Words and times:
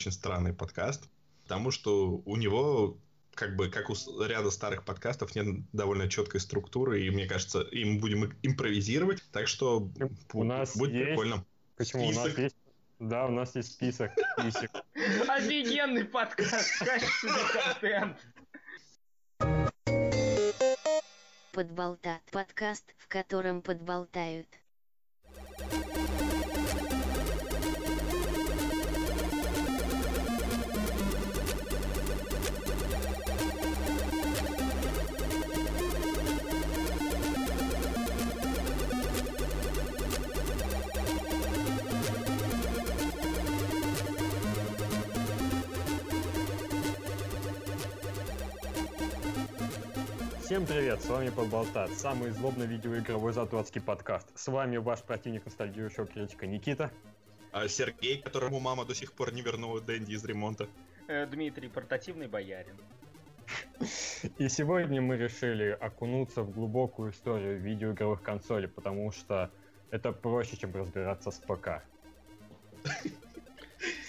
очень 0.00 0.12
странный 0.12 0.54
подкаст, 0.54 1.10
потому 1.42 1.70
что 1.70 2.22
у 2.24 2.36
него 2.36 2.96
как 3.34 3.54
бы, 3.54 3.68
как 3.68 3.90
у 3.90 3.94
ряда 4.22 4.50
старых 4.50 4.84
подкастов, 4.84 5.34
нет 5.34 5.46
довольно 5.72 6.08
четкой 6.08 6.40
структуры, 6.40 7.04
и 7.04 7.10
мне 7.10 7.26
кажется, 7.26 7.60
им 7.60 7.98
будем 7.98 8.34
импровизировать, 8.42 9.22
так 9.30 9.46
что 9.46 9.90
у 10.32 10.44
нас 10.44 10.74
будет 10.74 10.94
есть... 10.94 11.06
прикольно. 11.08 11.44
Почему? 11.76 12.06
Список. 12.06 12.24
У 12.24 12.28
нас 12.28 12.38
есть 12.38 12.56
да, 12.98 13.26
у 13.26 13.30
нас 13.30 13.56
есть 13.56 13.72
список. 13.72 14.12
Офигенный 14.36 16.04
подкаст, 16.04 16.78
качественный 16.78 17.44
контент. 17.52 18.18
Подболтат. 21.52 22.20
Подкаст, 22.30 22.94
в 22.98 23.08
котором 23.08 23.62
подболтают. 23.62 24.48
Всем 50.50 50.66
привет, 50.66 51.00
с 51.00 51.06
вами 51.06 51.30
Подболтат, 51.30 51.92
самый 51.92 52.32
злобный 52.32 52.66
видеоигровой 52.66 53.32
затварский 53.32 53.80
подкаст. 53.80 54.36
С 54.36 54.48
вами 54.48 54.78
ваш 54.78 55.00
противник 55.00 55.44
ностальгирующего 55.44 56.06
критика 56.06 56.48
Никита. 56.48 56.90
А 57.52 57.68
Сергей, 57.68 58.20
которому 58.20 58.58
мама 58.58 58.84
до 58.84 58.92
сих 58.92 59.12
пор 59.12 59.32
не 59.32 59.42
вернула 59.42 59.80
Дэнди 59.80 60.10
из 60.10 60.24
ремонта. 60.24 60.66
Э, 61.06 61.24
Дмитрий, 61.26 61.68
портативный 61.68 62.26
боярин. 62.26 62.74
И 64.38 64.48
сегодня 64.48 65.00
мы 65.00 65.18
решили 65.18 65.68
окунуться 65.80 66.42
в 66.42 66.50
глубокую 66.50 67.12
историю 67.12 67.60
видеоигровых 67.60 68.20
консолей, 68.20 68.66
потому 68.66 69.12
что 69.12 69.52
это 69.92 70.10
проще, 70.10 70.56
чем 70.56 70.74
разбираться 70.74 71.30
с 71.30 71.38
ПК. 71.38 71.84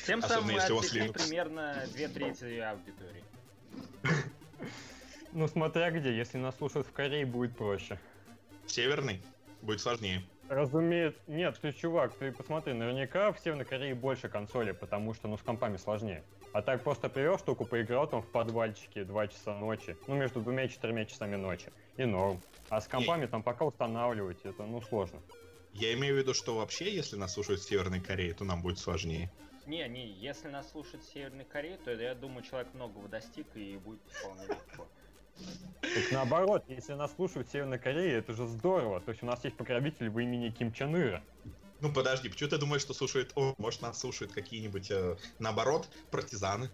Тем 0.08 0.24
самым 0.24 0.56
мы 0.56 0.60
отвлекли 0.60 1.12
примерно 1.12 1.84
две 1.94 2.08
трети 2.08 2.58
аудитории. 2.62 3.24
Ну, 5.34 5.48
смотря 5.48 5.92
где. 5.92 6.16
Если 6.16 6.38
нас 6.38 6.58
слушают 6.58 6.88
в 6.88 6.92
Корее, 6.92 7.26
будет 7.26 7.56
проще. 7.56 7.98
Северный? 8.66 9.22
Будет 9.62 9.80
сложнее. 9.80 10.22
Разумеется. 10.50 11.20
Нет, 11.28 11.58
ты, 11.62 11.72
чувак, 11.72 12.14
ты 12.16 12.34
посмотри, 12.34 12.74
наверняка 12.74 13.32
в 13.32 13.40
Северной 13.40 13.64
Корее 13.64 13.96
больше 13.96 14.28
консолей, 14.28 14.74
потому 14.74 15.14
что, 15.14 15.30
ну, 15.30 15.38
с 15.38 15.42
компами 15.42 15.78
сложнее. 15.78 16.24
А 16.52 16.62
так 16.62 16.84
просто 16.84 17.08
привел 17.08 17.38
штуку, 17.38 17.64
поиграл 17.64 18.08
там 18.08 18.22
в 18.22 18.28
подвальчике 18.28 19.06
2 19.06 19.28
часа 19.30 19.58
ночи, 19.58 19.96
ну, 20.08 20.16
между 20.16 20.42
двумя 20.42 20.66
и 20.66 20.70
четырьмя 20.70 21.06
часами 21.06 21.38
ночи, 21.38 21.72
и 21.96 22.04
норм. 22.04 22.42
А 22.68 22.82
с 22.82 22.88
компами 22.88 23.26
там 23.28 23.44
пока 23.44 23.64
устанавливать, 23.64 24.40
это, 24.44 24.64
ну, 24.64 24.82
сложно. 24.82 25.22
Я 25.74 25.94
имею 25.94 26.16
в 26.16 26.18
виду, 26.18 26.34
что 26.34 26.58
вообще, 26.58 26.94
если 26.94 27.16
нас 27.16 27.34
слушают 27.34 27.62
в 27.62 27.64
Северной 27.64 28.02
Корее, 28.02 28.34
то 28.34 28.44
нам 28.44 28.62
будет 28.62 28.80
сложнее. 28.80 29.32
Не, 29.66 29.88
не, 29.88 30.06
если 30.06 30.50
нас 30.50 30.70
слушают 30.70 31.06
в 31.06 31.14
Северной 31.14 31.46
Корее, 31.46 31.78
то 31.78 31.92
я 31.92 32.14
думаю, 32.14 32.44
человек 32.44 32.74
многого 32.74 33.08
достиг 33.08 33.48
и 33.56 33.78
будет 33.78 34.02
вполне 34.10 34.48
легко. 34.48 34.86
Так 35.82 36.12
наоборот, 36.12 36.64
если 36.68 36.94
нас 36.94 37.14
слушают 37.16 37.48
в 37.48 37.52
Северной 37.52 37.80
Корее, 37.80 38.20
это 38.20 38.34
же 38.34 38.48
здорово. 38.48 39.02
То 39.02 39.12
есть 39.12 39.24
у 39.24 39.26
нас 39.26 39.44
есть 39.44 39.58
покровитель 39.58 40.10
в 40.10 40.20
имени 40.20 40.50
Ким 40.50 40.72
Чен 40.72 40.96
Ира. 40.96 41.22
Ну 41.82 41.92
подожди, 41.92 42.30
почему 42.30 42.50
ты 42.50 42.58
думаешь, 42.58 42.82
что 42.82 42.94
слушают... 42.94 43.32
О, 43.36 43.56
может, 43.58 43.82
нас 43.82 44.00
слушают 44.00 44.32
какие-нибудь, 44.32 44.92
э, 44.92 45.18
наоборот, 45.40 45.90
партизаны? 46.12 46.70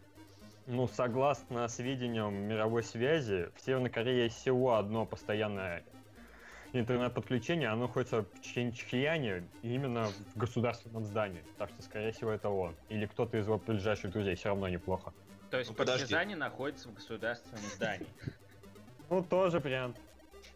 Ну, 0.66 0.88
согласно 0.90 1.68
сведениям 1.70 2.34
мировой 2.36 2.84
связи, 2.84 3.50
в 3.56 3.66
Северной 3.66 3.90
Корее 3.90 4.26
есть 4.26 4.38
всего 4.38 4.76
одно 4.76 5.06
постоянное 5.06 5.86
интернет-подключение, 6.74 7.70
оно 7.70 7.84
находится 7.84 8.24
в 8.24 8.42
Чхенчхияне, 8.42 9.48
именно 9.62 10.08
в 10.08 10.38
государственном 10.38 11.06
здании. 11.06 11.44
Так 11.58 11.70
что, 11.70 11.82
скорее 11.82 12.12
всего, 12.12 12.32
это 12.32 12.50
он. 12.50 12.76
Или 12.90 13.06
кто-то 13.06 13.38
из 13.38 13.46
его 13.46 13.58
ближайших 13.58 14.12
друзей, 14.12 14.36
все 14.36 14.50
равно 14.50 14.68
неплохо. 14.68 15.14
То 15.50 15.58
есть 15.58 15.70
ну, 15.70 15.76
партизане 15.78 16.36
находятся 16.36 16.90
в 16.90 16.94
государственном 16.94 17.64
здании. 17.76 18.08
Ну, 19.10 19.24
тоже 19.24 19.60
вариант. 19.60 19.98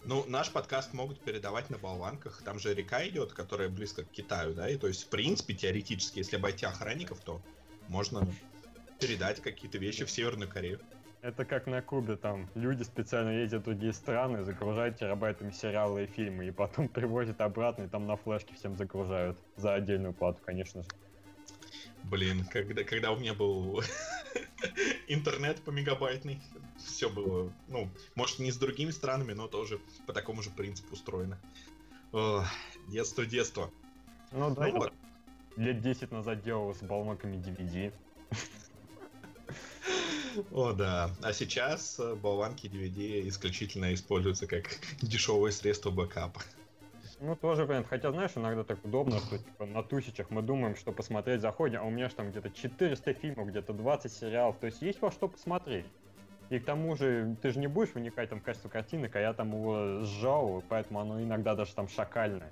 Ну, 0.03 0.25
наш 0.28 0.51
подкаст 0.51 0.94
могут 0.94 1.19
передавать 1.19 1.69
на 1.69 1.78
болванках. 1.78 2.41
Там 2.44 2.59
же 2.59 2.73
река 2.73 3.07
идет, 3.07 3.34
которая 3.34 3.69
близко 3.69 4.03
к 4.03 4.09
Китаю, 4.09 4.53
да, 4.53 4.69
и 4.69 4.78
то 4.78 4.88
есть, 4.88 5.03
в 5.03 5.09
принципе, 5.09 5.53
теоретически, 5.53 6.19
если 6.19 6.38
обойти 6.38 6.66
охранников, 6.66 7.19
то 7.22 7.41
можно 7.88 8.28
передать 9.00 9.41
какие-то 9.41 9.78
вещи 9.78 10.06
в 10.06 10.11
Северную 10.11 10.50
Корею. 10.50 10.79
Это 11.22 11.45
как 11.45 11.67
на 11.67 11.84
Кубе, 11.84 12.16
там 12.16 12.50
люди 12.56 12.81
специально 12.81 13.29
ездят 13.29 13.61
в 13.61 13.66
другие 13.66 13.94
страны, 13.94 14.44
загружают 14.44 14.97
терабайтами 14.97 15.51
сериалы 15.51 16.03
и 16.03 16.07
фильмы, 16.07 16.47
и 16.47 16.51
потом 16.51 16.88
привозят 16.90 17.41
обратно, 17.41 17.84
и 17.84 17.88
там 17.88 18.07
на 18.07 18.17
флешке 18.17 18.56
всем 18.56 18.75
загружают 18.75 19.38
за 19.56 19.75
отдельную 19.75 20.13
плату, 20.13 20.40
конечно 20.44 20.81
же. 20.81 20.90
Блин, 22.03 22.45
когда, 22.45 22.84
когда 22.84 23.12
у 23.12 23.17
меня 23.17 23.34
был 23.34 23.81
интернет 25.07 25.62
по 25.62 25.69
мегабайтный, 25.69 26.41
все 26.78 27.09
было, 27.09 27.51
ну, 27.67 27.89
может, 28.16 28.39
не 28.39 28.51
с 28.51 28.57
другими 28.57 28.91
странами, 28.91 29.34
но 29.34 29.47
тоже 29.47 29.79
по 30.07 30.13
такому 30.13 30.41
же 30.41 30.50
принципу 30.50 30.94
устроено. 30.94 31.40
О, 32.11 32.44
детство, 32.88 33.25
детство. 33.25 33.72
Ну 34.31 34.53
да, 34.53 34.67
ну, 34.67 34.78
вот. 34.78 34.94
лет 35.57 35.81
10 35.81 36.11
назад 36.11 36.44
делал 36.44 36.73
с 36.73 36.79
балмаками 36.79 37.38
DVD. 37.38 37.94
О, 40.51 40.72
да. 40.72 41.11
А 41.22 41.34
сейчас 41.34 42.00
э, 42.00 42.16
болванки 42.16 42.67
DVD 42.67 43.28
исключительно 43.28 43.94
используются 43.94 44.47
как 44.47 44.79
дешевое 45.01 45.51
средство 45.51 45.91
бэкапа. 45.91 46.41
Ну, 47.22 47.36
тоже 47.36 47.66
вариант. 47.66 47.86
Хотя, 47.88 48.12
знаешь, 48.12 48.32
иногда 48.36 48.64
так 48.64 48.84
удобно, 48.84 49.20
что 49.20 49.38
типа 49.38 49.68
на 49.68 49.84
тысячах 49.84 50.32
мы 50.32 50.42
думаем, 50.42 50.76
что 50.76 50.92
посмотреть 50.92 51.42
заходим, 51.42 51.82
а 51.82 51.84
у 51.84 51.92
меня 51.92 52.09
же 52.09 52.16
там 52.16 52.32
где-то 52.32 52.50
400 52.50 53.14
фильмов, 53.14 53.48
где-то 53.48 53.74
20 53.74 54.12
сериалов. 54.12 54.58
То 54.58 54.66
есть 54.66 54.82
есть 54.82 55.00
во 55.04 55.12
что 55.12 55.28
посмотреть. 55.28 55.86
И 56.50 56.58
к 56.58 56.66
тому 56.66 56.96
же, 56.96 57.38
ты 57.40 57.52
же 57.52 57.59
не 57.59 57.68
будешь 57.68 57.94
вникать 57.94 58.30
там 58.30 58.40
в 58.40 58.44
качество 58.44 58.70
картинок, 58.70 59.16
а 59.16 59.20
я 59.20 59.34
там 59.34 59.54
его 59.54 60.02
сжал, 60.02 60.64
поэтому 60.68 61.00
оно 61.00 61.22
иногда 61.22 61.54
даже 61.54 61.76
там 61.76 61.88
шакальное. 61.88 62.52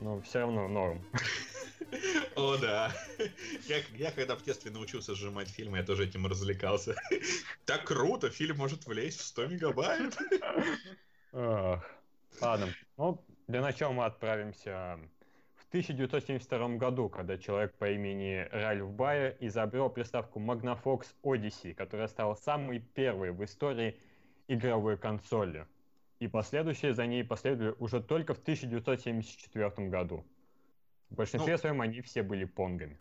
Но 0.00 0.20
все 0.22 0.40
равно 0.40 0.66
норм. 0.66 1.00
О, 2.34 2.56
да. 2.56 2.90
Я, 3.68 3.78
я 3.96 4.10
когда 4.10 4.34
в 4.34 4.42
детстве 4.42 4.72
научился 4.72 5.14
сжимать 5.14 5.48
фильмы, 5.48 5.78
я 5.78 5.84
тоже 5.84 6.06
этим 6.06 6.26
развлекался. 6.26 6.96
Так 7.66 7.84
круто, 7.84 8.30
фильм 8.30 8.56
может 8.56 8.84
влезть 8.84 9.20
в 9.20 9.24
100 9.26 9.46
мегабайт. 9.46 10.18
Ладно, 11.32 12.74
ну, 12.96 13.24
для 13.46 13.60
начала 13.60 13.92
мы 13.92 14.04
отправимся 14.04 14.98
в 15.54 15.68
1972 15.68 16.76
году, 16.76 17.08
когда 17.08 17.38
человек 17.38 17.74
по 17.74 17.90
имени 17.90 18.46
Ральф 18.50 18.90
Байер 18.90 19.36
изобрел 19.40 19.88
приставку 19.90 20.40
Magnavox 20.40 21.06
Odyssey, 21.22 21.74
которая 21.74 22.08
стала 22.08 22.34
самой 22.34 22.80
первой 22.80 23.32
в 23.32 23.42
истории 23.44 23.98
игровой 24.48 24.96
консоли. 24.96 25.66
И 26.20 26.28
последующие 26.28 26.94
за 26.94 27.06
ней 27.06 27.24
последовали 27.24 27.74
уже 27.78 28.00
только 28.00 28.34
в 28.34 28.38
1974 28.38 29.88
году. 29.88 30.24
В 31.10 31.16
большинстве 31.16 31.54
ну, 31.54 31.58
своем 31.58 31.80
они 31.80 32.00
все 32.00 32.22
были 32.22 32.44
понгами. 32.44 32.96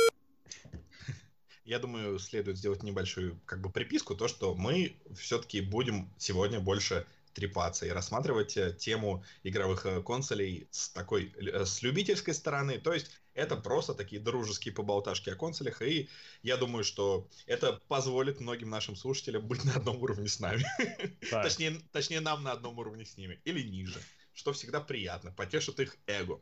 Я 1.63 1.79
думаю, 1.79 2.17
следует 2.19 2.57
сделать 2.57 2.83
небольшую 2.83 3.39
как 3.45 3.61
бы 3.61 3.69
приписку, 3.69 4.15
то, 4.15 4.27
что 4.27 4.55
мы 4.55 4.95
все-таки 5.15 5.61
будем 5.61 6.09
сегодня 6.17 6.59
больше 6.59 7.05
трепаться 7.33 7.85
и 7.85 7.89
рассматривать 7.89 8.57
э, 8.57 8.73
тему 8.73 9.23
игровых 9.43 9.85
э, 9.85 10.01
консолей 10.01 10.67
с 10.71 10.89
такой, 10.89 11.33
э, 11.35 11.65
с 11.65 11.81
любительской 11.81 12.33
стороны. 12.33 12.79
То 12.79 12.93
есть 12.93 13.11
это 13.33 13.55
просто 13.55 13.93
такие 13.93 14.21
дружеские 14.21 14.73
поболташки 14.73 15.29
о 15.29 15.35
консолях, 15.35 15.81
и 15.81 16.09
я 16.43 16.57
думаю, 16.57 16.83
что 16.83 17.27
это 17.45 17.79
позволит 17.87 18.39
многим 18.39 18.69
нашим 18.69 18.95
слушателям 18.95 19.47
быть 19.47 19.63
на 19.63 19.75
одном 19.75 20.01
уровне 20.01 20.27
с 20.27 20.39
нами. 20.39 20.63
точнее, 21.31 21.81
точнее, 21.91 22.19
нам 22.19 22.43
на 22.43 22.51
одном 22.51 22.77
уровне 22.79 23.05
с 23.05 23.17
ними, 23.17 23.39
или 23.45 23.61
ниже, 23.61 23.99
что 24.33 24.53
всегда 24.53 24.81
приятно, 24.81 25.31
потешит 25.31 25.79
их 25.79 25.97
эго. 26.07 26.41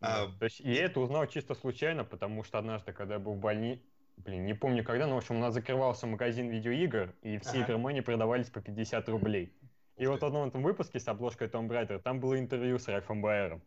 Да, 0.00 0.24
а, 0.24 0.38
то 0.38 0.44
есть 0.44 0.60
я 0.60 0.84
это 0.84 1.00
узнал 1.00 1.26
чисто 1.26 1.54
случайно, 1.54 2.04
потому 2.04 2.44
что 2.44 2.58
однажды, 2.58 2.92
когда 2.92 3.14
я 3.14 3.20
был 3.20 3.34
в 3.34 3.40
больнице, 3.40 3.82
блин, 4.16 4.44
не 4.44 4.54
помню 4.54 4.84
когда, 4.84 5.06
но, 5.06 5.14
в 5.14 5.18
общем, 5.18 5.36
у 5.36 5.40
нас 5.40 5.54
закрывался 5.54 6.06
магазин 6.06 6.48
видеоигр, 6.48 7.14
и 7.22 7.38
все 7.38 7.50
ага. 7.50 7.64
игромани 7.64 8.00
продавались 8.00 8.48
по 8.48 8.60
50 8.60 9.08
рублей. 9.08 9.52
И 9.96 10.06
вот 10.06 10.20
в 10.20 10.24
одном 10.24 10.48
этом 10.48 10.62
выпуске 10.62 11.00
с 11.00 11.08
обложкой 11.08 11.48
Том 11.48 11.68
Брайдер 11.68 12.00
там 12.00 12.20
было 12.20 12.38
интервью 12.38 12.78
с 12.78 12.86
Ральфом 12.86 13.22
Байером. 13.22 13.62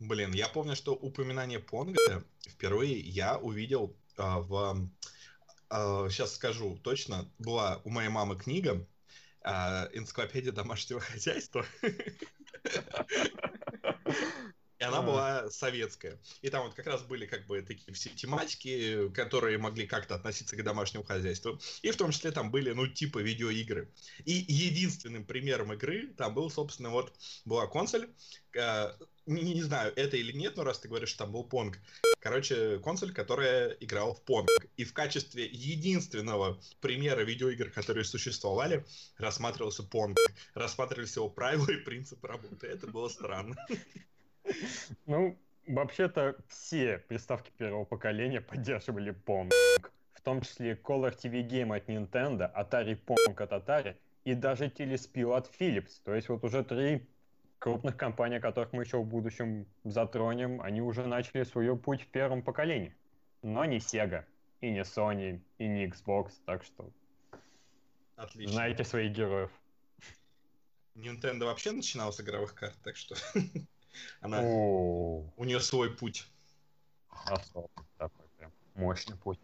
Блин, 0.00 0.32
я 0.32 0.48
помню, 0.48 0.74
что 0.74 0.94
упоминание 0.94 1.60
Понга 1.60 2.24
впервые 2.48 2.98
я 2.98 3.38
увидел 3.38 3.94
а, 4.16 4.40
в... 4.40 4.88
А, 5.68 6.08
сейчас 6.08 6.34
скажу 6.34 6.78
точно. 6.82 7.30
Была 7.38 7.80
у 7.84 7.90
моей 7.90 8.08
мамы 8.08 8.36
книга 8.36 8.86
а, 9.42 9.88
«Энциклопедия 9.92 10.52
домашнего 10.52 11.00
хозяйства». 11.00 11.64
И 14.80 14.84
она 14.84 14.98
А. 14.98 15.02
была 15.02 15.50
советская. 15.50 16.18
И 16.40 16.48
там 16.48 16.64
вот 16.64 16.74
как 16.74 16.86
раз 16.86 17.02
были 17.02 17.26
как 17.26 17.46
бы 17.46 17.60
такие 17.60 17.92
все 17.92 18.08
тематики, 18.10 19.10
которые 19.10 19.58
могли 19.58 19.86
как-то 19.86 20.14
относиться 20.14 20.56
к 20.56 20.64
домашнему 20.64 21.04
хозяйству. 21.04 21.60
И 21.82 21.90
в 21.90 21.96
том 21.96 22.12
числе 22.12 22.32
там 22.32 22.50
были, 22.50 22.72
ну, 22.72 22.86
типа 22.86 23.18
видеоигры. 23.18 23.92
И 24.24 24.32
единственным 24.32 25.24
примером 25.24 25.74
игры 25.74 26.08
там 26.16 26.32
был, 26.34 26.50
собственно, 26.50 26.88
вот 26.88 27.12
была 27.44 27.66
консоль. 27.66 28.08
э, 28.54 28.92
не, 29.26 29.54
не 29.54 29.62
знаю, 29.62 29.92
это 29.96 30.16
или 30.16 30.32
нет, 30.32 30.56
но 30.56 30.64
раз 30.64 30.78
ты 30.78 30.88
говоришь, 30.88 31.10
что 31.10 31.24
там 31.24 31.32
был 31.32 31.44
Понг. 31.44 31.78
Короче, 32.18 32.78
консоль, 32.78 33.12
которая 33.12 33.70
играла 33.80 34.14
в 34.14 34.22
Понг. 34.22 34.48
И 34.78 34.84
в 34.84 34.94
качестве 34.94 35.46
единственного 35.46 36.58
примера 36.80 37.20
видеоигр, 37.20 37.70
которые 37.70 38.04
существовали, 38.04 38.84
рассматривался 39.18 39.82
Понг. 39.82 40.16
Рассматривались 40.54 41.16
его 41.16 41.28
правила 41.28 41.70
и 41.70 41.76
принципы 41.76 42.26
работы. 42.28 42.66
Это 42.66 42.86
было 42.86 43.08
странно. 43.08 43.54
Ну, 45.06 45.36
вообще-то 45.66 46.36
все 46.48 46.98
приставки 46.98 47.50
первого 47.56 47.84
поколения 47.84 48.40
поддерживали 48.40 49.14
Pong. 49.26 49.50
В 50.14 50.20
том 50.22 50.42
числе 50.42 50.74
Color 50.74 51.16
TV 51.16 51.46
Game 51.46 51.74
от 51.74 51.88
Nintendo, 51.88 52.52
Atari 52.54 52.98
Pong 53.02 53.42
от 53.42 53.52
Atari 53.52 53.96
и 54.24 54.34
даже 54.34 54.66
Telespil 54.66 55.34
от 55.36 55.50
Philips. 55.58 56.00
То 56.04 56.14
есть 56.14 56.28
вот 56.28 56.44
уже 56.44 56.62
три 56.62 57.06
крупных 57.58 57.96
компании, 57.96 58.38
которых 58.38 58.72
мы 58.72 58.82
еще 58.82 58.98
в 58.98 59.06
будущем 59.06 59.66
затронем, 59.84 60.60
они 60.60 60.82
уже 60.82 61.06
начали 61.06 61.44
свой 61.44 61.76
путь 61.76 62.02
в 62.02 62.06
первом 62.08 62.42
поколении. 62.42 62.94
Но 63.42 63.64
не 63.64 63.78
Sega, 63.78 64.24
и 64.60 64.70
не 64.70 64.80
Sony, 64.80 65.40
и 65.58 65.66
не 65.66 65.86
Xbox, 65.86 66.32
так 66.44 66.64
что 66.64 66.90
Отлично. 68.16 68.52
знаете 68.52 68.84
своих 68.84 69.12
героев. 69.12 69.50
Nintendo 70.94 71.44
вообще 71.44 71.72
начинала 71.72 72.10
с 72.10 72.20
игровых 72.20 72.54
карт, 72.54 72.76
так 72.82 72.96
что 72.96 73.14
она, 74.20 74.42
у 74.42 75.44
нее 75.44 75.60
свой 75.60 75.90
путь. 75.90 76.26
особый 77.26 77.68
такой 77.96 78.26
прям 78.38 78.52
мощный 78.74 79.16
путь. 79.16 79.38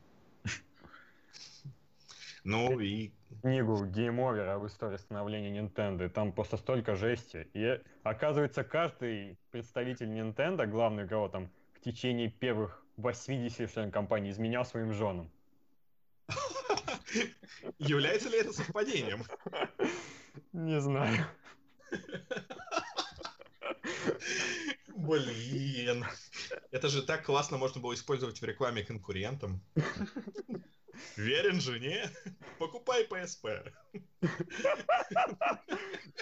Ну 2.45 2.79
и 2.79 3.11
книгу 3.43 3.85
Game 3.87 4.19
Over 4.19 4.55
об 4.55 4.67
истории 4.67 4.99
становления 4.99 5.61
Nintendo, 5.61 6.09
там 6.09 6.33
просто 6.33 6.57
столько 6.57 6.95
жести. 6.95 7.49
И 7.55 7.81
оказывается, 8.05 8.63
каждый 8.63 9.37
представитель 9.51 10.09
Nintendo, 10.09 10.65
главный 10.67 11.05
игрок, 11.05 11.33
там 11.33 11.51
в 11.75 11.81
течение 11.81 12.31
первых 12.31 12.85
80 12.99 13.73
член 13.73 13.91
компании 13.91 14.31
изменял 14.31 14.65
своим 14.65 14.93
женам. 14.93 15.31
является 17.79 18.29
ли 18.29 18.39
это 18.39 18.53
совпадением? 18.53 19.25
Не 20.53 20.81
знаю. 20.81 21.27
Блин. 24.95 26.05
Это 26.71 26.89
же 26.89 27.03
так 27.03 27.25
классно 27.25 27.59
можно 27.59 27.81
было 27.81 27.95
использовать 27.95 28.41
в 28.41 28.45
рекламе 28.45 28.83
конкурентам. 28.83 29.63
Верен 31.17 31.61
жене? 31.61 32.11
Покупай 32.59 33.05
PSP. 33.05 33.73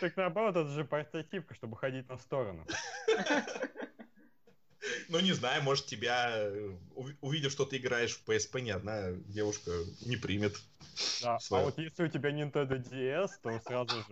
Так 0.00 0.16
наоборот, 0.16 0.56
это 0.56 0.68
же 0.70 0.84
портативка, 0.84 1.54
чтобы 1.54 1.76
ходить 1.76 2.08
на 2.08 2.18
сторону. 2.18 2.66
Ну, 5.08 5.20
не 5.20 5.32
знаю, 5.32 5.62
может, 5.62 5.86
тебя, 5.86 6.30
э, 6.36 6.76
ув- 6.94 7.16
увидев, 7.20 7.52
что 7.52 7.64
ты 7.64 7.78
играешь 7.78 8.16
в 8.16 8.28
PSP, 8.28 8.60
ни 8.60 8.70
одна 8.70 9.12
девушка 9.12 9.70
не 10.04 10.16
примет. 10.16 10.56
Да. 11.22 11.36
А 11.36 11.40
Свою. 11.40 11.64
вот 11.66 11.78
если 11.78 12.04
у 12.04 12.08
тебя 12.08 12.30
Nintendo 12.30 12.76
DS, 12.76 13.30
то 13.42 13.58
сразу 13.60 13.96
же 13.96 14.04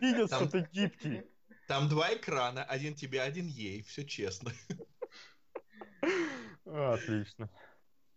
видят, 0.00 0.32
что 0.32 0.48
ты 0.48 0.68
гибкий. 0.72 1.22
Там 1.66 1.88
два 1.88 2.14
экрана, 2.14 2.64
один 2.64 2.94
тебе, 2.94 3.22
один 3.22 3.46
ей, 3.46 3.82
все 3.82 4.04
честно. 4.04 4.52
Отлично. 6.64 7.48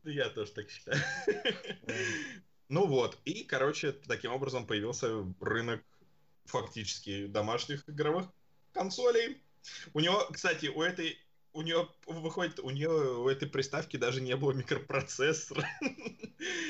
Я 0.04 0.30
тоже 0.30 0.52
так 0.52 0.70
считаю. 0.70 1.00
Ну 2.70 2.86
вот, 2.86 3.18
и, 3.24 3.44
короче, 3.44 3.94
таким 3.94 4.34
образом 4.34 4.68
появился 4.68 5.26
рынок 5.40 5.82
фактически 6.46 7.28
домашних 7.28 7.88
игровых 7.90 8.28
консолей. 8.74 9.42
У 9.94 10.00
него, 10.02 10.28
кстати, 10.32 10.68
у 10.68 10.82
этой 10.82 11.18
у 11.57 11.63
нее 11.63 11.89
выходит, 12.06 12.59
у 12.59 12.69
нее 12.69 12.89
у 12.89 13.27
этой 13.27 13.48
приставки 13.50 13.98
даже 13.98 14.21
не 14.21 14.36
было 14.36 14.51
микропроцессора. 14.51 15.68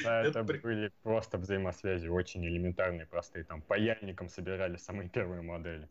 Да, 0.04 0.22
Это 0.22 0.40
это 0.40 0.44
были 0.44 0.94
просто 1.04 1.38
взаимосвязи 1.38 2.08
очень 2.08 2.46
элементарные, 2.46 3.06
простые. 3.06 3.44
Там 3.44 3.62
паяльником 3.62 4.30
собирали 4.30 4.78
самые 4.78 5.10
первые 5.10 5.42
модели. 5.42 5.90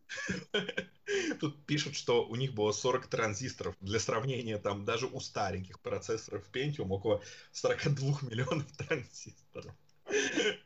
Тут 1.41 1.67
пишут, 1.67 1.95
что 1.95 2.27
у 2.27 2.37
них 2.37 2.55
было 2.55 2.73
40 2.73 3.07
транзисторов. 3.09 3.77
Для 3.83 4.01
сравнения, 4.01 4.57
там 4.57 4.87
даже 4.87 5.07
у 5.07 5.21
стареньких 5.21 5.79
процессоров 5.81 6.49
Pentium 6.51 6.89
около 6.89 7.23
42 7.53 8.21
миллионов 8.23 8.67
транзисторов. 8.79 9.75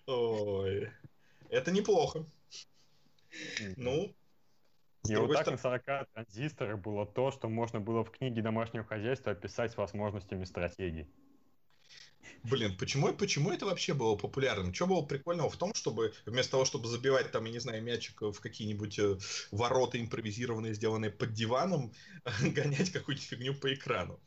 Ой, 0.06 0.88
это 1.48 1.72
неплохо. 1.72 2.24
Ну, 3.76 4.14
с 5.02 5.10
И 5.10 5.16
вот 5.16 5.32
так 5.32 5.46
на 5.46 5.56
стороны- 5.56 5.82
40 5.84 6.08
транзисторах 6.12 6.78
было 6.80 7.06
то, 7.06 7.30
что 7.30 7.48
можно 7.48 7.80
было 7.80 8.04
в 8.04 8.10
книге 8.10 8.42
домашнего 8.42 8.84
хозяйства 8.84 9.32
описать 9.32 9.72
с 9.72 9.76
возможностями 9.76 10.44
стратегий. 10.44 11.06
Блин, 12.44 12.76
почему, 12.78 13.12
почему 13.14 13.50
это 13.50 13.66
вообще 13.66 13.92
было 13.94 14.16
популярным? 14.16 14.72
Что 14.72 14.86
было 14.86 15.02
прикольного 15.02 15.50
в 15.50 15.56
том, 15.56 15.74
чтобы 15.74 16.12
вместо 16.26 16.52
того, 16.52 16.64
чтобы 16.64 16.86
забивать 16.86 17.30
там, 17.32 17.44
я 17.44 17.52
не 17.52 17.58
знаю, 17.58 17.82
мячик 17.82 18.20
в 18.22 18.40
какие-нибудь 18.40 18.98
э, 18.98 19.16
ворота 19.50 20.00
импровизированные, 20.00 20.74
сделанные 20.74 21.10
под 21.10 21.32
диваном, 21.32 21.92
гонять 22.42 22.90
какую-нибудь 22.90 23.26
фигню 23.26 23.54
по 23.54 23.72
экрану? 23.72 24.20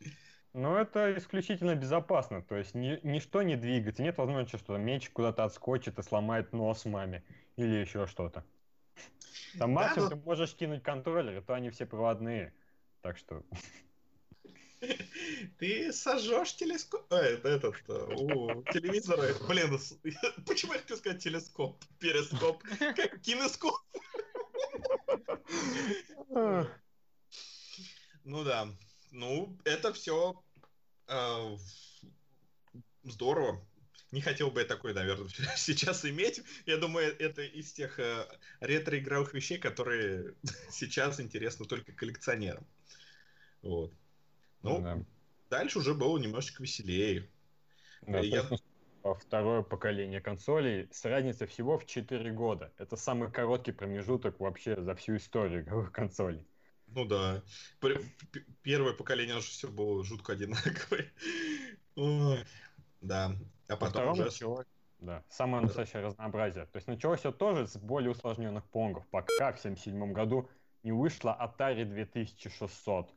Но 0.53 0.77
это 0.77 1.17
исключительно 1.17 1.73
безопасно, 1.75 2.43
то 2.43 2.55
есть 2.55 2.75
ни- 2.75 2.99
ничто 3.03 3.41
не 3.41 3.55
двигается, 3.55 4.03
нет 4.03 4.17
возможности, 4.17 4.57
что 4.57 4.77
мяч 4.77 5.09
куда-то 5.09 5.43
отскочит 5.43 5.97
и 5.97 6.03
сломает 6.03 6.53
нос 6.53 6.85
маме 6.85 7.23
или 7.55 7.75
еще 7.75 8.05
что-то. 8.05 8.43
Там 9.57 9.73
Да, 9.73 9.81
максимум 9.81 10.09
но- 10.09 10.15
ты 10.15 10.21
можешь 10.23 10.55
кинуть 10.55 10.83
контроллеры, 10.83 11.41
то 11.41 11.53
они 11.53 11.69
все 11.69 11.85
проводные. 11.85 12.53
Так 13.01 13.17
что 13.17 13.44
Ты 15.59 15.94
сожжешь 15.94 16.55
телескоп? 16.55 17.05
А, 17.09 17.15
это 17.17 17.47
этот, 17.50 17.75
э, 17.88 18.13
у 18.15 18.63
телевизора. 18.73 19.33
Блин, 19.47 19.79
почему 20.45 20.73
я 20.73 20.79
хотел 20.79 20.97
сказать 20.97 21.23
телескоп? 21.23 21.83
Перископ. 22.00 22.63
Как 22.79 23.21
кинескоп. 23.21 23.79
Ну 28.23 28.44
да. 28.44 28.67
Ну, 29.11 29.57
это 29.63 29.94
все 29.94 30.41
здорово. 33.03 33.63
Не 34.13 34.21
хотел 34.21 34.51
бы 34.51 34.60
я 34.62 34.68
такой, 34.68 34.94
наверное, 34.94 35.28
сейчас 35.57 36.06
иметь. 36.06 36.44
Я 36.68 36.78
думаю, 36.78 37.19
это 37.19 37.42
из 37.42 37.73
тех 37.73 37.99
э, 37.99 38.28
ретро-игровых 38.59 39.33
вещей, 39.33 39.57
которые 39.57 40.35
сейчас 40.69 41.19
интересны 41.19 41.66
только 41.66 41.94
коллекционерам. 41.94 42.64
Вот. 43.64 43.92
Ну, 44.61 44.81
да. 44.83 45.04
дальше 45.49 45.80
уже 45.80 45.95
было 45.95 46.19
немножечко 46.19 46.61
веселее. 46.61 47.28
Да, 48.04 48.19
я- 48.19 48.47
второе 49.19 49.64
поколение 49.64 50.21
консолей 50.21 50.87
с 50.92 51.04
разницей 51.06 51.47
всего 51.47 51.80
в 51.80 51.87
4 51.87 52.31
года. 52.33 52.71
Это 52.78 52.95
самый 52.95 53.31
короткий 53.31 53.71
промежуток 53.71 54.40
вообще 54.40 54.80
за 54.80 54.94
всю 54.94 55.16
историю 55.16 55.64
игровых 55.64 55.92
консолей. 55.92 56.45
Ну 56.85 57.06
да. 57.06 57.44
Первое 58.61 58.94
поколение 58.94 59.37
уже 59.37 59.47
все 59.47 59.68
было 59.68 60.04
жутко 60.04 60.33
одинаковое. 60.33 61.11
Ой, 61.95 62.44
Да. 63.04 63.36
А 63.68 63.76
потом 63.76 64.12
уже... 64.12 64.26
началось, 64.26 64.66
да, 65.00 65.24
самое 65.30 65.64
настоящее 65.64 66.02
разнообразие. 66.02 66.66
То 66.66 66.78
есть 66.78 66.88
началось 66.88 67.19
все 67.19 67.31
тоже 67.31 67.68
с 67.68 67.78
более 67.78 68.12
усложненных 68.12 68.64
понгов, 68.66 69.06
пока 69.07 69.52
в 69.52 69.60
1977 69.60 70.14
году 70.14 70.50
не 70.83 70.94
вышла 70.94 71.38
Atari 71.40 71.86
2600. 71.86 73.10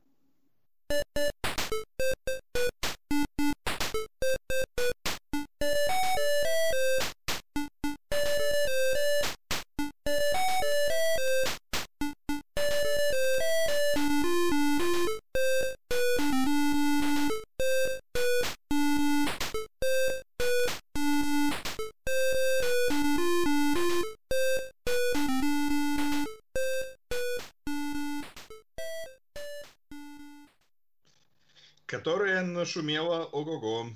Нашумела 32.66 33.26
ого-го. 33.26 33.90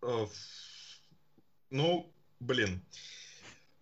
Э, 0.00 0.26
Ну, 1.68 2.10
блин. 2.40 2.82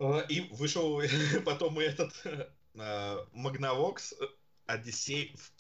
Э, 0.00 0.26
И 0.28 0.40
вышел 0.50 1.00
потом 1.44 1.80
и 1.80 1.84
этот 1.84 2.12
э, 2.26 2.49
Magnavox 2.75 4.12
Odyssey 4.66 5.37
в 5.37 5.52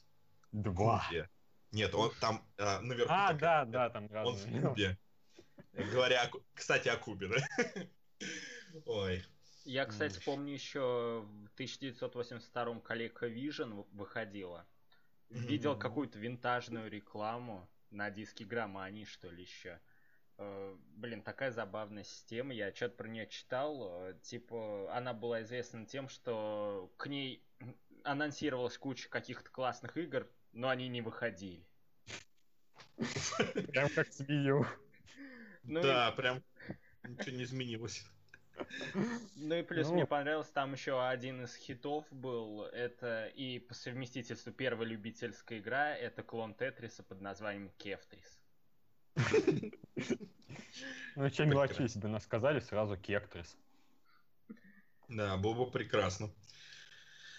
Два. 0.50 1.04
Кубе. 1.06 1.30
Нет, 1.70 1.94
он 1.94 2.10
там 2.20 2.44
а, 2.58 2.80
наверху. 2.80 3.12
А, 3.12 3.32
такая- 3.32 3.64
да, 3.66 3.88
да, 3.88 3.90
там 3.90 4.08
Он 4.26 4.34
в. 4.34 4.60
Кубе. 4.68 4.98
Говоря, 5.72 6.24
о 6.24 6.30
кстати, 6.52 6.88
о 6.88 6.96
Кубе, 6.96 7.28
да? 7.28 7.86
Ой. 8.86 9.24
Я, 9.64 9.86
кстати, 9.86 10.20
помню 10.24 10.54
еще 10.54 11.24
в 11.24 11.52
1982 11.54 12.64
ColecoVision 12.78 13.86
выходила. 13.92 14.66
Видел 15.30 15.78
какую-то 15.78 16.18
винтажную 16.18 16.90
рекламу 16.90 17.68
на 17.92 18.10
диске 18.10 18.44
Громании, 18.44 19.04
что 19.04 19.30
ли, 19.30 19.42
еще. 19.42 19.80
Блин, 20.96 21.22
такая 21.22 21.50
забавная 21.52 22.04
система. 22.04 22.52
Я 22.54 22.74
что-то 22.74 22.96
про 22.96 23.08
нее 23.08 23.26
читал. 23.28 24.02
э, 24.08 24.14
Типа, 24.22 24.88
она 24.96 25.12
была 25.14 25.42
известна 25.42 25.86
тем, 25.86 26.08
что 26.08 26.92
к 26.96 27.06
ней 27.06 27.44
анонсировалась 28.04 28.78
куча 28.78 29.08
каких-то 29.08 29.50
классных 29.50 29.96
игр, 29.96 30.28
но 30.52 30.68
они 30.68 30.88
не 30.88 31.00
выходили. 31.02 31.64
Прям 33.68 33.88
как 33.90 34.12
с 34.12 34.20
Wii. 34.20 34.66
Ну 35.64 35.80
и- 35.80 35.82
Да, 35.82 36.10
прям 36.12 36.42
ничего 37.04 37.36
не 37.36 37.44
изменилось. 37.44 38.04
Ну 39.36 39.54
и 39.54 39.62
плюс 39.62 39.88
Ну. 39.88 39.94
мне 39.94 40.06
понравился, 40.06 40.52
там 40.52 40.72
еще 40.72 41.04
один 41.06 41.44
из 41.44 41.54
хитов 41.56 42.04
был, 42.10 42.62
это 42.62 43.26
и 43.26 43.58
по 43.58 43.74
совместительству 43.74 44.52
первая 44.52 44.86
любительская 44.86 45.58
игра, 45.58 45.94
это 45.96 46.22
клон 46.22 46.54
Тетриса 46.54 47.02
под 47.02 47.20
названием 47.20 47.70
Кефтрис. 47.78 48.38
Ну, 51.14 51.28
что 51.28 51.44
мелочи 51.44 51.86
себе 51.88 52.08
нас 52.08 52.24
сказали, 52.24 52.60
сразу 52.60 52.96
Кектрис. 52.96 53.56
Да, 55.08 55.36
было 55.36 55.54
бы 55.54 55.70
прекрасно. 55.70 56.30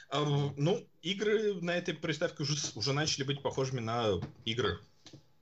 А, 0.10 0.24
ну, 0.24 0.88
игры 1.02 1.56
на 1.62 1.76
этой 1.76 1.96
приставке 1.96 2.44
уже, 2.44 2.56
уже 2.76 2.94
начали 2.94 3.24
быть 3.24 3.42
похожими 3.42 3.80
на 3.80 4.20
игры. 4.46 4.80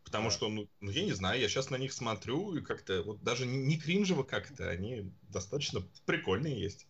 Потому 0.03 0.25
Да. 0.25 0.35
что, 0.35 0.49
ну, 0.49 0.67
ну, 0.79 0.91
я 0.91 1.03
не 1.05 1.13
знаю, 1.13 1.39
я 1.39 1.47
сейчас 1.47 1.69
на 1.69 1.77
них 1.77 1.93
смотрю, 1.93 2.55
и 2.55 2.61
как-то, 2.61 3.03
вот 3.03 3.21
даже 3.23 3.45
не, 3.45 3.77
кринжево 3.79 4.23
как-то, 4.23 4.69
они 4.69 5.13
достаточно 5.21 5.81
прикольные 6.05 6.59
есть. 6.59 6.87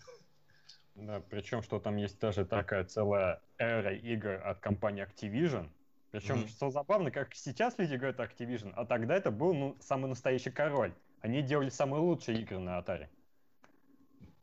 Да, 0.95 1.19
причем, 1.21 1.61
что 1.61 1.79
там 1.79 1.95
есть 1.97 2.19
даже 2.19 2.45
такая 2.45 2.83
целая 2.85 3.41
эра 3.57 3.93
игр 3.95 4.41
от 4.45 4.59
компании 4.59 5.03
Activision. 5.05 5.69
Причем, 6.11 6.37
Мгм. 6.37 6.47
что 6.47 6.69
забавно, 6.69 7.11
как 7.11 7.33
сейчас 7.33 7.77
люди 7.77 7.95
говорят 7.95 8.19
Activision, 8.19 8.73
а 8.75 8.85
тогда 8.85 9.15
это 9.15 9.31
был 9.31 9.53
ну, 9.53 9.77
самый 9.79 10.07
настоящий 10.07 10.51
король. 10.51 10.93
Они 11.21 11.41
делали 11.41 11.69
самые 11.69 12.01
лучшие 12.01 12.41
игры 12.41 12.59
на 12.59 12.79
Atari. 12.79 13.07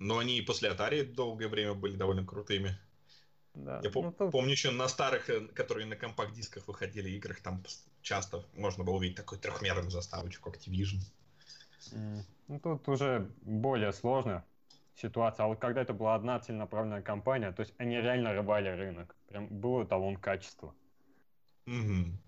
Но 0.01 0.19
они 0.19 0.39
и 0.39 0.43
после 0.43 0.71
Atari 0.71 1.05
долгое 1.05 1.49
время 1.49 1.75
были 1.75 1.97
довольно 1.97 2.25
крутыми. 2.27 2.79
Да. 3.65 3.81
Я 3.83 3.91
пом- 3.91 4.03
ну, 4.03 4.13
тут- 4.13 4.31
помню 4.31 4.53
еще 4.53 4.71
на 4.71 4.89
старых, 4.89 5.29
э, 5.31 5.41
которые 5.49 5.87
на 5.87 5.97
компакт-дисках 5.97 6.69
выходили 6.69 7.11
играх, 7.11 7.41
там 7.41 7.63
часто 8.03 8.45
можно 8.55 8.85
было 8.85 8.95
увидеть 8.97 9.17
такую 9.17 9.41
трехмерную 9.41 9.91
заставочку 9.91 10.51
Activision. 10.51 11.01
М, 11.93 12.25
Ну, 12.49 12.61
тут 12.61 12.89
уже 12.89 13.31
более 13.43 13.93
сложная 13.93 14.45
ситуация. 14.95 15.45
А 15.45 15.49
вот 15.49 15.59
когда 15.59 15.83
это 15.83 15.93
была 15.93 16.15
одна 16.15 16.39
целенаправленная 16.41 17.03
компания, 17.03 17.53
то 17.53 17.61
есть 17.61 17.75
они 17.79 17.97
реально 17.97 18.33
рвали 18.33 18.69
рынок. 18.69 19.17
Прям 19.29 19.49
был 19.49 19.83
эталон 19.85 20.17
качества. 20.17 20.75
Мгм. 21.67 22.19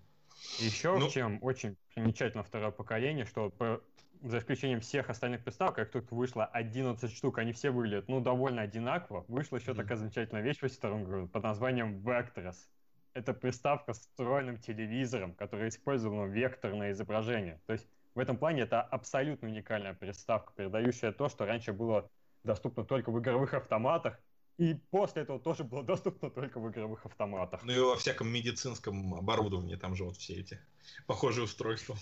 Еще 0.59 0.97
Ну- 0.97 1.07
в 1.07 1.11
чем 1.11 1.39
очень 1.41 1.75
примечательно 1.95 2.43
второе 2.43 2.71
поколение, 2.71 3.25
что 3.25 3.49
по- 3.49 3.81
за 4.21 4.37
исключением 4.37 4.79
всех 4.81 5.09
остальных 5.09 5.43
приставок, 5.43 5.75
как 5.75 5.91
тут 5.91 6.11
вышло 6.11 6.45
11 6.45 7.11
штук, 7.11 7.39
они 7.39 7.53
все 7.53 7.71
выглядят, 7.71 8.07
ну, 8.07 8.21
довольно 8.21 8.61
одинаково. 8.61 9.25
Вышла 9.27 9.57
еще 9.57 9.71
Мгм. 9.71 9.81
такая 9.81 9.97
замечательная 9.97 10.41
вещь 10.41 10.59
в 10.59 10.63
82 10.63 11.03
году 11.03 11.27
под 11.27 11.43
названием 11.43 11.99
Vectros. 11.99 12.69
Это 13.13 13.33
приставка 13.33 13.93
с 13.93 13.99
встроенным 13.99 14.57
телевизором, 14.57 15.33
которая 15.35 15.69
использовала 15.69 16.25
векторное 16.25 16.91
изображение. 16.91 17.61
То 17.65 17.73
есть 17.73 17.89
в 18.15 18.19
этом 18.19 18.37
плане 18.37 18.61
это 18.63 18.81
абсолютно 18.81 19.47
уникальная 19.47 19.93
приставка, 19.93 20.53
передающая 20.55 21.11
то, 21.11 21.27
что 21.27 21.45
раньше 21.45 21.73
было 21.73 22.09
доступно 22.43 22.85
только 22.85 23.11
в 23.11 23.19
игровых 23.19 23.53
автоматах, 23.53 24.19
и 24.61 24.75
после 24.91 25.23
этого 25.23 25.39
тоже 25.39 25.63
было 25.63 25.83
доступно 25.83 26.29
только 26.29 26.59
в 26.59 26.69
игровых 26.69 27.03
автоматах. 27.07 27.63
Ну 27.63 27.73
и 27.73 27.79
во 27.79 27.95
всяком 27.95 28.27
медицинском 28.27 29.15
оборудовании, 29.15 29.75
там 29.75 29.95
же 29.95 30.03
вот 30.03 30.17
все 30.17 30.35
эти 30.35 30.59
похожие 31.07 31.45
устройства. 31.45 31.97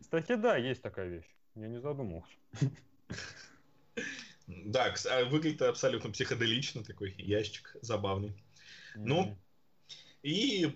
Кстати, 0.00 0.34
да, 0.34 0.56
есть 0.56 0.82
такая 0.82 1.08
вещь. 1.08 1.36
Я 1.54 1.68
не 1.68 1.80
задумывался. 1.80 2.34
Да, 4.48 4.92
а 5.08 5.24
выглядит 5.26 5.62
абсолютно 5.62 6.10
психоделично, 6.10 6.82
такой 6.82 7.14
ящик 7.16 7.76
забавный. 7.80 8.34
Ну. 8.96 9.38
И 10.24 10.66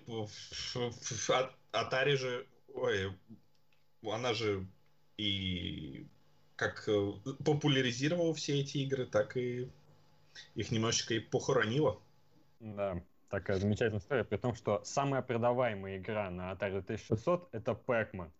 А- 1.27 1.53
Atari 1.73 2.15
же, 2.15 2.47
ой, 2.73 3.11
она 4.03 4.33
же 4.33 4.65
и 5.17 6.07
как 6.55 6.87
э, 6.87 7.11
популяризировала 7.43 8.33
все 8.33 8.61
эти 8.61 8.77
игры, 8.77 9.05
так 9.05 9.35
и 9.35 9.69
их 10.55 10.71
немножечко 10.71 11.13
и 11.13 11.19
похоронила. 11.19 11.99
Да, 12.59 13.01
такая 13.29 13.57
замечательная 13.57 13.99
история, 13.99 14.23
при 14.23 14.37
том, 14.37 14.55
что 14.55 14.81
самая 14.83 15.21
продаваемая 15.21 15.97
игра 15.97 16.29
на 16.29 16.51
Atari 16.51 16.81
2600 16.81 17.49
это 17.51 17.71
Pac-Man. 17.71 18.31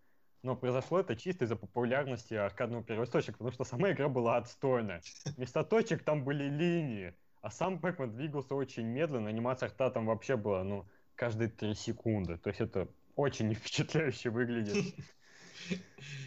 Но 0.43 0.55
произошло 0.57 0.99
это 0.99 1.15
чисто 1.15 1.45
из-за 1.45 1.55
популярности 1.55 2.33
аркадного 2.33 2.83
первоисточника, 2.83 3.37
потому 3.37 3.53
что 3.53 3.63
сама 3.63 3.91
игра 3.91 4.09
была 4.09 4.37
отстойная. 4.37 5.01
Вместо 5.37 5.63
точек 5.63 6.03
там 6.03 6.25
были 6.25 6.43
линии, 6.43 7.13
а 7.41 7.49
сам 7.49 7.77
Pac-Man 7.77 8.15
двигался 8.15 8.55
очень 8.55 8.85
медленно, 8.85 9.29
анимация 9.29 9.69
рта 9.69 9.89
там 9.89 10.05
вообще 10.05 10.35
была, 10.35 10.63
ну, 10.63 10.85
каждые 11.15 11.49
три 11.49 11.73
секунды. 11.75 12.37
То 12.37 12.49
есть 12.49 12.61
это 12.61 12.87
очень 13.15 13.53
впечатляюще 13.53 14.29
выглядит. 14.29 14.95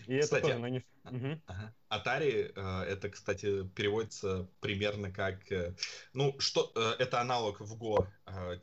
И 0.07 0.14
это 0.14 0.25
Кстати, 0.25 0.43
тоже 0.43 0.59
на 0.59 0.71
них... 0.71 0.83
Мгм. 1.05 1.43
Ага. 1.47 1.75
Atari, 1.90 2.52
э, 2.55 2.83
это, 2.85 3.09
кстати, 3.11 3.66
переводится 3.69 4.49
примерно 4.61 5.11
как... 5.11 5.50
э, 5.50 5.75
Ну, 6.12 6.38
что 6.38 6.73
э, 6.75 7.02
это 7.02 7.21
аналог 7.21 7.61
в 7.61 7.76
Го 7.76 8.07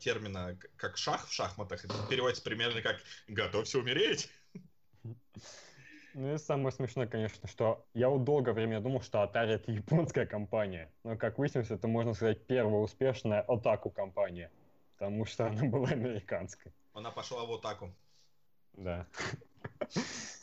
термина 0.00 0.58
как 0.76 0.96
шах 0.96 1.26
в 1.26 1.32
шахматах. 1.32 1.84
Это 1.84 1.94
переводится 2.08 2.42
примерно 2.42 2.82
как 2.82 3.00
«готовься 3.28 3.78
умереть». 3.78 4.30
Ну 6.16 6.32
и 6.32 6.38
самое 6.38 6.70
смешное, 6.70 7.08
конечно, 7.08 7.48
что 7.48 7.88
я 7.92 8.08
вот 8.08 8.22
долгое 8.22 8.52
время 8.52 8.80
думал, 8.80 9.02
что 9.02 9.24
Atari 9.24 9.54
это 9.54 9.72
японская 9.72 10.26
компания. 10.26 10.92
Но, 11.02 11.16
как 11.16 11.38
выяснилось, 11.38 11.72
это, 11.72 11.88
можно 11.88 12.14
сказать, 12.14 12.46
первая 12.46 12.82
успешная 12.82 13.40
Отаку 13.42 13.90
компания. 13.90 14.52
Потому 14.96 15.24
что 15.26 15.46
она 15.48 15.64
была 15.64 15.88
американской. 15.90 16.72
Она 16.92 17.10
пошла 17.10 17.44
в 17.44 17.52
атаку. 17.52 17.92
Да. 18.74 19.08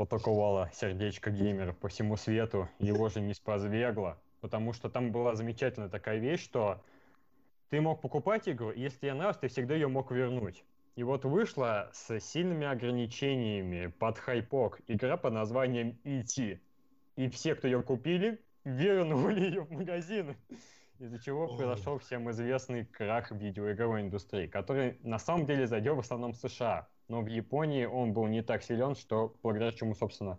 Атаковала 0.00 0.70
сердечко 0.72 1.30
геймеров 1.30 1.76
по 1.76 1.88
всему 1.88 2.16
свету. 2.16 2.68
Его 2.78 3.08
же 3.10 3.20
не 3.20 3.34
спозвегло. 3.34 4.16
Потому 4.40 4.72
что 4.72 4.88
там 4.88 5.12
была 5.12 5.34
замечательная 5.34 5.90
такая 5.90 6.18
вещь, 6.18 6.42
что 6.42 6.82
ты 7.68 7.80
мог 7.80 8.00
покупать 8.00 8.48
игру, 8.48 8.70
и 8.70 8.80
если 8.80 8.98
тебе 8.98 9.14
нравилось, 9.14 9.36
ты 9.36 9.48
всегда 9.48 9.74
ее 9.74 9.88
мог 9.88 10.10
вернуть. 10.10 10.64
И 10.96 11.02
вот 11.02 11.24
вышла 11.24 11.90
с 11.92 12.18
сильными 12.18 12.66
ограничениями 12.66 13.86
под 13.86 14.18
хайпок 14.18 14.80
игра 14.88 15.16
под 15.16 15.34
названием 15.34 15.96
E.T. 16.04 16.60
И 17.16 17.28
все, 17.28 17.54
кто 17.54 17.68
ее 17.68 17.82
купили, 17.82 18.40
вернули 18.64 19.40
ее 19.40 19.62
в 19.62 19.70
магазины. 19.70 20.36
Из-за 20.98 21.18
чего 21.22 21.46
произошел 21.46 21.98
всем 21.98 22.30
известный 22.30 22.84
крах 22.84 23.30
видеоигровой 23.30 24.02
индустрии, 24.02 24.46
который 24.46 24.98
на 25.02 25.18
самом 25.18 25.46
деле 25.46 25.66
зайдет 25.66 25.96
в 25.96 26.00
основном 26.00 26.32
в 26.32 26.36
США. 26.36 26.88
Но 27.10 27.22
в 27.22 27.26
Японии 27.26 27.86
он 27.86 28.12
был 28.12 28.28
не 28.28 28.40
так 28.40 28.62
силен, 28.62 28.94
что 28.94 29.34
благодаря 29.42 29.72
чему, 29.72 29.96
собственно, 29.96 30.38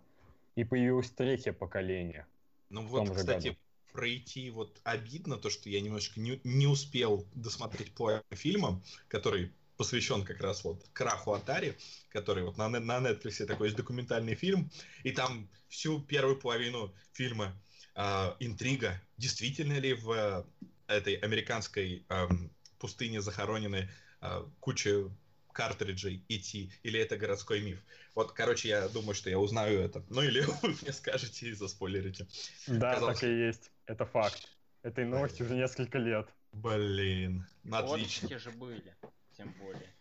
и 0.56 0.64
появилось 0.64 1.10
третье 1.10 1.52
поколение. 1.52 2.26
Ну 2.70 2.80
вот, 2.86 3.10
кстати, 3.10 3.48
году. 3.48 3.58
пройти 3.92 4.48
вот 4.48 4.80
обидно 4.82 5.36
то, 5.36 5.50
что 5.50 5.68
я 5.68 5.82
немножечко 5.82 6.18
не, 6.18 6.40
не 6.44 6.66
успел 6.66 7.26
досмотреть 7.34 7.94
половину 7.94 8.24
фильма, 8.30 8.82
который 9.08 9.52
посвящен 9.76 10.24
как 10.24 10.40
раз 10.40 10.64
вот 10.64 10.82
краху 10.94 11.34
Atari, 11.34 11.76
который 12.08 12.42
вот 12.42 12.56
на, 12.56 12.70
на 12.70 13.06
Netflix 13.06 13.44
такой 13.44 13.66
есть 13.66 13.76
документальный 13.76 14.34
фильм, 14.34 14.70
и 15.02 15.12
там 15.12 15.50
всю 15.68 16.00
первую 16.00 16.40
половину 16.40 16.90
фильма 17.12 17.52
а, 17.94 18.34
интрига, 18.40 18.98
действительно 19.18 19.78
ли 19.78 19.92
в 19.92 20.10
э, 20.10 20.44
этой 20.86 21.16
американской 21.16 22.06
ам, 22.08 22.50
пустыне 22.78 23.20
захоронены 23.20 23.90
а, 24.22 24.48
куча 24.60 25.10
картриджей 25.52 26.24
идти, 26.28 26.72
или 26.82 26.98
это 27.00 27.16
городской 27.16 27.60
миф. 27.60 27.82
Вот, 28.14 28.32
короче, 28.32 28.68
я 28.68 28.88
думаю, 28.88 29.14
что 29.14 29.30
я 29.30 29.38
узнаю 29.38 29.80
это. 29.80 30.04
Ну 30.08 30.22
или 30.22 30.40
вы 30.62 30.76
мне 30.82 30.92
скажете 30.92 31.48
и 31.48 31.52
заспойлерите. 31.52 32.26
Да, 32.66 32.94
Казалось- 32.94 33.20
так 33.20 33.28
и 33.28 33.46
есть. 33.46 33.70
Это 33.86 34.06
факт. 34.06 34.48
Этой 34.82 35.04
новости 35.04 35.42
уже 35.42 35.54
несколько 35.54 35.98
лет. 35.98 36.28
Блин, 36.52 37.46
ну, 37.62 37.76
отлично. 37.76 38.28
Фоточки 38.28 38.42
же 38.42 38.50
были, 38.50 38.96
тем 39.36 39.52
более. 39.60 39.94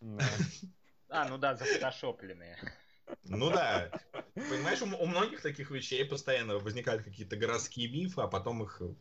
Да. 0.00 0.24
А, 1.12 1.28
ну 1.28 1.38
да, 1.38 1.56
зафотошопленные. 1.56 2.56
Ну 3.24 3.50
да. 3.50 3.90
Понимаешь, 4.34 4.80
у, 4.80 4.86
у 4.86 5.06
многих 5.06 5.42
таких 5.42 5.72
вещей 5.72 6.04
постоянно 6.04 6.58
возникают 6.58 7.02
какие-то 7.02 7.36
городские 7.36 7.88
мифы, 7.88 8.20
а 8.20 8.28
потом 8.28 8.62
их 8.62 8.80
э, 8.80 8.94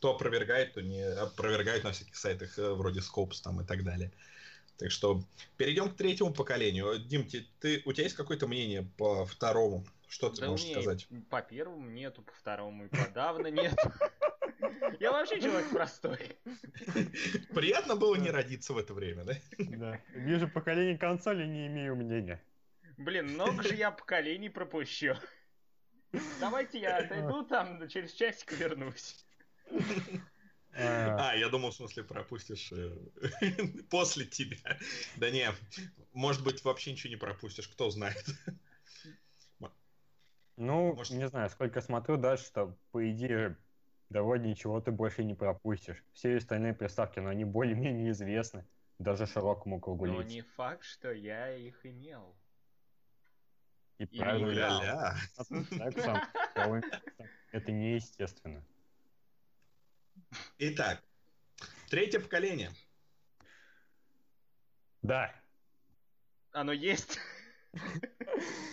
то 0.00 0.14
опровергают, 0.14 0.74
то 0.74 0.80
не 0.82 1.02
опровергают 1.02 1.84
на 1.84 1.90
всяких 1.90 2.16
сайтах 2.16 2.58
э, 2.58 2.74
вроде 2.74 3.00
Scopes 3.00 3.42
там 3.42 3.60
и 3.60 3.66
так 3.66 3.82
далее. 3.82 4.12
Так 4.78 4.92
что 4.92 5.20
перейдем 5.56 5.90
к 5.90 5.96
третьему 5.96 6.32
поколению. 6.32 6.98
Дим, 7.00 7.28
ты, 7.28 7.44
ты, 7.60 7.82
у 7.84 7.92
тебя 7.92 8.04
есть 8.04 8.16
какое-то 8.16 8.46
мнение 8.46 8.88
по 8.96 9.26
второму? 9.26 9.84
Что 10.08 10.30
ты 10.30 10.40
Да 10.40 10.48
можешь 10.48 10.70
сказать? 10.70 11.08
По 11.28 11.42
первому 11.42 11.90
нету, 11.90 12.22
по 12.22 12.32
второму 12.32 12.84
и 12.84 12.88
подавно 12.88 13.48
нету. 13.48 13.76
Я 15.00 15.12
вообще 15.12 15.40
человек 15.40 15.68
простой. 15.70 16.36
Приятно 17.54 17.96
было 17.96 18.14
не 18.16 18.30
родиться 18.30 18.72
в 18.72 18.78
это 18.78 18.94
время, 18.94 19.24
да? 19.24 19.34
Да. 19.58 20.00
Вижу 20.14 20.48
поколение 20.48 20.96
консоли, 20.96 21.46
не 21.46 21.66
имею 21.66 21.96
мнения. 21.96 22.42
Блин, 22.96 23.34
много 23.34 23.62
же 23.62 23.74
я 23.74 23.90
поколений 23.90 24.48
пропущу. 24.48 25.14
Давайте 26.40 26.80
я 26.80 26.98
отойду 26.98 27.44
там, 27.44 27.86
через 27.88 28.12
часик 28.12 28.52
вернусь. 28.52 29.24
А, 30.74 31.30
А, 31.30 31.34
я 31.36 31.48
думал, 31.48 31.70
в 31.70 31.74
смысле, 31.74 32.04
пропустишь 32.04 32.70
э, 32.72 32.96
после 33.90 34.26
тебя. 34.26 34.78
Да 35.16 35.30
не, 35.30 35.50
может 36.12 36.44
быть, 36.44 36.62
вообще 36.64 36.92
ничего 36.92 37.10
не 37.10 37.16
пропустишь, 37.16 37.68
кто 37.68 37.90
знает. 37.90 38.24
Ну, 40.56 40.94
Может- 40.94 41.16
не 41.16 41.28
знаю, 41.28 41.48
сколько 41.50 41.80
смотрю 41.80 42.16
дальше, 42.16 42.44
что, 42.46 42.76
по 42.90 43.08
идее, 43.10 43.56
довольно 44.10 44.46
ничего 44.46 44.80
ты 44.80 44.90
больше 44.90 45.22
не 45.22 45.34
пропустишь. 45.34 46.02
Все 46.12 46.36
остальные 46.36 46.74
приставки, 46.74 47.20
но 47.20 47.28
они 47.30 47.44
более-менее 47.44 48.10
известны. 48.10 48.66
Даже 48.98 49.26
широкому 49.26 49.80
кругу 49.80 50.06
Но 50.06 50.20
лиц. 50.20 50.28
не 50.28 50.42
факт, 50.42 50.82
что 50.82 51.12
я 51.12 51.54
их 51.54 51.86
имел. 51.86 52.36
И 53.98 54.04
или 54.04 54.18
правильно, 54.18 55.14
сказал, 55.32 56.18
это 57.52 57.72
неестественно. 57.72 58.64
Итак, 60.58 61.02
третье 61.88 62.20
поколение. 62.20 62.70
Да, 65.02 65.32
Оно 66.52 66.72
есть. 66.72 67.18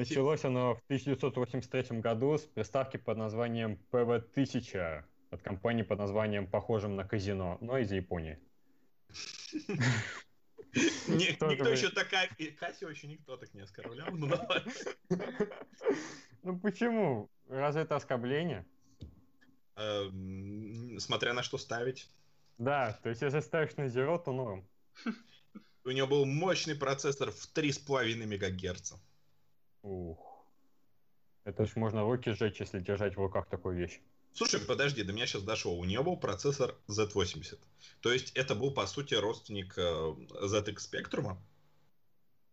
началось 0.00 0.44
оно 0.44 0.76
в 0.76 0.82
1983 0.84 2.00
году 2.00 2.38
с 2.38 2.42
приставки 2.42 2.96
под 2.96 3.18
названием 3.18 3.78
PV-1000 3.92 5.04
от 5.30 5.42
компании 5.42 5.82
под 5.82 5.98
названием 5.98 6.46
похожим 6.46 6.96
на 6.96 7.04
казино, 7.04 7.58
но 7.60 7.78
из 7.78 7.92
Японии. 7.92 8.38
Никто 10.72 11.50
еще 11.50 11.90
такая... 11.90 12.28
Катю 12.58 12.88
еще 12.88 13.08
никто 13.08 13.36
так 13.36 13.52
не 13.54 13.60
оскорблял. 13.60 14.08
Ну 14.12 14.26
давай. 14.26 14.64
Ну 16.42 16.58
почему? 16.58 17.28
Разве 17.48 17.82
это 17.82 17.96
оскорбление? 17.96 18.64
Эм, 19.76 20.98
Смотря 20.98 21.34
на 21.34 21.42
что 21.42 21.58
ставить. 21.58 22.08
Да, 22.56 22.98
то 23.02 23.10
есть 23.10 23.20
если 23.20 23.40
ставишь 23.40 23.76
на 23.76 23.86
Zero, 23.88 24.22
то 24.22 24.32
норм. 24.32 24.66
У 25.84 25.90
него 25.90 26.06
был 26.06 26.24
мощный 26.24 26.74
процессор 26.74 27.30
в 27.30 27.52
3,5 27.54 28.24
МГц. 28.24 28.94
Ух. 29.82 30.46
Это 31.44 31.64
ж 31.64 31.76
можно 31.76 32.02
руки 32.02 32.32
сжечь, 32.32 32.60
если 32.60 32.80
держать 32.80 33.16
в 33.16 33.20
руках 33.20 33.48
такую 33.48 33.76
вещь. 33.76 34.00
Слушай, 34.32 34.60
подожди, 34.60 35.02
до 35.02 35.12
меня 35.12 35.26
сейчас 35.26 35.42
дошло. 35.42 35.76
У 35.76 35.84
нее 35.84 36.02
был 36.02 36.16
процессор 36.16 36.76
Z80. 36.88 37.58
То 38.00 38.12
есть 38.12 38.32
это 38.36 38.54
был, 38.54 38.72
по 38.72 38.86
сути, 38.86 39.14
родственник 39.14 39.76
э, 39.76 39.80
ZX 39.82 40.76
Spectrum. 40.76 41.36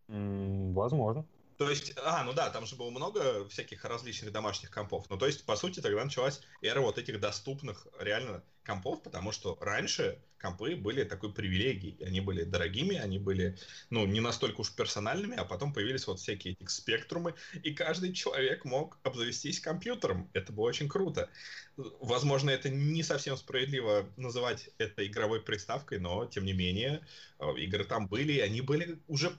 М, 0.08 0.74
возможно. 0.74 1.26
То 1.58 1.70
есть, 1.70 1.94
а, 2.04 2.24
ну 2.24 2.34
да, 2.34 2.50
там 2.50 2.66
же 2.66 2.76
было 2.76 2.92
много 2.92 3.48
всяких 3.50 3.84
различных 3.84 4.32
домашних 4.32 4.70
компов. 4.70 5.08
Ну, 5.10 5.18
то 5.18 5.26
есть, 5.26 5.46
по 5.46 5.56
сути, 5.56 5.80
тогда 5.80 6.04
началась 6.04 6.42
эра 6.62 6.82
вот 6.82 6.98
этих 6.98 7.20
доступных 7.20 7.88
реально 8.00 8.44
компов, 8.68 9.02
потому 9.02 9.32
что 9.32 9.58
раньше 9.62 10.20
компы 10.40 10.76
были 10.76 11.04
такой 11.06 11.34
привилегией. 11.34 12.04
Они 12.06 12.20
были 12.20 12.44
дорогими, 12.44 12.98
они 12.98 13.18
были, 13.18 13.58
ну, 13.90 14.06
не 14.06 14.20
настолько 14.20 14.62
уж 14.62 14.72
персональными, 14.76 15.38
а 15.38 15.46
потом 15.46 15.74
появились 15.74 16.06
вот 16.06 16.20
всякие 16.20 16.54
эти 16.54 16.70
спектрумы, 16.70 17.34
и 17.64 17.74
каждый 17.74 18.14
человек 18.14 18.66
мог 18.66 19.00
обзавестись 19.04 19.62
компьютером. 19.62 20.30
Это 20.34 20.52
было 20.52 20.66
очень 20.66 20.90
круто. 20.90 21.30
Возможно, 21.78 22.50
это 22.50 22.70
не 22.70 23.04
совсем 23.04 23.38
справедливо 23.38 24.10
называть 24.18 24.70
это 24.78 25.08
игровой 25.08 25.42
приставкой, 25.42 26.00
но, 26.00 26.26
тем 26.26 26.44
не 26.44 26.54
менее, 26.54 27.02
э, 27.40 27.46
игры 27.60 27.86
там 27.86 28.08
были, 28.08 28.34
и 28.34 28.40
они 28.40 28.62
были 28.62 29.00
уже 29.08 29.32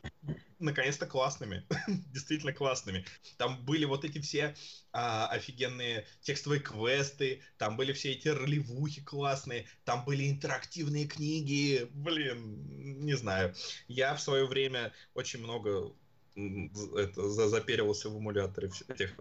наконец-то 0.58 1.06
классными. 1.06 1.64
Действительно 2.12 2.52
классными. 2.52 3.04
Там 3.36 3.64
были 3.64 3.84
вот 3.84 4.04
эти 4.04 4.20
все 4.20 4.54
а, 4.98 5.28
офигенные 5.28 6.04
текстовые 6.22 6.60
квесты, 6.60 7.40
там 7.56 7.76
были 7.76 7.92
все 7.92 8.12
эти 8.12 8.26
ролевухи 8.26 9.00
классные, 9.00 9.66
там 9.84 10.04
были 10.04 10.28
интерактивные 10.28 11.06
книги. 11.06 11.88
Блин, 11.92 13.04
не 13.04 13.14
знаю. 13.14 13.54
Я 13.86 14.16
в 14.16 14.20
свое 14.20 14.44
время 14.46 14.92
очень 15.14 15.38
много 15.38 15.94
это, 16.34 17.28
за- 17.28 17.48
заперивался 17.48 18.10
в 18.10 18.18
эмуляторе 18.18 18.70
этих 18.88 19.16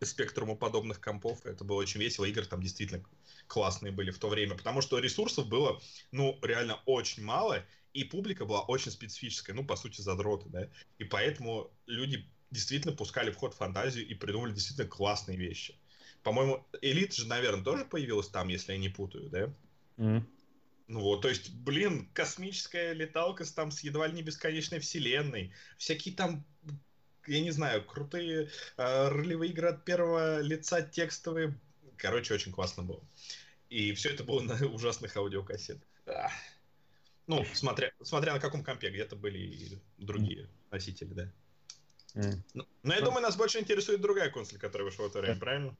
спектруму 0.00 0.56
подобных 0.56 1.00
компов. 1.00 1.44
Это 1.44 1.64
было 1.64 1.78
очень 1.78 2.00
весело. 2.00 2.24
Игры 2.24 2.44
там 2.44 2.62
действительно 2.62 3.02
классные 3.48 3.90
были 3.90 4.12
в 4.12 4.18
то 4.18 4.28
время, 4.28 4.56
потому 4.56 4.80
что 4.80 5.00
ресурсов 5.00 5.48
было, 5.48 5.80
ну, 6.12 6.38
реально 6.42 6.80
очень 6.86 7.24
мало, 7.24 7.64
и 7.92 8.04
публика 8.04 8.44
была 8.44 8.62
очень 8.62 8.92
специфическая, 8.92 9.56
ну, 9.56 9.64
по 9.64 9.74
сути, 9.74 10.00
задроты, 10.02 10.48
да. 10.50 10.68
И 10.98 11.04
поэтому 11.04 11.72
люди 11.86 12.30
действительно 12.50 12.94
пускали 12.94 13.30
в 13.30 13.36
ход 13.36 13.54
фантазию 13.54 14.06
и 14.06 14.14
придумали 14.14 14.52
действительно 14.52 14.88
классные 14.88 15.36
вещи. 15.36 15.74
По-моему, 16.22 16.66
Элит 16.82 17.14
же, 17.14 17.26
наверное, 17.26 17.64
тоже 17.64 17.84
появилась 17.84 18.28
там, 18.28 18.48
если 18.48 18.72
я 18.72 18.78
не 18.78 18.88
путаю, 18.88 19.30
да? 19.30 19.54
М. 19.96 20.28
Ну 20.88 21.00
вот, 21.00 21.22
то 21.22 21.28
есть, 21.28 21.54
блин, 21.54 22.10
космическая 22.12 22.92
леталка 22.92 23.44
с, 23.44 23.52
там 23.52 23.70
с 23.70 23.80
едва 23.80 24.08
ли 24.08 24.14
не 24.14 24.22
бесконечной 24.22 24.80
вселенной, 24.80 25.52
всякие 25.78 26.14
там, 26.14 26.44
я 27.26 27.40
не 27.40 27.52
знаю, 27.52 27.84
крутые 27.84 28.50
э, 28.76 29.08
ролевые 29.08 29.52
игры 29.52 29.68
от 29.68 29.84
первого 29.84 30.40
лица, 30.40 30.82
текстовые. 30.82 31.58
Короче, 31.96 32.34
очень 32.34 32.50
классно 32.50 32.82
было. 32.82 33.02
И 33.68 33.92
все 33.94 34.10
это 34.10 34.24
было 34.24 34.40
на 34.40 34.66
ужасных 34.74 35.16
аудиокассетах. 35.16 35.88
Ах. 36.06 36.32
Ну, 37.28 37.44
смотря, 37.54 37.92
смотря 38.02 38.34
на 38.34 38.40
каком 38.40 38.64
компе, 38.64 38.90
где-то 38.90 39.14
были 39.14 39.38
и 39.38 39.78
другие 39.98 40.48
носители, 40.72 41.14
да. 41.14 41.32
М. 42.14 42.42
Ну, 42.54 42.64
Но 42.82 42.94
я 42.94 43.00
думаю, 43.00 43.22
нас 43.22 43.36
больше 43.36 43.60
интересует 43.60 44.00
другая 44.00 44.30
консоль, 44.30 44.58
которая 44.58 44.86
вышла 44.86 45.04
в 45.04 45.10
это 45.10 45.20
время, 45.20 45.38
правильно? 45.38 45.76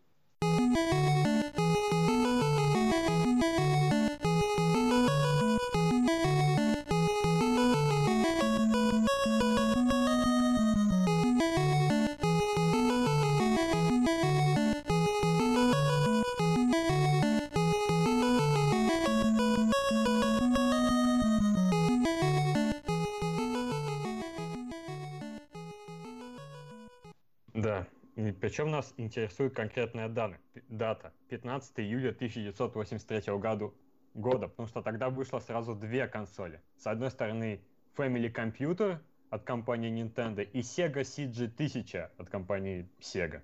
Причем 28.50 28.72
нас 28.72 28.92
интересует 28.96 29.54
конкретная 29.54 30.08
дана, 30.08 30.36
пи- 30.52 30.64
дата. 30.68 31.12
15 31.28 31.78
июля 31.78 32.10
1983 32.10 33.38
году, 33.38 33.72
года, 34.14 34.48
потому 34.48 34.66
что 34.66 34.82
тогда 34.82 35.08
вышло 35.08 35.38
сразу 35.38 35.76
две 35.76 36.08
консоли. 36.08 36.60
С 36.76 36.88
одной 36.88 37.12
стороны 37.12 37.60
Family 37.96 38.28
Computer 38.32 38.98
от 39.30 39.44
компании 39.44 39.92
Nintendo 39.92 40.42
и 40.42 40.62
Sega 40.62 41.02
CG-1000 41.02 42.10
от 42.18 42.28
компании 42.28 42.88
Sega. 42.98 43.40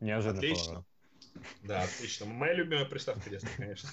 Неожиданно. 0.00 0.38
Отлично. 0.38 0.84
Да, 1.62 1.82
отлично. 1.82 2.26
Моя 2.26 2.54
любимая 2.54 2.86
приставка 2.86 3.30
детства, 3.30 3.50
конечно. 3.56 3.88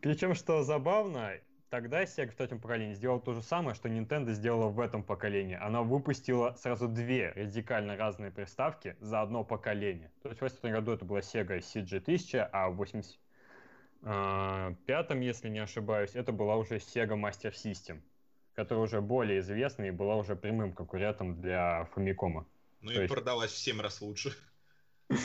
Причем, 0.00 0.36
что 0.36 0.62
забавно, 0.62 1.32
тогда 1.70 2.02
Sega 2.04 2.30
в 2.30 2.36
третьем 2.36 2.60
поколении 2.60 2.94
сделала 2.94 3.20
то 3.20 3.34
же 3.34 3.42
самое, 3.42 3.74
что 3.74 3.88
Nintendo 3.88 4.30
сделала 4.32 4.68
в 4.68 4.78
этом 4.80 5.02
поколении. 5.02 5.56
Она 5.56 5.82
выпустила 5.82 6.54
сразу 6.54 6.88
две 6.88 7.32
радикально 7.32 7.96
разные 7.96 8.30
приставки 8.30 8.96
за 9.00 9.20
одно 9.22 9.44
поколение. 9.44 10.10
То 10.22 10.28
есть 10.30 10.40
в 10.40 10.42
80 10.42 10.72
году 10.72 10.92
это 10.92 11.04
была 11.04 11.18
Sega 11.20 11.58
CG-1000, 11.58 12.48
а 12.52 12.70
в 12.70 12.76
85 12.76 15.10
если 15.22 15.48
не 15.48 15.58
ошибаюсь, 15.58 16.14
это 16.14 16.30
была 16.32 16.56
уже 16.56 16.76
Sega 16.76 17.20
Master 17.20 17.52
System, 17.52 18.00
которая 18.54 18.84
уже 18.84 19.00
более 19.00 19.40
известна 19.40 19.82
и 19.84 19.90
была 19.90 20.16
уже 20.16 20.36
прямым 20.36 20.72
конкурентом 20.72 21.40
для 21.40 21.86
Фамикома. 21.94 22.46
Ну 22.80 22.92
и 22.92 22.94
есть... 22.94 23.12
продалась 23.12 23.52
в 23.52 23.58
7 23.58 23.80
раз 23.80 24.00
лучше. 24.00 24.32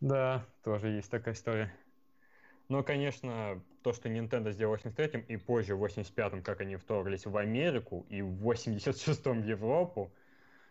Да, 0.00 0.44
тоже 0.64 0.88
есть 0.88 1.10
такая 1.12 1.32
история. 1.32 1.72
Но, 2.72 2.82
конечно, 2.82 3.62
то, 3.82 3.92
что 3.92 4.08
Nintendo 4.08 4.50
сделал 4.50 4.74
в 4.74 4.82
83-м 4.82 5.20
и 5.28 5.36
позже 5.36 5.76
в 5.76 5.84
85-м, 5.84 6.42
как 6.42 6.62
они 6.62 6.76
вторглись 6.76 7.26
в 7.26 7.36
Америку 7.36 8.06
и 8.08 8.22
в 8.22 8.50
86-м 8.50 9.42
в 9.42 9.44
Европу, 9.44 10.10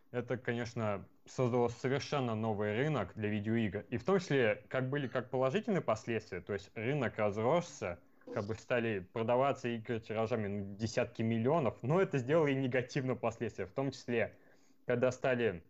это, 0.09 0.35
конечно, 0.35 1.05
создало 1.27 1.67
совершенно 1.67 2.33
новый 2.33 2.75
рынок 2.75 3.11
для 3.13 3.29
видеоигр. 3.29 3.85
И 3.91 3.97
в 3.97 4.03
том 4.03 4.17
числе, 4.17 4.63
как 4.67 4.89
были 4.89 5.05
как 5.05 5.29
положительные 5.29 5.81
последствия, 5.83 6.41
то 6.41 6.53
есть 6.53 6.71
рынок 6.73 7.19
разросся, 7.19 7.99
как 8.33 8.47
бы 8.47 8.55
стали 8.55 9.07
продаваться 9.13 9.67
игры 9.67 9.99
тиражами 9.99 10.47
на 10.47 10.75
десятки 10.75 11.21
миллионов, 11.21 11.77
но 11.83 12.01
это 12.01 12.17
сделало 12.17 12.47
и 12.47 12.55
негативные 12.55 13.15
последствия, 13.15 13.67
в 13.67 13.73
том 13.73 13.91
числе, 13.91 14.33
когда 14.87 15.11
стали 15.11 15.61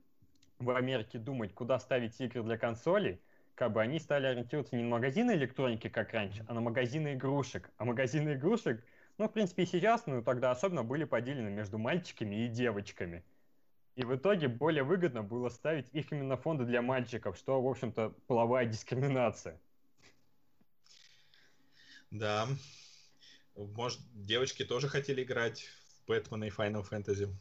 в 0.60 0.70
Америке 0.70 1.20
думать, 1.20 1.54
куда 1.54 1.78
ставить 1.78 2.22
игры 2.22 2.42
для 2.42 2.58
консолей, 2.58 3.20
как 3.62 3.74
бы 3.74 3.82
они 3.84 4.00
стали 4.00 4.26
ориентироваться 4.26 4.76
не 4.76 4.82
на 4.82 4.90
магазины 4.90 5.34
электроники, 5.34 5.88
как 5.88 6.14
раньше, 6.14 6.44
а 6.48 6.56
на 6.56 6.62
магазины 6.62 7.14
игрушек. 7.14 7.70
А 7.78 7.86
магазины 7.86 8.34
игрушек, 8.34 8.84
ну, 9.20 9.28
в 9.28 9.32
принципе, 9.32 9.62
и 9.62 9.66
сейчас, 9.68 10.08
но 10.08 10.24
тогда 10.24 10.50
особенно 10.50 10.82
были 10.82 11.04
поделены 11.04 11.52
между 11.52 11.78
мальчиками 11.78 12.44
и 12.44 12.48
девочками. 12.48 13.24
И 13.96 14.04
в 14.04 14.16
итоге 14.16 14.48
более 14.48 14.82
выгодно 14.82 15.22
было 15.22 15.50
ставить 15.50 15.94
их 15.94 16.12
именно 16.12 16.38
фонды 16.38 16.66
для 16.66 16.82
мальчиков, 16.82 17.38
что, 17.38 17.62
в 17.62 17.68
общем-то, 17.68 18.16
половая 18.26 18.66
дискриминация. 18.66 19.62
Да. 22.10 22.48
Может, 23.56 24.00
девочки 24.16 24.66
тоже 24.66 24.88
хотели 24.88 25.22
играть 25.22 25.70
в 26.00 26.08
Бэтмена 26.08 26.46
и 26.46 26.50
Final 26.50 26.84
Fantasy. 26.90 27.32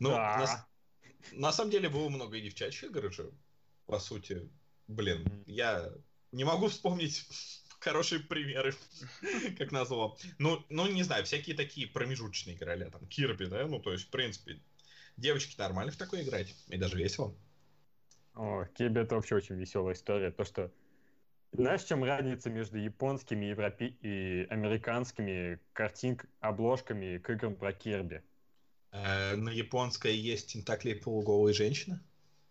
Ну, 0.00 0.10
на, 0.10 0.66
на 1.30 1.52
самом 1.52 1.70
деле 1.70 1.88
было 1.88 2.08
много 2.08 2.38
и 2.38 2.40
девчачьих 2.40 2.90
игр 2.90 3.12
же, 3.12 3.30
по 3.86 3.98
сути. 3.98 4.48
Блин, 4.88 5.44
я 5.46 5.92
не 6.32 6.44
могу 6.44 6.68
вспомнить 6.68 7.26
хорошие 7.80 8.20
примеры, 8.20 8.74
как 9.58 9.72
назло. 9.72 10.16
Ну, 10.38 10.64
ну, 10.68 10.86
не 10.88 11.02
знаю, 11.02 11.24
всякие 11.24 11.56
такие 11.56 11.86
промежуточные 11.86 12.56
играли, 12.56 12.88
там, 12.90 13.06
Кирби, 13.06 13.46
да, 13.46 13.66
ну, 13.66 13.80
то 13.80 13.92
есть, 13.92 14.06
в 14.06 14.10
принципе, 14.10 14.60
девочки 15.16 15.58
нормально 15.58 15.92
в 15.92 15.96
такое 15.96 16.22
играть, 16.22 16.54
и 16.68 16.76
даже 16.76 16.96
весело. 16.96 17.34
О, 18.34 18.66
Кирби 18.76 19.00
это 19.00 19.14
вообще 19.14 19.36
очень 19.36 19.56
веселая 19.56 19.94
история, 19.94 20.30
то, 20.30 20.44
что 20.44 20.70
знаешь, 21.52 21.84
чем 21.84 22.04
разница 22.04 22.50
между 22.50 22.76
японскими 22.76 23.46
европе... 23.46 23.86
и 24.02 24.46
американскими 24.50 25.58
картинками, 25.72 26.30
обложками 26.40 27.18
к 27.18 27.30
играм 27.30 27.56
про 27.56 27.72
Кирби? 27.72 28.22
Э, 28.92 29.36
на 29.36 29.50
японской 29.50 30.14
есть 30.14 30.52
тентакли 30.52 30.92
полуголые 30.94 31.54
женщины? 31.54 32.00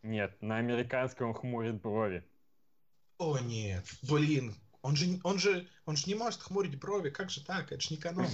Нет, 0.05 0.39
на 0.39 0.57
американском 0.57 1.29
он 1.29 1.33
хмурит 1.33 1.81
брови. 1.81 2.23
О 3.17 3.39
нет, 3.39 3.85
блин, 4.03 4.53
он 4.83 4.95
же, 4.95 5.19
он 5.23 5.39
же, 5.39 5.67
он 5.85 5.95
же 5.95 6.03
не 6.05 6.13
может 6.13 6.41
хмурить 6.41 6.79
брови, 6.79 7.09
как 7.09 7.31
же 7.31 7.43
так? 7.43 7.71
Это 7.71 7.81
же 7.81 7.95
не 7.95 7.97
канон. 7.97 8.27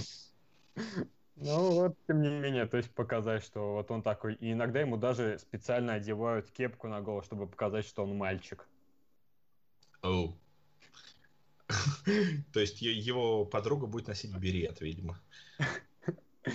Ну 1.36 1.70
вот, 1.70 1.96
тем 2.06 2.20
не 2.20 2.28
менее, 2.28 2.66
то 2.66 2.76
есть 2.76 2.90
показать, 2.90 3.42
что 3.42 3.72
вот 3.72 3.90
он 3.90 4.02
такой. 4.02 4.34
И 4.34 4.52
иногда 4.52 4.80
ему 4.80 4.98
даже 4.98 5.38
специально 5.38 5.94
одевают 5.94 6.50
кепку 6.50 6.88
на 6.88 7.00
голову, 7.00 7.22
чтобы 7.22 7.46
показать, 7.46 7.86
что 7.86 8.04
он 8.04 8.14
мальчик. 8.16 8.68
Оу. 10.02 10.38
То 12.52 12.60
есть 12.60 12.82
его 12.82 13.46
подруга 13.46 13.86
будет 13.86 14.08
носить 14.08 14.36
берет, 14.36 14.82
видимо. 14.82 15.18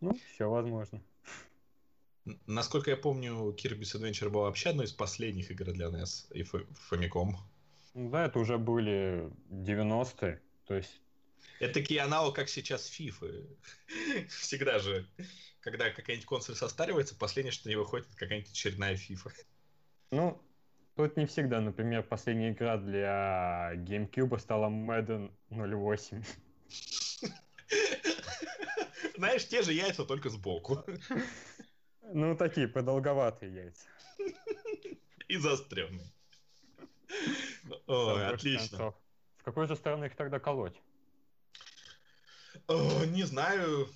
Ну, 0.00 0.16
все 0.34 0.48
возможно. 0.50 1.00
Насколько 2.46 2.90
я 2.90 2.96
помню, 2.96 3.54
Kirby's 3.56 3.94
Adventure 3.94 4.28
была 4.28 4.44
вообще 4.44 4.70
одной 4.70 4.86
из 4.86 4.92
последних 4.92 5.50
игр 5.50 5.72
для 5.72 5.86
NES 5.86 6.32
и 6.32 6.42
Famicom. 6.42 7.34
Да, 7.94 8.26
это 8.26 8.38
уже 8.38 8.58
были 8.58 9.30
90-е, 9.50 10.40
то 10.66 10.74
есть... 10.74 11.00
Это 11.60 11.74
такие 11.74 12.00
аналог, 12.00 12.36
как 12.36 12.48
сейчас 12.48 12.88
FIFA. 12.88 13.48
Всегда 14.28 14.78
же, 14.78 15.08
когда 15.60 15.90
какая-нибудь 15.90 16.26
консоль 16.26 16.54
состаривается, 16.54 17.16
последнее, 17.16 17.52
что 17.52 17.68
не 17.68 17.76
выходит, 17.76 18.06
какая-нибудь 18.14 18.50
очередная 18.50 18.94
FIFA. 18.94 19.32
Ну, 20.12 20.40
тут 20.94 21.16
не 21.16 21.26
всегда. 21.26 21.60
Например, 21.60 22.02
последняя 22.04 22.52
игра 22.52 22.76
для 22.76 23.72
GameCube 23.74 24.38
стала 24.38 24.68
Madden 24.68 25.32
08. 25.50 26.22
Знаешь, 29.16 29.48
те 29.48 29.62
же 29.62 29.72
яйца, 29.72 30.04
только 30.04 30.30
сбоку. 30.30 30.84
Ну, 32.12 32.36
такие 32.36 32.68
продолговатые 32.68 33.54
яйца. 33.54 33.88
И 35.28 35.36
заостренные. 35.36 36.10
Ой, 37.86 38.26
отлично. 38.26 38.94
В 39.38 39.44
какой 39.44 39.66
же 39.66 39.76
стороны 39.76 40.06
их 40.06 40.16
тогда 40.16 40.38
колоть? 40.38 40.80
Не 42.68 43.24
знаю. 43.24 43.88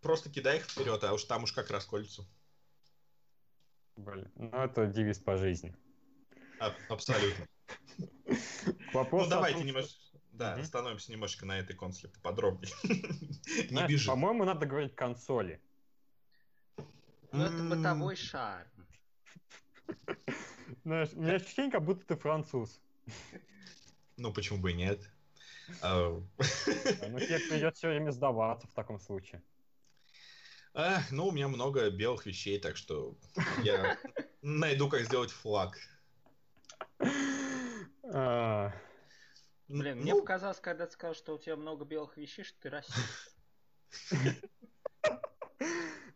Просто 0.00 0.30
кидай 0.30 0.58
их 0.58 0.64
вперед, 0.64 1.02
а 1.04 1.12
уж 1.12 1.24
там 1.24 1.44
уж 1.44 1.52
как 1.52 1.70
расколются. 1.70 2.24
Блин, 3.96 4.30
ну 4.36 4.56
это 4.56 4.86
девиз 4.86 5.18
по 5.18 5.36
жизни. 5.36 5.74
А, 6.60 6.72
абсолютно. 6.88 7.48
ну 8.94 9.28
давайте 9.28 9.64
немножко... 9.64 9.98
Да, 10.30 10.52
угу. 10.52 10.62
остановимся 10.62 11.10
немножечко 11.10 11.46
на 11.46 11.58
этой 11.58 11.74
консоли 11.74 12.12
поподробнее. 12.12 12.72
Не. 13.70 14.06
По-моему, 14.06 14.44
надо 14.44 14.66
говорить 14.66 14.94
консоли. 14.94 15.60
Ну, 17.32 17.44
это 17.44 17.62
бытовой 17.62 18.16
шар. 18.16 18.66
Знаешь, 20.84 21.10
у 21.12 21.20
меня 21.20 21.34
ощущение, 21.34 21.70
как 21.70 21.84
будто 21.84 22.06
ты 22.06 22.16
француз. 22.16 22.80
Ну, 24.16 24.32
почему 24.32 24.58
бы 24.58 24.72
и 24.72 24.74
нет? 24.74 25.00
А, 25.82 26.08
ну, 26.08 27.18
тебе 27.20 27.38
придется 27.38 27.78
все 27.78 27.88
время 27.88 28.10
сдаваться 28.10 28.66
в 28.66 28.72
таком 28.72 28.98
случае. 28.98 29.42
А, 30.74 31.02
ну, 31.10 31.26
у 31.26 31.32
меня 31.32 31.48
много 31.48 31.90
белых 31.90 32.26
вещей, 32.26 32.58
так 32.58 32.76
что 32.76 33.16
я 33.62 33.98
найду, 34.42 34.88
как 34.88 35.02
сделать 35.02 35.30
флаг. 35.30 35.78
А. 38.04 38.72
Блин, 39.68 40.00
мне 40.00 40.14
ну. 40.14 40.20
показалось, 40.20 40.60
когда 40.60 40.86
ты 40.86 40.92
сказал, 40.92 41.14
что 41.14 41.34
у 41.34 41.38
тебя 41.38 41.56
много 41.56 41.84
белых 41.84 42.16
вещей, 42.16 42.44
что 42.44 42.58
ты 42.60 42.70
расист. 42.70 43.36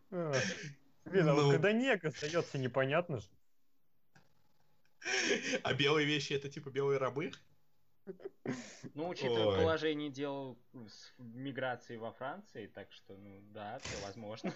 Блин, 1.05 1.27
а 1.27 1.33
вот 1.33 1.43
ну. 1.43 1.51
когда 1.51 1.71
негр 1.71 2.07
остается 2.07 2.57
непонятно 2.57 3.19
же. 3.19 3.27
А 5.63 5.73
белые 5.73 6.05
вещи 6.07 6.33
это 6.33 6.49
типа 6.49 6.69
белые 6.69 6.97
рабы? 6.97 7.31
Ну, 8.93 9.09
учитывая 9.09 9.45
Ой. 9.45 9.57
положение 9.57 10.09
дел 10.09 10.57
с 10.73 11.13
миграцией 11.17 11.97
во 11.97 12.11
Франции, 12.11 12.67
так 12.67 12.91
что, 12.91 13.15
ну, 13.15 13.41
да, 13.53 13.79
все 13.79 13.97
возможно. 14.05 14.53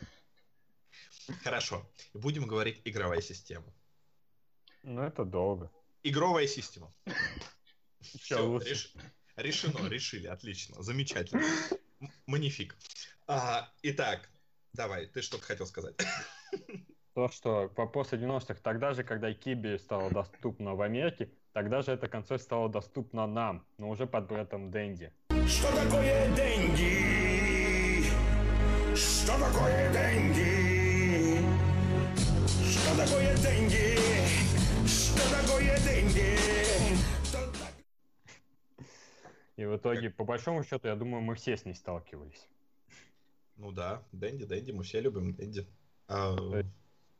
Хорошо. 1.43 1.89
Будем 2.13 2.47
говорить 2.47 2.81
игровая 2.85 3.21
система. 3.21 3.73
Ну, 4.83 5.01
это 5.01 5.25
долго. 5.25 5.71
Игровая 6.03 6.47
система. 6.47 6.93
Все, 8.01 8.59
реш... 8.59 8.93
решено, 9.35 9.87
решили, 9.89 10.27
отлично, 10.27 10.81
замечательно. 10.81 11.43
Манифик. 12.25 12.75
А, 13.27 13.71
итак, 13.81 14.29
давай, 14.73 15.07
ты 15.07 15.21
что-то 15.21 15.43
хотел 15.43 15.65
сказать. 15.65 15.95
То, 17.13 17.29
что 17.29 17.67
по 17.69 17.87
после 17.87 18.19
90-х, 18.19 18.59
тогда 18.61 18.93
же, 18.93 19.03
когда 19.03 19.33
Киби 19.33 19.77
стала 19.79 20.11
доступна 20.11 20.75
в 20.75 20.81
Америке, 20.81 21.31
тогда 21.51 21.81
же 21.81 21.91
эта 21.91 22.07
консоль 22.07 22.37
стала 22.37 22.69
доступна 22.69 23.25
нам, 23.25 23.65
но 23.79 23.89
уже 23.89 24.05
под 24.05 24.27
брендом 24.27 24.69
Дэнди. 24.69 25.11
Что 25.47 25.67
такое 25.75 26.35
Дэнди? 26.35 27.37
Что 28.95 29.33
такое 29.39 29.91
Дэнди? 29.91 31.37
Что 32.69 32.95
такое 32.95 33.35
Дэнди? 33.37 33.97
Что 34.87 35.23
такое 35.35 35.77
Дэнди? 35.85 36.37
И 39.55 39.65
в 39.65 39.75
итоге, 39.75 40.11
по 40.11 40.23
большому 40.23 40.63
счету, 40.63 40.87
я 40.87 40.95
думаю, 40.95 41.23
мы 41.23 41.33
все 41.33 41.57
с 41.57 41.65
ней 41.65 41.73
сталкивались. 41.73 42.47
Ну 43.55 43.71
да, 43.71 44.03
Дэнди, 44.11 44.45
Дэнди, 44.45 44.71
мы 44.71 44.83
все 44.83 45.01
любим 45.01 45.33
Дэнди. 45.33 45.65
А... 46.07 46.35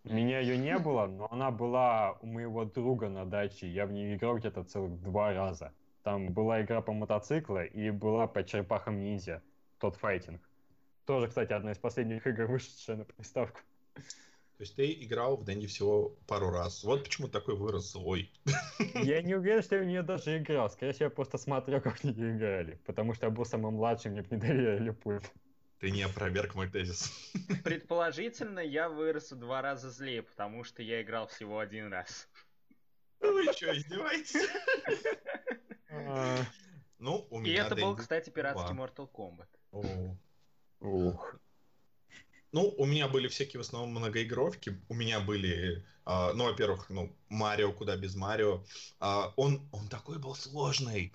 Меня 0.04 0.40
ее 0.40 0.58
не 0.58 0.78
было, 0.78 1.06
но 1.06 1.28
она 1.32 1.52
была 1.52 2.14
у 2.22 2.28
моего 2.28 2.64
друга 2.64 3.10
на 3.10 3.26
даче. 3.26 3.68
Я 3.68 3.86
в 3.86 3.92
нее 3.92 4.16
играл 4.16 4.38
где-то 4.38 4.64
целых 4.64 5.02
два 5.02 5.34
раза. 5.34 5.74
Там 6.04 6.32
была 6.32 6.62
игра 6.62 6.82
по 6.82 6.94
мотоциклу 6.94 7.62
и 7.62 7.90
была 7.90 8.28
по 8.28 8.44
черепахам 8.44 9.02
ниндзя. 9.02 9.44
Тот 9.80 9.98
файтинг. 9.98 10.42
Тоже, 11.06 11.28
кстати, 11.28 11.52
одна 11.52 11.72
из 11.72 11.78
последних 11.78 12.26
игр, 12.26 12.46
вышедшая 12.48 12.98
на 12.98 13.04
приставку. 13.04 13.60
То 13.96 14.64
есть 14.64 14.76
ты 14.76 14.92
играл 14.92 15.38
в 15.38 15.44
Дэнди 15.44 15.68
всего 15.68 16.16
пару 16.26 16.50
раз. 16.50 16.84
Вот 16.84 17.04
почему 17.04 17.28
такой 17.28 17.56
вырос 17.56 17.92
злой. 17.92 18.32
Я 18.96 19.22
не 19.24 19.36
уверен, 19.36 19.62
что 19.62 19.76
я 19.76 19.84
в 19.84 19.86
нее 19.86 20.02
даже 20.02 20.38
играл. 20.38 20.70
Скорее 20.70 20.94
всего, 20.94 21.06
я 21.06 21.10
просто 21.12 21.38
смотрел, 21.38 21.80
как 21.80 21.98
в 21.98 22.04
нее 22.04 22.36
играли. 22.36 22.80
Потому 22.86 23.14
что 23.14 23.28
я 23.28 23.30
был 23.30 23.46
самым 23.46 23.76
младшим, 23.76 24.14
мне 24.14 24.26
не 24.32 24.38
доверили 24.38 24.90
пульт. 24.90 25.32
Ты 25.80 25.92
не 25.92 26.02
опроверг 26.04 26.56
мой 26.56 26.70
тезис. 26.70 27.12
Предположительно, 27.64 28.60
я 28.60 28.90
вырос 28.90 29.32
в 29.32 29.36
два 29.36 29.62
раза 29.62 29.92
злее, 29.92 30.24
потому 30.24 30.64
что 30.64 30.82
я 30.82 31.02
играл 31.02 31.28
всего 31.28 31.60
один 31.60 31.92
раз. 31.92 32.28
Вы 33.20 33.52
что, 33.54 33.78
издеваетесь? 33.78 34.48
А, 35.90 36.38
Ну, 37.00 37.28
у 37.30 37.40
И 37.42 37.44
меня 37.44 37.66
это 37.66 37.76
был, 37.76 37.96
кстати, 37.96 38.30
пиратский. 38.30 38.76
Mortal 38.76 39.10
Kombat. 39.12 39.48
Ух. 40.80 41.36
Ну, 42.58 42.74
у 42.76 42.88
меня 42.88 43.08
были 43.08 43.28
всякие 43.28 43.62
в 43.62 43.66
основном 43.68 43.92
многоигровки. 43.92 44.82
У 44.90 44.96
меня 44.96 45.20
были, 45.20 45.86
а, 46.06 46.34
ну, 46.34 46.46
во-первых, 46.46 46.90
ну, 46.90 47.16
Марио, 47.30 47.72
куда 47.72 47.96
без 47.96 48.16
Марио. 48.16 48.64
А, 49.00 49.32
он, 49.36 49.70
он 49.72 49.88
такой 49.90 50.18
был 50.18 50.34
сложный. 50.34 51.14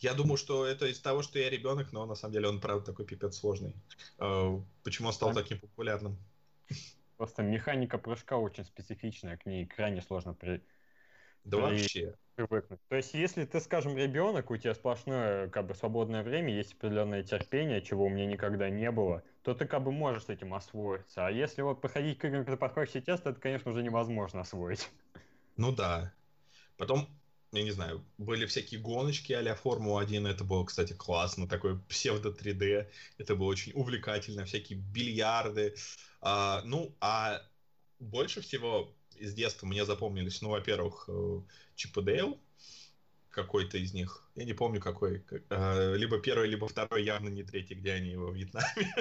Я 0.00 0.12
думаю, 0.12 0.36
что 0.36 0.66
это 0.66 0.86
из-за 0.88 1.02
того, 1.02 1.22
что 1.22 1.38
я 1.38 1.48
ребенок, 1.48 1.92
но 1.92 2.04
на 2.04 2.14
самом 2.14 2.34
деле 2.34 2.48
он, 2.48 2.60
правда, 2.60 2.84
такой 2.84 3.06
пипец 3.06 3.38
сложный. 3.38 3.74
А, 4.18 4.60
почему 4.84 5.08
он 5.08 5.14
стал 5.14 5.32
Так. 5.32 5.44
таким 5.44 5.60
популярным? 5.60 6.18
Просто 7.16 7.42
механика 7.42 7.96
прыжка 7.96 8.36
очень 8.36 8.66
специфичная, 8.66 9.38
к 9.38 9.46
ней 9.46 9.64
крайне 9.64 10.02
сложно 10.02 10.34
при- 10.34 10.62
Да 11.44 11.56
И- 11.56 11.60
вообще. 11.62 12.14
привыкнуть. 12.34 12.80
То 12.88 12.96
есть, 12.96 13.14
если 13.14 13.46
ты, 13.46 13.60
скажем, 13.60 13.96
ребенок, 13.96 14.50
у 14.50 14.58
тебя 14.58 14.74
сплошное 14.74 15.48
как 15.48 15.68
бы 15.68 15.74
свободное 15.74 16.22
время, 16.22 16.54
есть 16.54 16.74
определенное 16.74 17.22
терпение, 17.22 17.80
чего 17.80 18.04
у 18.04 18.10
меня 18.10 18.26
никогда 18.26 18.68
не 18.68 18.90
было, 18.90 19.22
то 19.42 19.54
ты 19.54 19.66
как 19.66 19.82
бы 19.82 19.92
можешь 19.92 20.24
с 20.24 20.28
этим 20.28 20.54
освоиться. 20.54 21.26
А 21.26 21.30
если 21.30 21.62
вот 21.62 21.80
проходить 21.80 22.18
к 22.18 22.24
играм, 22.24 22.44
когда 22.44 22.56
подходишь 22.56 22.92
сейчас, 22.92 23.20
то 23.20 23.30
это, 23.30 23.40
конечно, 23.40 23.70
уже 23.70 23.82
невозможно 23.82 24.40
освоить. 24.40 24.88
Ну 25.56 25.72
да. 25.72 26.12
Потом, 26.76 27.08
я 27.52 27.62
не 27.62 27.72
знаю, 27.72 28.04
были 28.18 28.46
всякие 28.46 28.80
гоночки 28.80 29.32
а-ля 29.32 29.54
Формула-1. 29.54 30.28
Это 30.28 30.44
было, 30.44 30.64
кстати, 30.64 30.92
классно. 30.92 31.48
Такое 31.48 31.80
псевдо 31.88 32.30
3D. 32.30 32.88
Это 33.18 33.34
было 33.34 33.48
очень 33.48 33.72
увлекательно. 33.74 34.44
Всякие 34.44 34.78
бильярды. 34.78 35.74
А, 36.20 36.62
ну, 36.64 36.94
а 37.00 37.42
больше 37.98 38.40
всего 38.40 38.94
из 39.16 39.34
детства 39.34 39.66
мне 39.66 39.84
запомнились, 39.84 40.40
ну, 40.42 40.50
во-первых, 40.50 41.04
э, 41.08 41.40
Чип 41.74 41.98
и 41.98 42.02
Дейл. 42.02 42.40
Какой-то 43.32 43.78
из 43.78 43.94
них. 43.94 44.22
Я 44.36 44.44
не 44.44 44.52
помню, 44.52 44.80
какой. 44.80 45.20
Как- 45.20 45.42
э, 45.50 45.96
Либо 45.96 46.18
первый, 46.20 46.48
либо 46.48 46.68
второй, 46.68 47.02
явно 47.02 47.28
не 47.30 47.42
третий, 47.42 47.74
где 47.74 47.92
они 47.94 48.14
во 48.16 48.30
Вьетнаме. 48.30 48.92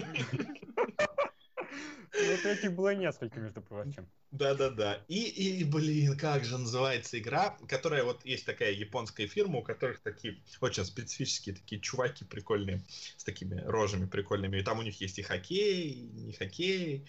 Ну, 2.13 2.27
Вот 2.35 2.45
этих 2.45 2.73
было 2.73 2.93
несколько, 2.93 3.39
между 3.39 3.61
прочим. 3.61 4.09
Да-да-да. 4.31 5.03
И, 5.07 5.23
и, 5.59 5.63
блин, 5.63 6.17
как 6.17 6.43
же 6.45 6.57
называется 6.57 7.17
игра, 7.17 7.57
которая 7.67 8.03
вот 8.03 8.25
есть 8.25 8.45
такая 8.45 8.71
японская 8.71 9.27
фирма, 9.27 9.59
у 9.59 9.63
которых 9.63 9.99
такие 10.01 10.41
очень 10.59 10.85
специфические 10.85 11.55
такие 11.55 11.81
чуваки 11.81 12.23
прикольные, 12.25 12.81
с 13.17 13.23
такими 13.23 13.59
рожами 13.61 14.05
прикольными. 14.05 14.57
И 14.57 14.63
там 14.63 14.79
у 14.79 14.81
них 14.81 14.99
есть 15.01 15.19
и 15.19 15.21
хоккей, 15.23 15.89
и 15.89 16.01
не 16.21 16.33
хоккей. 16.33 17.07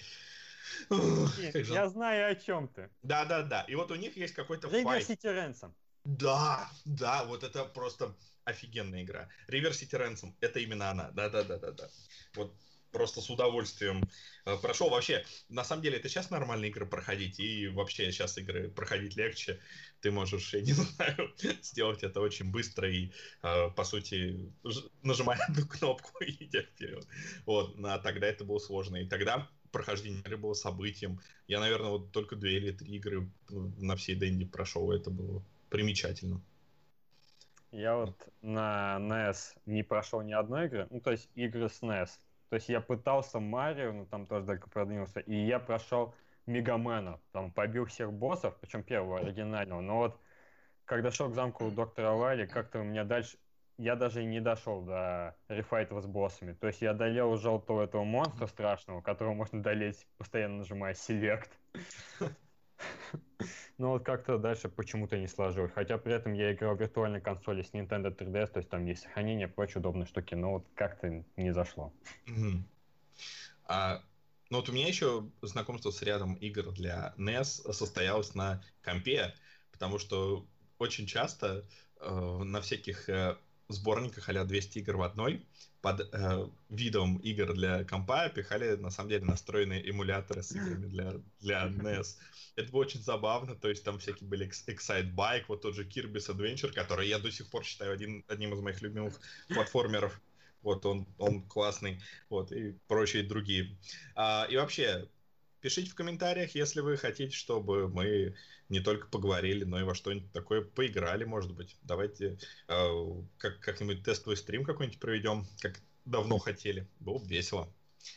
Же- 0.91 1.75
Я 1.75 1.89
знаю, 1.89 2.33
о 2.33 2.35
чем 2.35 2.69
ты. 2.69 2.89
Да-да-да. 3.03 3.63
И 3.69 3.75
вот 3.75 3.91
у 3.91 3.97
них 3.97 4.17
есть 4.17 4.35
какой-то 4.35 4.69
файт. 4.69 5.09
City 5.09 5.25
Ransom. 5.25 5.73
Да, 6.05 6.71
да, 6.85 7.25
вот 7.25 7.45
это 7.45 7.65
просто 7.65 8.17
офигенная 8.45 9.03
игра. 9.03 9.29
River 9.49 9.71
City 9.71 9.99
Ransom, 9.99 10.35
это 10.41 10.59
именно 10.59 10.91
она. 10.91 11.11
Да-да-да-да-да. 11.13 11.89
Вот 12.35 12.55
просто 12.91 13.21
с 13.21 13.31
удовольствием 13.31 14.09
э, 14.45 14.57
прошел. 14.59 14.91
Вообще, 14.91 15.25
на 15.49 15.65
самом 15.65 15.83
деле, 15.83 15.99
это 15.99 16.09
сейчас 16.09 16.31
нормальные 16.31 16.71
игры 16.71 16.87
проходить, 16.87 17.41
и 17.41 17.69
вообще 17.69 18.13
сейчас 18.13 18.37
игры 18.39 18.69
проходить 18.69 19.17
легче. 19.17 19.61
Ты 20.01 20.11
можешь, 20.11 20.53
я 20.55 20.61
не 20.61 20.73
знаю, 20.73 21.35
сделать 21.63 22.03
это 22.03 22.21
очень 22.21 22.51
быстро 22.51 22.91
и, 22.91 23.13
э, 23.43 23.71
по 23.71 23.85
сути, 23.85 24.53
нажимая 25.03 25.39
одну 25.49 25.67
кнопку 25.67 26.23
и 26.23 26.45
идя 26.45 26.63
вперед. 26.63 27.07
Вот, 27.47 27.77
а 27.85 27.99
тогда 27.99 28.27
это 28.27 28.45
было 28.45 28.59
сложно. 28.59 28.97
И 28.97 29.09
тогда 29.09 29.49
прохождение 29.71 30.21
игры 30.21 30.37
было 30.37 30.55
событием. 30.55 31.21
Я, 31.49 31.61
наверное, 31.61 31.91
вот 31.91 32.13
только 32.13 32.37
две 32.37 32.59
или 32.59 32.73
три 32.73 32.97
игры 32.97 33.31
ну, 33.49 33.75
на 33.79 33.97
всей 33.97 34.15
Дэнди 34.15 34.45
прошел. 34.45 34.93
Это 34.93 35.11
было 35.11 35.45
примечательно. 35.73 36.41
Я 37.71 37.97
вот 37.97 38.29
на 38.43 38.99
NES 39.01 39.57
не 39.65 39.83
прошел 39.83 40.21
ни 40.21 40.33
одной 40.33 40.67
игры, 40.67 40.87
ну, 40.91 41.01
то 41.01 41.11
есть 41.11 41.31
игры 41.35 41.71
с 41.71 41.83
NES. 41.83 42.11
То 42.51 42.57
есть 42.57 42.69
я 42.69 42.83
пытался 42.83 43.41
Марио, 43.41 43.93
но 43.93 44.05
там 44.05 44.27
тоже 44.27 44.45
только 44.45 44.69
продвинулся, 44.69 45.21
и 45.21 45.35
я 45.35 45.59
прошел 45.59 46.15
Мегамена, 46.45 47.19
там 47.33 47.51
побил 47.51 47.87
всех 47.87 48.13
боссов, 48.13 48.55
причем 48.61 48.83
первого 48.83 49.21
оригинального, 49.21 49.81
но 49.81 49.97
вот 49.97 50.21
когда 50.85 51.11
шел 51.11 51.31
к 51.31 51.35
замку 51.35 51.71
доктора 51.71 52.13
Лали, 52.13 52.45
как-то 52.45 52.81
у 52.81 52.85
меня 52.85 53.05
дальше, 53.05 53.39
я 53.79 53.97
даже 53.97 54.23
и 54.23 54.27
не 54.27 54.41
дошел 54.41 54.83
до 54.83 55.35
рефайтов 55.49 56.03
с 56.03 56.07
боссами. 56.07 56.53
То 56.53 56.67
есть 56.67 56.83
я 56.83 56.91
одолел 56.91 57.39
желтого 57.39 57.85
этого 57.85 58.05
монстра 58.05 58.47
страшного, 58.47 59.01
которого 59.01 59.33
можно 59.33 59.61
одолеть, 59.61 60.07
постоянно 60.19 60.59
нажимая 60.59 60.93
Select. 60.93 61.49
Но 63.83 63.91
вот 63.91 64.05
как-то 64.05 64.39
дальше 64.39 64.69
почему-то 64.69 65.19
не 65.19 65.27
сложилось. 65.27 65.73
Хотя 65.73 65.99
при 65.99 66.15
этом 66.15 66.35
я 66.35 66.53
играл 66.53 66.77
в 66.77 66.81
виртуальной 66.81 67.21
консоли 67.21 67.63
с 67.63 67.73
Nintendo 67.73 68.17
3DS, 68.17 68.53
то 68.53 68.59
есть 68.59 68.71
там 68.71 68.87
есть 68.87 69.03
сохранение, 69.03 69.49
прочие 69.49 69.81
удобные 69.81 70.07
штуки, 70.07 70.37
но 70.37 70.53
вот 70.53 70.69
как-то 70.77 71.25
не 71.37 71.53
зашло. 71.53 71.93
Мгм. 72.27 72.65
А, 73.65 74.01
ну 74.51 74.59
вот 74.59 74.69
у 74.69 74.73
меня 74.73 74.87
еще 74.87 75.29
знакомство 75.43 75.91
с 75.91 76.01
рядом 76.03 76.35
игр 76.35 76.71
для 76.71 77.13
NES 77.19 77.73
состоялось 77.73 78.37
на 78.37 78.63
компе, 78.83 79.35
потому 79.73 79.99
что 79.99 80.47
очень 80.79 81.09
часто 81.09 81.67
э, 81.99 82.39
на 82.45 82.61
всяких 82.61 83.09
э, 83.09 83.37
сборниках 83.73 84.29
а 84.29 84.45
200 84.45 84.79
игр 84.79 84.97
в 84.97 85.03
одной 85.03 85.45
под 85.83 86.01
э, 86.01 86.49
видом 86.71 87.17
игр 87.19 87.53
для 87.55 87.85
компа 87.85 88.29
пихали 88.29 88.77
на 88.77 88.91
самом 88.91 89.11
деле 89.11 89.25
настроенные 89.25 89.91
эмуляторы 89.91 90.43
с 90.43 90.53
играми 90.53 90.87
для, 90.87 91.15
для 91.41 91.67
NES. 91.67 92.17
Это 92.55 92.71
было 92.71 92.83
очень 92.83 93.03
забавно, 93.03 93.57
то 93.57 93.69
есть 93.69 93.83
там 93.85 93.99
всякие 93.99 94.29
были 94.29 94.47
Ex- 94.47 94.65
Excite 94.69 95.13
Bike, 95.13 95.45
вот 95.49 95.63
тот 95.63 95.75
же 95.75 95.85
Kirby's 95.85 96.29
Adventure, 96.29 96.73
который 96.73 97.09
я 97.09 97.19
до 97.19 97.31
сих 97.33 97.51
пор 97.51 97.65
считаю 97.65 97.93
один, 97.93 98.25
одним 98.29 98.55
из 98.55 98.61
моих 98.61 98.81
любимых 98.81 99.21
платформеров. 99.49 100.21
Вот 100.63 100.87
он, 100.87 101.09
он 101.19 101.43
классный, 101.43 102.01
вот, 102.31 102.53
и 102.53 102.77
прочие 102.87 103.25
другие. 103.25 103.77
А, 104.15 104.47
и 104.49 104.57
вообще, 104.57 105.09
пишите 105.63 105.91
в 105.91 105.95
комментариях, 105.95 106.55
если 106.55 106.81
вы 106.81 106.97
хотите, 106.97 107.35
чтобы 107.35 107.89
мы 107.89 108.35
не 108.69 108.81
только 108.81 109.07
поговорили, 109.07 109.65
но 109.65 109.81
и 109.81 109.85
во 109.85 109.95
что-нибудь 109.95 110.33
такое 110.33 110.63
поиграли, 110.63 111.25
может 111.25 111.55
быть. 111.55 111.77
Давайте 111.83 112.39
э, 112.69 113.23
как, 113.39 113.61
как-нибудь 113.61 114.03
тестовый 114.05 114.37
стрим 114.37 114.65
какой-нибудь 114.65 114.99
проведем, 114.99 115.47
как 115.61 115.81
давно 116.05 116.39
хотели. 116.39 116.89
Было 116.99 117.19
бы 117.19 117.27
весело. 117.27 117.73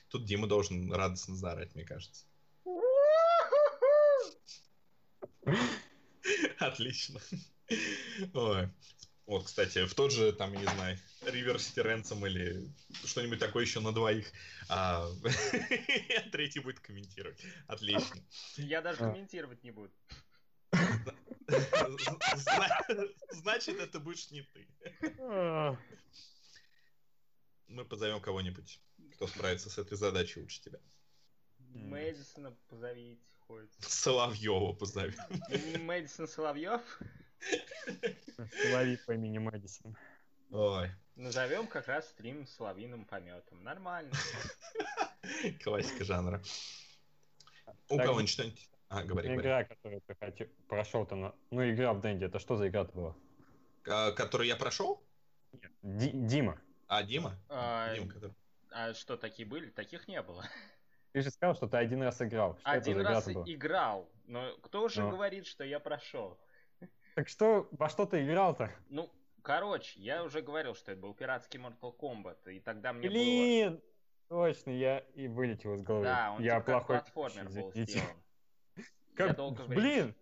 Тут 0.09 0.25
Дима 0.25 0.47
должен 0.47 0.91
радостно 0.91 1.35
заорать, 1.35 1.75
мне 1.75 1.85
кажется. 1.85 2.25
Отлично. 6.59 7.21
Ой. 8.33 8.69
Вот, 9.25 9.45
кстати, 9.45 9.85
в 9.85 9.93
тот 9.95 10.11
же, 10.11 10.31
там, 10.33 10.53
я 10.53 10.59
не 10.59 10.65
знаю, 10.67 10.97
River 11.21 11.55
City 11.55 11.83
Ransom 11.83 12.27
или 12.27 12.71
что-нибудь 13.05 13.39
такое 13.39 13.63
еще 13.65 13.79
на 13.79 13.91
двоих. 13.91 14.31
А, 14.69 15.09
третий 16.31 16.59
будет 16.59 16.79
комментировать. 16.79 17.39
Отлично. 17.67 18.21
Я 18.57 18.81
даже 18.81 19.03
А. 19.03 19.11
комментировать 19.11 19.63
не 19.63 19.71
буду. 19.71 19.91
Зна- 21.47 22.79
Значит, 23.31 23.79
это 23.79 23.99
будешь 23.99 24.29
не 24.29 24.41
ты. 24.43 24.67
Мы 27.67 27.83
позовем 27.83 28.21
кого-нибудь, 28.21 28.79
кто 29.13 29.27
справится 29.27 29.69
с 29.71 29.77
этой 29.79 29.97
задачей 29.97 30.39
лучше 30.41 30.61
тебя. 30.61 30.79
Мэдисона 31.57 32.51
позовите 32.69 33.21
хоть. 33.47 33.71
Соловьева 33.79 34.73
позовем. 34.73 35.15
Мэдисон 35.83 36.27
Соловьев. 36.27 36.81
Соловик 38.61 39.05
по 39.05 39.13
имени 39.13 39.37
Мэдисон. 39.37 39.95
Ой, 40.51 40.91
Назовем 41.15 41.67
как 41.67 41.87
раз 41.87 42.09
стрим 42.09 42.45
с 42.45 42.55
соловьиным 42.55 43.05
пометом. 43.05 43.63
Нормально. 43.63 44.11
классика 45.63 46.03
жанра. 46.03 46.41
У 47.89 47.97
кого-нибудь 47.97 48.29
что-нибудь... 48.29 48.69
А, 48.89 49.03
говори, 49.03 49.29
говори. 49.29 49.41
Игра, 49.41 49.63
которую 49.63 50.01
ты 50.01 50.15
хотел, 50.15 50.47
прошел-то 50.67 51.15
на... 51.15 51.35
Ну, 51.51 51.69
игра 51.69 51.93
в 51.93 52.01
Дэнди, 52.01 52.25
это 52.25 52.39
что 52.39 52.55
за 52.55 52.67
игра-то 52.67 52.91
была? 52.91 53.15
А, 53.87 54.11
Который 54.11 54.47
я 54.47 54.55
прошел? 54.55 55.03
Ди- 55.81 56.11
Дима, 56.13 56.61
А, 56.87 57.01
Дима? 57.03 57.39
А, 57.49 57.93
Дима, 57.95 58.11
который... 58.11 58.35
А 58.71 58.93
что, 58.93 59.17
такие 59.17 59.47
были? 59.47 59.69
Таких 59.69 60.07
не 60.07 60.21
было. 60.21 60.45
ты 61.13 61.21
же 61.21 61.31
сказал, 61.31 61.55
что 61.55 61.67
ты 61.67 61.77
один 61.77 62.03
раз 62.03 62.21
играл. 62.21 62.57
Что 62.59 62.71
Один 62.71 63.01
раз 63.01 63.27
играл. 63.27 64.09
Но 64.25 64.55
кто 64.61 64.83
уже 64.83 65.01
Ну. 65.01 65.11
говорит, 65.11 65.47
что 65.47 65.63
я 65.63 65.79
прошел? 65.79 66.37
Так 67.15 67.29
что, 67.29 67.67
во 67.71 67.89
что 67.89 68.05
ты 68.05 68.23
играл-то? 68.25 68.71
Ну, 68.89 69.09
короче, 69.41 69.99
я 69.99 70.23
уже 70.23 70.41
говорил, 70.41 70.75
что 70.75 70.91
это 70.91 71.01
был 71.01 71.13
пиратский 71.13 71.59
Mortal 71.59 71.97
Kombat, 71.97 72.51
и 72.51 72.59
тогда 72.59 72.93
мне 72.93 73.07
было... 73.09 73.17
Блин! 73.17 73.81
Точно, 74.27 74.71
я 74.71 74.99
и 75.13 75.27
вылетел 75.27 75.75
из 75.75 75.81
головы. 75.81 76.03
Да, 76.05 76.33
он 76.33 76.41
я 76.43 76.55
типа 76.59 76.65
как 76.65 76.65
плохой 76.87 76.95
платформер 76.97 77.49
был 77.49 77.71
сделан. 77.73 78.07
Как- 79.15 79.37
Я 79.37 79.43
время- 79.43 79.75
Блин! 79.75 80.15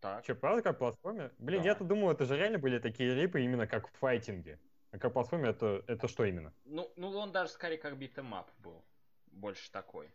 Так. 0.00 0.24
Че, 0.24 0.34
правда 0.34 0.62
как 0.62 0.78
платформер? 0.78 1.32
Блин, 1.38 1.60
Да. 1.62 1.68
я-то 1.68 1.84
думал, 1.84 2.10
это 2.10 2.24
же 2.24 2.36
реально 2.36 2.58
были 2.58 2.78
такие 2.78 3.14
рипы 3.14 3.42
именно 3.42 3.66
как 3.66 3.88
в 3.88 3.92
файтинге. 3.98 4.58
А 4.90 4.98
как 4.98 5.12
платформер 5.12 5.50
это, 5.50 5.84
это 5.86 6.08
что 6.08 6.24
именно? 6.24 6.52
Ну, 6.64 6.90
ну, 6.96 7.10
он 7.16 7.32
даже 7.32 7.50
скорее 7.52 7.78
как 7.78 7.96
beat 7.98 8.21
'em 8.21 8.38
up 8.38 8.50
был. 8.58 8.82
Больше 9.26 9.70
такой. 9.70 10.10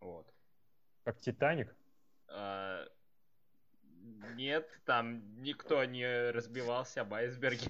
Вот. 0.00 0.32
Как 1.04 1.18
Титаник? 1.18 1.74
А, 2.28 2.86
нет, 4.36 4.68
там 4.84 5.22
никто 5.42 5.84
не 5.84 6.30
разбивался 6.30 7.02
об 7.02 7.14
айсберге. 7.14 7.68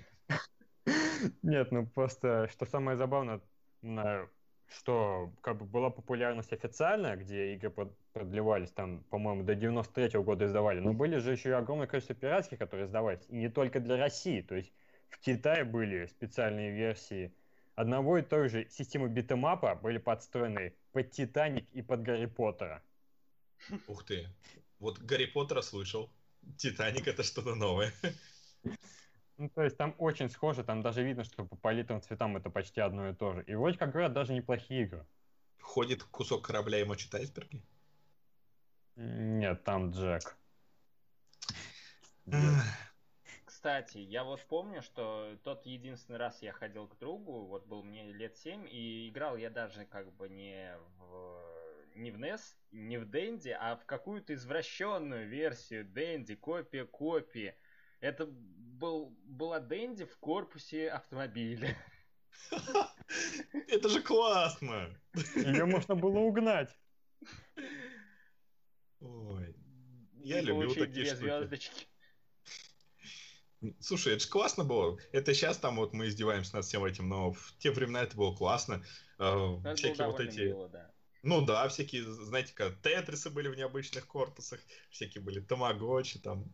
Нет, 1.42 1.71
ну 1.71 1.87
просто, 1.87 2.49
что 2.49 2.66
самое 2.66 2.97
забавное, 2.97 3.40
на- 3.83 4.29
что 4.68 5.33
как 5.42 5.59
бы 5.59 5.66
была 5.66 5.90
популярность 5.90 6.53
официальная, 6.53 7.16
где 7.16 7.55
игры 7.55 7.71
продлевались 8.12 8.71
там, 8.71 9.05
по-моему, 9.05 9.45
до 9.45 9.55
93 9.55 10.21
года 10.23 10.47
издавали, 10.47 10.81
но 10.81 10.92
были 10.92 11.18
же 11.18 11.33
еще 11.33 11.51
и 11.51 11.53
огромное 11.53 11.87
количество 11.87 12.14
пиратских, 12.14 12.59
которые 12.59 12.87
издавались, 12.87 13.25
и 13.29 13.37
не 13.37 13.49
только 13.49 13.81
для 13.81 13.97
России, 13.97 14.40
то 14.40 14.55
есть 14.55 14.73
в 15.09 15.18
Китае 15.18 15.64
были 15.64 16.07
специальные 16.07 16.73
версии 16.73 17.33
одного 17.75 18.18
и 18.18 18.23
той 18.23 18.49
же 18.49 18.68
системы 18.71 19.09
битэмапа 19.09 19.75
были 19.75 19.99
подстроены 19.99 20.75
под 20.92 21.11
Титаник 21.11 21.68
и 21.73 21.83
под 21.83 22.03
Гарри 22.03 22.27
Поттера. 22.27 22.83
Ух 23.87 24.05
ты. 24.05 24.29
Вот 24.79 24.99
Гарри 24.99 25.27
Поттера 25.27 25.62
слышал. 25.62 26.11
Титаник 26.59 27.09
это 27.09 27.22
что-то 27.22 27.55
новое. 27.55 27.92
Ну, 29.38 29.48
то 29.48 29.62
есть 29.62 29.76
там 29.76 29.94
очень 29.98 30.28
схоже, 30.28 30.62
там 30.62 30.83
даже 30.83 31.02
видно, 31.02 31.24
что 31.24 31.44
по 31.44 31.57
палитрам 31.57 32.00
цветам 32.00 32.37
это 32.37 32.50
почти 32.50 32.81
одно 32.81 33.09
и 33.09 33.14
то 33.14 33.33
же. 33.35 33.42
И 33.44 33.55
вроде 33.55 33.78
как 33.78 33.90
говорят, 33.90 34.12
даже 34.12 34.35
неплохие 34.35 34.85
игры. 34.85 35.07
Ходит 35.61 36.02
кусок 36.05 36.46
корабля 36.46 36.81
и 36.81 36.85
мочит 36.85 37.14
айсберги. 37.14 37.62
Нет, 38.96 39.64
там 39.64 39.90
Джек. 39.90 40.37
Кстати, 43.44 43.98
я 43.98 44.24
вот 44.24 44.44
помню, 44.46 44.83
что 44.83 45.37
тот 45.44 45.66
единственный 45.66 46.18
раз 46.18 46.42
я 46.42 46.52
ходил 46.52 46.88
к 46.88 46.98
другу, 46.98 47.46
вот 47.46 47.66
был 47.66 47.83
мне 47.83 48.12
лет 48.12 48.37
7, 48.37 48.66
и 48.68 49.09
играл 49.09 49.37
я 49.37 49.50
даже 49.50 49.87
как 49.87 50.12
бы 50.14 50.28
не 50.28 50.76
в 50.98 51.62
не 51.94 52.11
в 52.11 52.18
NES, 52.18 52.40
не 52.70 52.98
в 52.98 53.07
Дэнди, 53.09 53.50
а 53.50 53.76
в 53.76 53.85
какую-то 53.85 54.35
извращенную 54.35 55.28
версию 55.28 55.85
Дэнди, 55.85 56.35
копия 56.35 56.85
копии. 56.85 57.55
Это 58.00 58.26
был, 58.26 59.16
была 59.24 59.61
Дэнди 59.61 60.05
в 60.05 60.16
корпусе 60.18 60.88
автомобиля. 60.88 61.76
Это 63.68 63.88
же 63.88 64.02
классно! 64.02 64.96
Ее 65.37 65.64
можно 65.64 65.94
было 65.94 66.18
угнать. 66.18 66.76
Ой. 69.00 69.57
Я 70.24 70.40
люблю 70.40 70.68
такие 70.68 70.87
две 70.87 71.05
штуки. 71.07 71.18
звездочки. 71.20 71.87
Слушай, 73.81 74.14
это 74.14 74.24
же 74.24 74.28
классно 74.28 74.64
было. 74.64 74.98
Это 75.12 75.35
сейчас 75.35 75.59
там 75.59 75.76
вот 75.76 75.92
мы 75.92 76.09
издеваемся 76.09 76.57
над 76.57 76.64
всем 76.64 76.85
этим, 76.85 77.09
но 77.09 77.33
в 77.33 77.55
те 77.59 77.70
времена 77.70 78.02
это 78.02 78.16
было 78.16 78.35
классно. 78.35 78.83
Э, 79.18 79.74
Всякие 79.76 80.07
вот 80.07 80.20
эти... 80.20 80.40
мило, 80.40 80.68
да. 80.68 80.91
Ну 81.22 81.40
да, 81.40 81.68
всякие, 81.68 82.02
знаете, 82.02 82.52
как 82.54 82.80
тетрисы 82.80 83.30
были 83.30 83.48
в 83.48 83.56
необычных 83.56 84.06
корпусах, 84.06 84.61
всякие 84.90 85.22
были 85.22 85.40
тамагочи 85.40 86.18
там. 86.18 86.44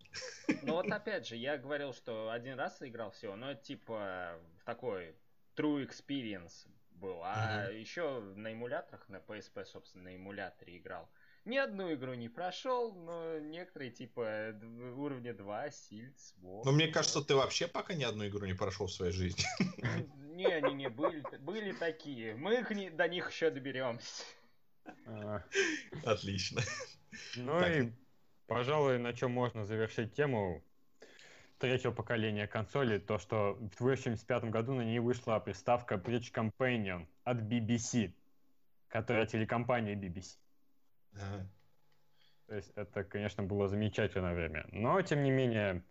Ну 0.62 0.74
вот 0.74 0.86
опять 0.92 1.26
же, 1.26 1.36
я 1.36 1.56
говорил, 1.56 1.94
что 1.94 2.30
один 2.30 2.58
раз 2.58 2.76
играл 2.80 3.10
всего, 3.10 3.34
но 3.34 3.52
это 3.52 3.62
типа 3.62 4.38
в 4.60 4.64
такой 4.64 5.14
true 5.56 5.86
experience 5.88 6.66
был. 6.90 7.20
А 7.22 7.70
еще 7.70 8.20
на 8.20 8.52
эмуляторах, 8.52 9.08
на 9.08 9.16
PSP, 9.16 9.64
собственно, 9.64 10.04
на 10.04 10.16
эмуляторе 10.16 10.76
играл. 10.76 11.08
Ни 11.44 11.56
одну 11.56 11.94
игру 11.94 12.12
не 12.12 12.28
прошел, 12.28 12.92
но 12.92 13.38
некоторые 13.38 13.90
типа 13.90 14.54
уровня 14.96 15.32
2, 15.32 15.70
Сильц, 15.70 16.34
Вов. 16.38 16.66
Но 16.66 16.72
мне 16.72 16.88
кажется, 16.88 17.22
ты 17.22 17.34
вообще 17.34 17.68
пока 17.68 17.94
ни 17.94 18.04
одну 18.04 18.26
игру 18.26 18.44
не 18.44 18.52
прошел 18.52 18.86
в 18.86 18.92
своей 18.92 19.12
жизни. 19.12 19.44
Не-не-не, 20.34 20.90
были, 20.90 21.24
были 21.38 21.72
такие. 21.72 22.34
Мы 22.34 22.62
к 22.64 22.74
ни- 22.74 22.90
до 22.90 23.08
них 23.08 23.30
еще 23.30 23.48
доберемся. 23.50 24.24
А, 25.06 25.42
Отлично. 26.04 26.62
Ну 27.36 27.58
Так. 27.58 27.70
и, 27.70 27.92
пожалуй, 28.46 28.98
на 28.98 29.12
чем 29.12 29.32
можно 29.32 29.64
завершить 29.64 30.14
тему 30.14 30.62
третьего 31.58 31.92
поколения 31.92 32.46
консолей, 32.46 32.98
то 32.98 33.18
что 33.18 33.54
в 33.54 33.80
1985 33.80 34.44
году 34.44 34.74
на 34.74 34.82
ней 34.82 34.98
вышла 34.98 35.38
приставка 35.40 35.96
Bridge 35.96 36.32
Companion 36.32 37.06
от 37.24 37.38
BBC, 37.38 38.12
которая 38.88 39.26
телекомпания 39.26 39.96
BBC. 39.96 40.36
Ага. 41.14 41.48
То 42.46 42.54
есть 42.54 42.72
это, 42.76 43.04
конечно, 43.04 43.42
было 43.42 43.68
замечательное 43.68 44.34
время. 44.34 44.66
Но, 44.72 45.00
тем 45.02 45.22
не 45.22 45.30
менее, 45.30 45.82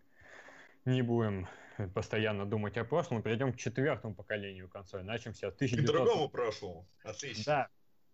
не 0.84 1.02
будем 1.02 1.46
постоянно 1.94 2.46
думать 2.46 2.76
о 2.76 2.84
прошлом. 2.84 3.22
Перейдем 3.22 3.52
к 3.52 3.56
четвертому 3.56 4.14
поколению 4.14 4.68
консоли. 4.68 5.02
Начнемся 5.02 5.48
от 5.48 5.54
К 5.54 5.62
1900... 5.62 5.94
другому 5.94 6.28
прошлому. 6.28 6.88
Отлично. 7.04 7.44
Да, 7.46 7.68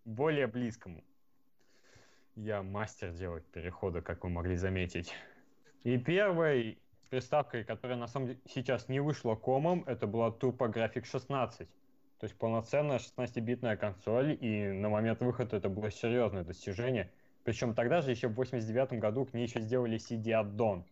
более 0.04 0.46
близкому. 0.46 1.02
Я 2.36 2.62
мастер 2.62 3.12
делать 3.12 3.44
переходы, 3.46 4.02
как 4.02 4.24
вы 4.24 4.30
могли 4.30 4.56
заметить. 4.56 5.12
И 5.84 5.98
первой 5.98 6.78
приставкой, 7.10 7.64
которая 7.64 7.96
на 7.96 8.06
самом 8.06 8.26
деле 8.28 8.40
сейчас 8.48 8.88
не 8.88 9.00
вышла 9.00 9.36
комом, 9.36 9.84
это 9.86 10.06
была 10.06 10.30
TurboGrafx 10.30 11.04
16. 11.04 11.68
То 12.18 12.24
есть 12.24 12.36
полноценная 12.36 12.98
16-битная 12.98 13.76
консоль, 13.76 14.36
и 14.40 14.72
на 14.72 14.88
момент 14.88 15.20
выхода 15.20 15.56
это 15.56 15.68
было 15.68 15.90
серьезное 15.90 16.42
достижение. 16.42 17.10
Причем 17.44 17.74
тогда 17.74 18.00
же, 18.00 18.10
еще 18.10 18.28
в 18.28 18.34
89 18.34 18.98
году, 18.98 19.26
к 19.26 19.34
ней 19.34 19.46
еще 19.46 19.60
сделали 19.60 19.98
CD-аддон. 19.98 20.84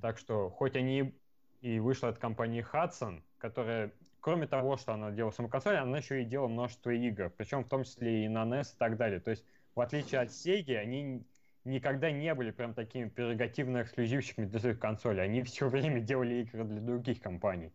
Так 0.00 0.18
что, 0.18 0.50
хоть 0.50 0.76
они 0.76 1.14
и 1.60 1.78
вышла 1.78 2.08
от 2.08 2.18
компании 2.18 2.66
Hudson, 2.72 3.22
которая, 3.38 3.92
кроме 4.22 4.46
того, 4.46 4.76
что 4.76 4.94
она 4.94 5.10
делала 5.10 5.32
саму 5.32 5.48
консоль, 5.48 5.76
она 5.76 5.98
еще 5.98 6.22
и 6.22 6.24
делала 6.24 6.48
множество 6.48 6.90
игр, 6.90 7.28
причем 7.36 7.64
в 7.64 7.68
том 7.68 7.84
числе 7.84 8.24
и 8.24 8.28
на 8.28 8.44
NES 8.44 8.74
и 8.74 8.78
так 8.78 8.96
далее. 8.96 9.20
То 9.20 9.30
есть, 9.30 9.44
в 9.74 9.80
отличие 9.80 10.20
от 10.20 10.30
Sega, 10.30 10.76
они 10.76 11.26
никогда 11.64 12.10
не 12.10 12.32
были 12.34 12.52
прям 12.52 12.72
такими 12.72 13.08
прерогативно-эксклюзивщиками 13.08 14.46
для 14.46 14.60
своих 14.60 14.78
консолей. 14.78 15.24
Они 15.24 15.42
все 15.42 15.68
время 15.68 16.00
делали 16.00 16.36
игры 16.36 16.64
для 16.64 16.80
других 16.80 17.20
компаний. 17.20 17.72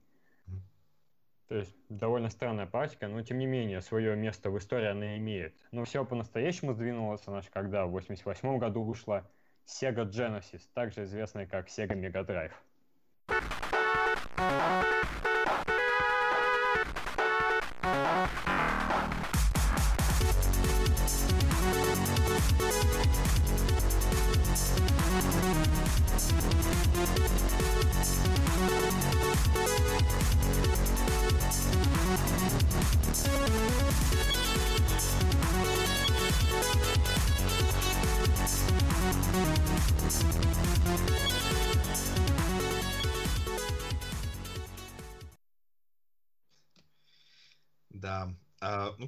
То 1.49 1.55
есть, 1.55 1.75
довольно 1.89 2.29
странная 2.29 2.65
практика, 2.65 3.07
но 3.07 3.21
тем 3.21 3.39
не 3.39 3.45
менее, 3.45 3.81
свое 3.81 4.15
место 4.15 4.49
в 4.49 4.57
истории 4.57 4.87
она 4.87 5.17
имеет. 5.17 5.53
Но 5.71 5.83
все 5.83 6.05
по-настоящему 6.05 6.73
сдвинулось, 6.73 7.25
она 7.27 7.41
же 7.41 7.49
когда 7.51 7.85
в 7.85 7.91
88 7.91 8.57
году 8.57 8.83
вышла 8.83 9.29
Sega 9.65 10.09
Genesis, 10.09 10.61
также 10.73 11.03
известная 11.03 11.45
как 11.45 11.67
Sega 11.67 11.93
Mega 11.93 12.25
Drive. 12.25 12.53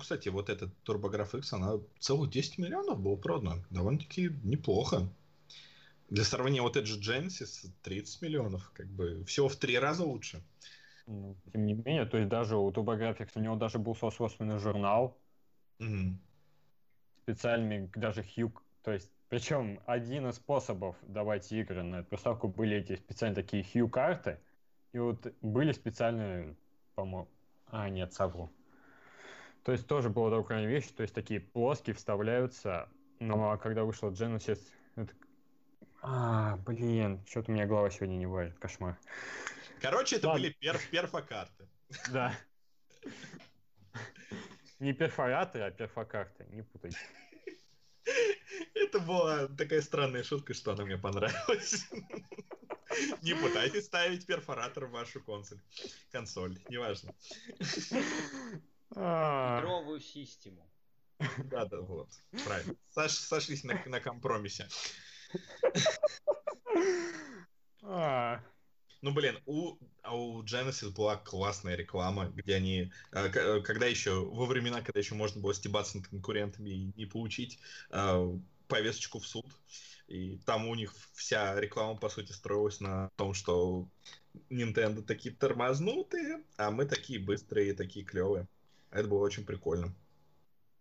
Кстати, 0.09 0.29
вот 0.29 0.49
этот 0.49 0.71
X, 1.35 1.53
она 1.53 1.73
целых 1.99 2.31
10 2.31 2.57
миллионов 2.57 2.99
было 2.99 3.15
продано. 3.15 3.57
Довольно-таки 3.69 4.31
неплохо. 4.43 5.07
Для 6.09 6.23
сравнения, 6.23 6.63
вот 6.63 6.77
этот 6.77 6.87
же 6.87 6.99
Genesis 6.99 7.69
30 7.83 8.23
миллионов. 8.23 8.71
Как 8.73 8.87
бы 8.87 9.23
всего 9.25 9.49
в 9.49 9.55
три 9.55 9.77
раза 9.77 10.03
лучше. 10.03 10.41
Ну, 11.05 11.35
тем 11.53 11.63
не 11.67 11.75
менее, 11.75 12.05
то 12.07 12.17
есть 12.17 12.27
даже 12.27 12.57
у 12.57 12.71
TurboGrafx 12.71 13.29
у 13.35 13.39
него 13.39 13.55
даже 13.55 13.77
был 13.77 13.95
свой 13.95 14.11
собственный 14.11 14.57
журнал, 14.57 15.15
Мгм. 15.77 16.17
специальными 17.23 17.91
даже 17.93 18.21
Hue, 18.21 18.51
то 18.81 18.91
есть 18.91 19.11
причем 19.29 19.79
один 19.85 20.27
из 20.27 20.37
способов 20.37 20.95
давать 21.03 21.51
игры 21.51 21.83
на 21.83 21.97
эту 21.97 22.09
приставку 22.09 22.47
были 22.47 22.77
эти 22.77 22.95
специальные 22.95 23.43
такие 23.43 23.61
Hue 23.61 23.87
карты, 23.87 24.39
и 24.91 24.97
вот 24.97 25.31
были 25.41 25.71
специальные, 25.71 26.55
по-моему, 26.95 27.27
а 27.67 27.89
нет, 27.89 28.11
совру. 28.13 28.49
То 29.69 29.73
есть 29.73 29.85
тоже 29.85 30.09
была 30.09 30.35
такая 30.41 30.65
вещь, 30.65 30.87
то 30.97 31.03
есть 31.03 31.13
такие 31.13 31.39
плоские 31.39 31.95
вставляются, 31.95 32.89
но 33.19 33.55
когда 33.59 33.83
вышла 33.83 34.09
Genesis, 34.09 34.59
это... 34.95 35.13
А, 36.01 36.57
блин, 36.65 37.23
что-то 37.29 37.51
у 37.51 37.53
меня 37.53 37.67
голова 37.67 37.91
сегодня 37.91 38.15
не 38.15 38.25
варит, 38.25 38.57
кошмар. 38.57 38.97
Короче, 39.79 40.15
это 40.15 40.29
Ладно. 40.29 40.41
были 40.41 40.53
перф 40.53 40.89
перфокарты. 40.89 41.67
Да. 42.11 42.35
Не 44.79 44.93
перфораторы, 44.93 45.65
а 45.65 45.69
перфокарты, 45.69 46.47
не 46.49 46.63
путайте. 46.63 46.97
Это 48.73 48.99
была 48.99 49.49
такая 49.49 49.81
странная 49.81 50.23
шутка, 50.23 50.55
что 50.55 50.71
она 50.71 50.83
мне 50.83 50.97
понравилась. 50.97 51.87
Не 53.21 53.35
пытайтесь 53.35 53.85
ставить 53.85 54.25
перфоратор 54.25 54.87
в 54.87 54.91
вашу 54.91 55.21
консоль. 55.21 55.59
Консоль, 56.11 56.57
неважно. 56.69 57.13
А, 58.95 59.57
Ядровую 59.57 59.99
систему. 59.99 60.69
Да, 61.45 61.65
да, 61.65 61.81
вот. 61.81 62.09
Правильно. 62.45 62.75
Сош- 62.95 63.09
Сошлись 63.09 63.63
на, 63.63 63.81
на 63.85 63.99
компромиссе. 63.99 64.67
а, 67.83 68.41
Ну, 69.01 69.11
блин, 69.13 69.39
у, 69.45 69.77
а 70.01 70.15
у 70.15 70.43
Genesis 70.43 70.89
была 70.91 71.17
классная 71.17 71.75
реклама, 71.75 72.27
где 72.27 72.55
они, 72.55 72.91
э, 73.11 73.27
э, 73.27 73.61
когда 73.61 73.85
еще, 73.85 74.25
во 74.25 74.45
времена, 74.45 74.81
когда 74.81 74.99
еще 74.99 75.15
можно 75.15 75.41
было 75.41 75.53
стебаться 75.53 75.97
над 75.97 76.07
конкурентами 76.07 76.69
и 76.69 76.91
не 76.95 77.05
получить 77.05 77.59
э, 77.91 78.37
повесточку 78.67 79.19
в 79.19 79.27
суд, 79.27 79.45
и 80.07 80.37
там 80.45 80.67
у 80.67 80.75
них 80.75 80.93
вся 81.13 81.59
реклама, 81.59 81.95
по 81.95 82.09
сути, 82.09 82.31
строилась 82.31 82.79
на 82.79 83.09
том, 83.15 83.33
что 83.33 83.87
Nintendo 84.49 85.01
такие 85.03 85.33
тормознутые, 85.35 86.43
а 86.57 86.71
мы 86.71 86.85
такие 86.85 87.19
быстрые 87.19 87.69
и 87.69 87.73
такие 87.73 88.05
клевые. 88.05 88.47
Это 88.91 89.07
было 89.07 89.19
очень 89.19 89.45
прикольно. 89.45 89.95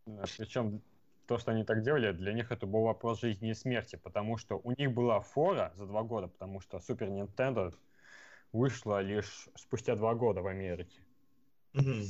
Да, 0.06 0.24
Причем 0.36 0.82
то, 1.26 1.38
что 1.38 1.52
они 1.52 1.64
так 1.64 1.82
делали, 1.82 2.12
для 2.12 2.32
них 2.32 2.50
это 2.50 2.66
был 2.66 2.82
вопрос 2.82 3.20
жизни 3.20 3.50
и 3.50 3.54
смерти, 3.54 3.96
потому 3.96 4.38
что 4.38 4.56
у 4.58 4.72
них 4.72 4.92
была 4.92 5.20
фора 5.20 5.72
за 5.76 5.86
два 5.86 6.02
года, 6.02 6.28
потому 6.28 6.60
что 6.60 6.78
Super 6.78 7.08
Nintendo 7.08 7.74
вышла 8.52 9.02
лишь 9.02 9.48
спустя 9.54 9.96
два 9.96 10.14
года 10.14 10.40
в 10.42 10.46
Америке. 10.46 11.02
Мгм. 11.74 12.02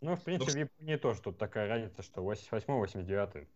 Ну, 0.00 0.14
в 0.14 0.22
принципе, 0.22 0.52
в 0.52 0.56
Японии 0.56 0.96
тоже 0.96 1.20
тут 1.22 1.38
такая 1.38 1.68
разница, 1.68 2.02
что 2.02 2.22
88-89. 2.22 3.48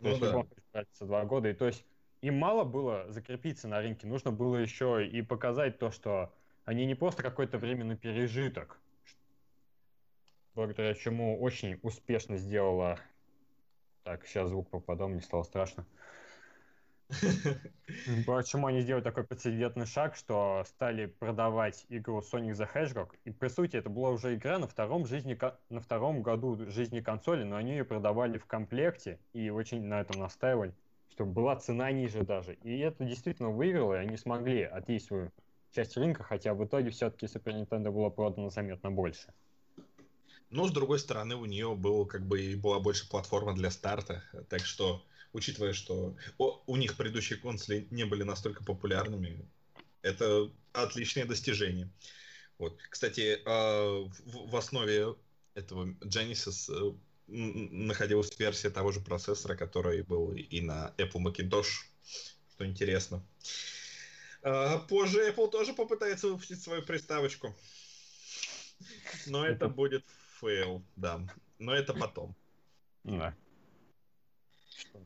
То 0.00 0.08
Ну 0.08 0.08
есть 0.08 0.20
да. 0.20 0.42
разница 0.72 1.06
два 1.06 1.24
года. 1.24 1.48
И 1.50 1.54
то 1.54 1.66
есть 1.66 1.86
им 2.20 2.36
мало 2.36 2.64
было 2.64 3.10
закрепиться 3.10 3.68
на 3.68 3.80
рынке, 3.80 4.06
нужно 4.08 4.32
было 4.32 4.56
еще 4.56 5.06
и 5.06 5.22
показать 5.22 5.78
то, 5.78 5.90
что 5.92 6.34
они 6.64 6.84
не 6.86 6.94
просто 6.96 7.22
какой-то 7.22 7.58
временный 7.58 7.96
пережиток, 7.96 8.80
благодаря 10.54 10.94
чему 10.94 11.40
очень 11.40 11.78
успешно 11.82 12.36
сделала... 12.36 12.98
Так, 14.04 14.26
сейчас 14.26 14.48
звук 14.48 14.68
попадал, 14.68 15.08
мне 15.08 15.20
стало 15.20 15.44
страшно. 15.44 15.86
Почему 18.26 18.66
они 18.66 18.80
сделали 18.80 19.02
такой 19.02 19.24
прецедентный 19.24 19.86
шаг, 19.86 20.16
что 20.16 20.64
стали 20.66 21.06
продавать 21.06 21.84
игру 21.88 22.20
Sonic 22.20 22.52
the 22.52 22.68
Hedgehog, 22.72 23.10
и 23.24 23.30
по 23.30 23.48
сути 23.48 23.76
это 23.76 23.90
была 23.90 24.10
уже 24.10 24.34
игра 24.34 24.58
на 24.58 24.66
втором, 24.66 25.06
жизни, 25.06 25.38
на 25.68 25.80
втором 25.80 26.22
году 26.22 26.56
жизни 26.70 27.00
консоли, 27.00 27.44
но 27.44 27.56
они 27.56 27.72
ее 27.72 27.84
продавали 27.84 28.38
в 28.38 28.46
комплекте 28.46 29.18
и 29.32 29.50
очень 29.50 29.84
на 29.84 30.00
этом 30.00 30.20
настаивали, 30.20 30.74
чтобы 31.10 31.32
была 31.32 31.56
цена 31.56 31.92
ниже 31.92 32.22
даже. 32.24 32.54
И 32.54 32.78
это 32.78 33.04
действительно 33.04 33.50
выиграло, 33.50 33.94
и 33.94 33.98
они 33.98 34.16
смогли 34.16 34.62
отъесть 34.62 35.06
свою 35.06 35.30
часть 35.70 35.96
рынка, 35.96 36.22
хотя 36.22 36.54
в 36.54 36.64
итоге 36.64 36.90
все-таки 36.90 37.26
Super 37.26 37.52
Nintendo 37.52 37.90
было 37.90 38.10
продано 38.10 38.50
заметно 38.50 38.90
больше. 38.90 39.32
Но, 40.52 40.68
с 40.68 40.70
другой 40.70 40.98
стороны, 40.98 41.34
у 41.34 41.46
нее 41.46 41.74
был, 41.74 42.04
как 42.04 42.26
бы, 42.26 42.42
и 42.42 42.54
была 42.54 42.78
больше 42.78 43.08
платформа 43.08 43.54
для 43.54 43.70
старта. 43.70 44.22
Так 44.50 44.66
что, 44.66 45.02
учитывая, 45.32 45.72
что 45.72 46.14
о- 46.36 46.62
у 46.66 46.76
них 46.76 46.94
предыдущие 46.98 47.38
консоли 47.38 47.88
не 47.90 48.04
были 48.04 48.22
настолько 48.22 48.62
популярными, 48.62 49.48
это 50.02 50.52
отличное 50.72 51.24
достижение. 51.24 51.88
Вот. 52.58 52.78
Кстати, 52.90 53.40
э, 53.42 54.08
в, 54.26 54.54
основе 54.54 55.16
этого 55.54 55.86
Genesis 56.02 56.68
э, 56.68 56.94
находилась 57.28 58.38
версия 58.38 58.68
того 58.68 58.92
же 58.92 59.00
процессора, 59.00 59.56
который 59.56 60.02
был 60.02 60.32
и 60.34 60.60
на 60.60 60.92
Apple 60.98 61.22
Macintosh, 61.24 61.86
что 62.50 62.66
интересно. 62.66 63.24
А, 64.42 64.80
Позже 64.80 65.30
Apple 65.30 65.50
тоже 65.50 65.72
попытается 65.72 66.28
выпустить 66.28 66.60
свою 66.60 66.82
приставочку. 66.82 67.56
Но 69.26 69.46
Это- 69.46 69.68
будет 69.68 70.04
фейл, 70.42 70.82
да. 70.96 71.20
Но 71.58 71.72
это 71.72 71.94
потом. 71.94 72.34
Да. 73.04 73.34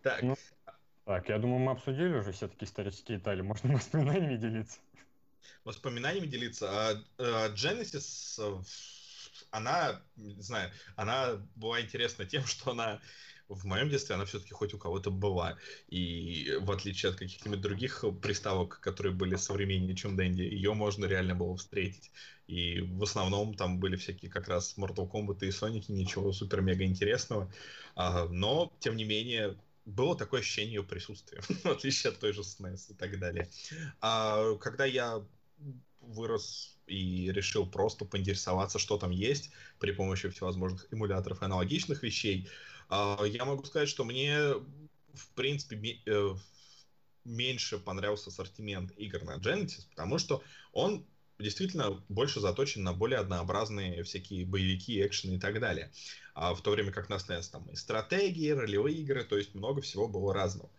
Так, 0.03 0.23
Ну, 0.23 0.37
Так, 1.05 1.29
я 1.29 1.39
думаю, 1.39 1.61
мы 1.61 1.73
обсудили 1.73 2.15
уже 2.15 2.33
все-таки 2.33 2.65
исторические 2.65 3.19
детали, 3.19 3.43
можно 3.43 3.73
воспоминаниями 3.75 4.37
делиться. 4.37 4.81
воспоминаниями 5.65 6.27
делиться. 6.27 6.69
А, 6.71 7.05
а, 7.19 7.49
Genesis, 7.51 8.39
э, 8.39 8.63
она, 9.51 10.03
не 10.17 10.43
знаю, 10.43 10.73
она 10.97 11.37
была 11.55 11.81
интересна 11.81 12.25
тем, 12.25 12.45
что 12.47 12.73
она 12.73 13.01
в 13.49 13.65
моем 13.65 13.89
детстве 13.89 14.15
она 14.15 14.25
все-таки 14.25 14.53
хоть 14.53 14.75
у 14.75 14.79
кого-то 14.79 15.11
была. 15.11 15.57
И 15.89 16.57
в 16.61 16.71
отличие 16.71 17.11
от 17.11 17.17
каких-нибудь 17.17 17.61
других 17.61 18.05
приставок, 18.23 18.81
которые 18.81 19.15
были 19.15 19.37
современнее, 19.37 19.95
чем 19.95 20.17
Дэнди, 20.17 20.43
ее 20.43 20.75
можно 20.75 21.05
реально 21.07 21.35
было 21.35 21.57
встретить. 21.57 22.11
И 22.47 22.81
в 22.81 23.03
основном 23.03 23.55
там 23.55 23.79
были 23.79 23.97
всякие 23.97 24.31
как 24.31 24.49
раз 24.49 24.77
Mortal 24.77 25.11
Kombat 25.11 25.39
и 25.41 25.49
Sonic, 25.49 25.85
ничего 25.89 26.33
супер-мега 26.33 26.85
интересного. 26.85 27.53
А, 27.95 28.27
но, 28.29 28.73
тем 28.81 28.97
не 28.97 29.05
менее, 29.05 29.57
было 29.85 30.17
такое 30.17 30.41
ощущение 30.41 30.75
ее 30.75 30.85
присутствия, 30.85 31.41
в 31.65 31.67
отличие 31.67 32.13
от 32.13 32.19
той 32.19 32.33
же 32.33 32.43
SNES 32.43 32.91
и 32.91 32.95
так 32.95 33.19
далее. 33.19 33.49
А 34.01 34.55
когда 34.57 34.85
я 34.85 35.25
вырос 36.01 36.77
и 36.87 37.33
решил 37.33 37.67
просто 37.67 38.05
поинтересоваться, 38.05 38.79
что 38.79 38.97
там 38.97 39.11
есть 39.11 39.51
при 39.81 39.93
помощи 39.93 40.29
всевозможных 40.29 40.87
эмуляторов 40.93 41.43
и 41.43 41.45
аналогичных 41.45 42.03
вещей, 42.03 42.49
я 42.91 43.45
могу 43.45 43.65
сказать, 43.65 43.89
что 43.89 44.05
мне, 44.05 44.39
в 45.15 45.29
принципе, 45.35 46.01
э, 46.07 46.35
меньше 47.25 47.79
понравился 47.79 48.31
ассортимент 48.31 48.93
игр 48.97 49.23
на 49.25 49.37
Genesis, 49.39 49.89
потому 49.91 50.19
что 50.19 50.43
он 50.73 51.07
действительно 51.39 52.03
больше 52.09 52.41
заточен 52.41 52.83
на 52.83 52.93
более 52.93 53.19
однообразные 53.19 54.03
всякие 54.05 54.47
боевики, 54.47 55.05
экшены 55.05 55.35
и 55.35 55.39
так 55.39 55.61
далее. 55.61 55.93
А 56.35 56.55
в 56.55 56.63
то 56.63 56.71
время 56.71 56.93
как 56.93 57.09
на 57.09 57.15
SNES 57.15 57.51
там 57.51 57.67
и 57.71 57.77
стратегии, 57.77 58.51
ролевые 58.51 58.97
игры, 58.99 59.25
то 59.25 59.37
есть 59.37 59.55
много 59.55 59.83
всего 59.83 60.09
было 60.09 60.33
разного. 60.33 60.71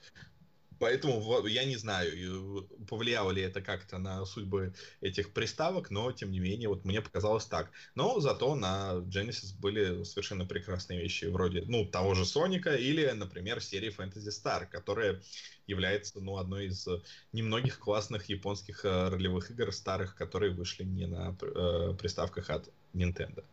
Поэтому 0.79 1.45
я 1.47 1.65
не 1.65 1.75
знаю, 1.75 2.11
и 2.15 2.85
повлияло 2.85 3.31
ли 3.31 3.41
это 3.41 3.61
как-то 3.61 3.97
на 3.97 4.25
судьбы 4.25 4.73
этих 5.01 5.33
приставок, 5.33 5.89
но 5.91 6.11
тем 6.11 6.31
не 6.31 6.39
менее, 6.39 6.69
вот 6.69 6.85
мне 6.85 7.01
показалось 7.01 7.45
так. 7.45 7.71
Но 7.95 8.19
зато 8.19 8.55
на 8.55 9.03
Genesis 9.07 9.57
были 9.59 10.03
совершенно 10.03 10.45
прекрасные 10.45 11.01
вещи, 11.01 11.25
вроде, 11.25 11.63
ну, 11.67 11.85
того 11.85 12.13
же 12.13 12.25
Соника 12.25 12.75
или, 12.75 13.09
например, 13.11 13.61
серии 13.61 13.95
Fantasy 13.95 14.29
Star, 14.29 14.65
которая 14.65 15.21
является, 15.67 16.19
ну, 16.19 16.37
одной 16.37 16.67
из 16.67 16.87
э, 16.87 17.01
немногих 17.33 17.79
классных 17.79 18.29
японских 18.29 18.85
э, 18.85 19.09
ролевых 19.09 19.51
игр 19.51 19.71
старых, 19.71 20.15
которые 20.15 20.53
вышли 20.53 20.83
не 20.83 21.07
на 21.07 21.35
э, 21.41 21.93
приставках 21.99 22.49
от 22.49 22.69
Nintendo. 22.93 23.43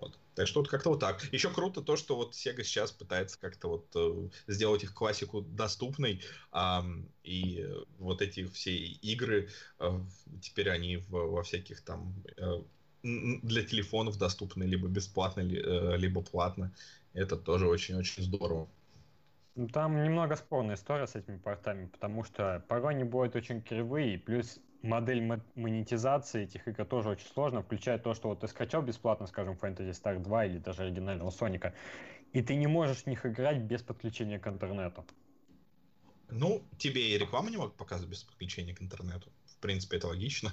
Вот. 0.00 0.20
Так 0.34 0.46
что 0.46 0.60
вот 0.60 0.68
как-то 0.68 0.90
вот 0.90 1.00
так. 1.00 1.24
Еще 1.32 1.50
круто 1.50 1.82
то, 1.82 1.96
что 1.96 2.14
вот 2.16 2.34
Sega 2.34 2.62
сейчас 2.62 2.92
пытается 2.92 3.38
как-то 3.40 3.68
вот 3.68 3.86
э, 3.96 4.30
сделать 4.46 4.84
их 4.84 4.94
классику 4.94 5.40
доступной, 5.42 6.22
ам, 6.52 7.08
и 7.24 7.60
э, 7.62 7.84
вот 7.98 8.22
эти 8.22 8.46
все 8.46 8.76
игры 8.76 9.48
э, 9.80 10.00
теперь 10.40 10.70
они 10.70 10.98
в- 10.98 11.10
во 11.10 11.42
всяких 11.42 11.80
там 11.82 12.22
э, 12.36 12.62
для 13.02 13.64
телефонов 13.64 14.18
доступны 14.18 14.62
либо 14.64 14.86
бесплатно, 14.88 15.40
ли- 15.40 15.60
э, 15.60 15.96
либо 15.96 16.22
платно. 16.22 16.72
Это 17.12 17.36
тоже 17.36 17.66
очень-очень 17.66 18.22
здорово. 18.22 18.68
Там 19.72 20.04
немного 20.04 20.36
спорная 20.36 20.76
история 20.76 21.06
с 21.08 21.16
этими 21.16 21.36
портами, 21.38 21.86
потому 21.86 22.22
что 22.22 22.64
порой 22.68 22.94
они 22.94 23.02
бывают 23.04 23.34
очень 23.34 23.60
кривые, 23.60 24.16
плюс 24.18 24.60
модель 24.82 25.22
мо- 25.22 25.44
монетизации 25.54 26.44
этих 26.44 26.68
игр 26.68 26.84
тоже 26.84 27.10
очень 27.10 27.26
сложно, 27.26 27.62
включая 27.62 27.98
то, 27.98 28.14
что 28.14 28.28
вот 28.28 28.40
ты 28.40 28.48
скачал 28.48 28.82
бесплатно, 28.82 29.26
скажем, 29.26 29.54
Fantasy 29.54 29.90
Star 29.90 30.18
2 30.18 30.46
или 30.46 30.58
даже 30.58 30.82
оригинального 30.82 31.30
Соника, 31.30 31.74
и 32.32 32.42
ты 32.42 32.54
не 32.54 32.66
можешь 32.66 33.04
в 33.04 33.06
них 33.06 33.26
играть 33.26 33.58
без 33.58 33.82
подключения 33.82 34.38
к 34.38 34.46
интернету. 34.46 35.04
Ну, 36.30 36.62
тебе 36.78 37.14
и 37.14 37.18
рекламу 37.18 37.48
не 37.48 37.56
могут 37.56 37.76
показывать 37.76 38.10
без 38.10 38.22
подключения 38.22 38.74
к 38.74 38.82
интернету. 38.82 39.32
В 39.46 39.56
принципе, 39.60 39.96
это 39.96 40.08
логично. 40.08 40.52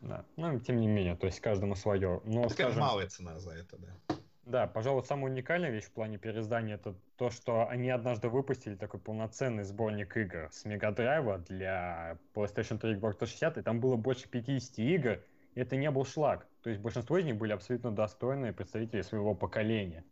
Да. 0.00 0.24
Ну, 0.36 0.60
тем 0.60 0.80
не 0.80 0.86
менее, 0.86 1.16
то 1.16 1.26
есть 1.26 1.40
каждому 1.40 1.74
свое. 1.74 2.20
Но, 2.24 2.42
Такая 2.42 2.66
скажем, 2.68 2.82
малая 2.82 3.08
цена 3.08 3.38
за 3.40 3.50
это, 3.52 3.76
да. 3.78 4.15
Да, 4.46 4.68
пожалуй, 4.68 5.02
самая 5.02 5.32
уникальная 5.32 5.70
вещь 5.70 5.86
в 5.86 5.90
плане 5.90 6.18
переиздания 6.18 6.76
это 6.76 6.94
то, 7.16 7.30
что 7.30 7.68
они 7.68 7.90
однажды 7.90 8.28
выпустили 8.28 8.76
такой 8.76 9.00
полноценный 9.00 9.64
сборник 9.64 10.16
игр 10.16 10.48
с 10.52 10.64
Мегадрайва 10.64 11.38
для 11.38 12.16
PlayStation 12.32 12.78
3 12.78 12.92
и 12.92 12.94
Xbox 12.94 13.18
360, 13.18 13.58
и 13.58 13.62
там 13.62 13.80
было 13.80 13.96
больше 13.96 14.28
50 14.28 14.78
игр, 14.78 15.18
и 15.56 15.60
это 15.60 15.74
не 15.74 15.90
был 15.90 16.04
шлак. 16.04 16.46
То 16.62 16.70
есть 16.70 16.80
большинство 16.80 17.18
из 17.18 17.24
них 17.24 17.36
были 17.36 17.52
абсолютно 17.52 17.90
достойные 17.90 18.52
представители 18.52 19.02
своего 19.02 19.34
поколения. 19.34 20.04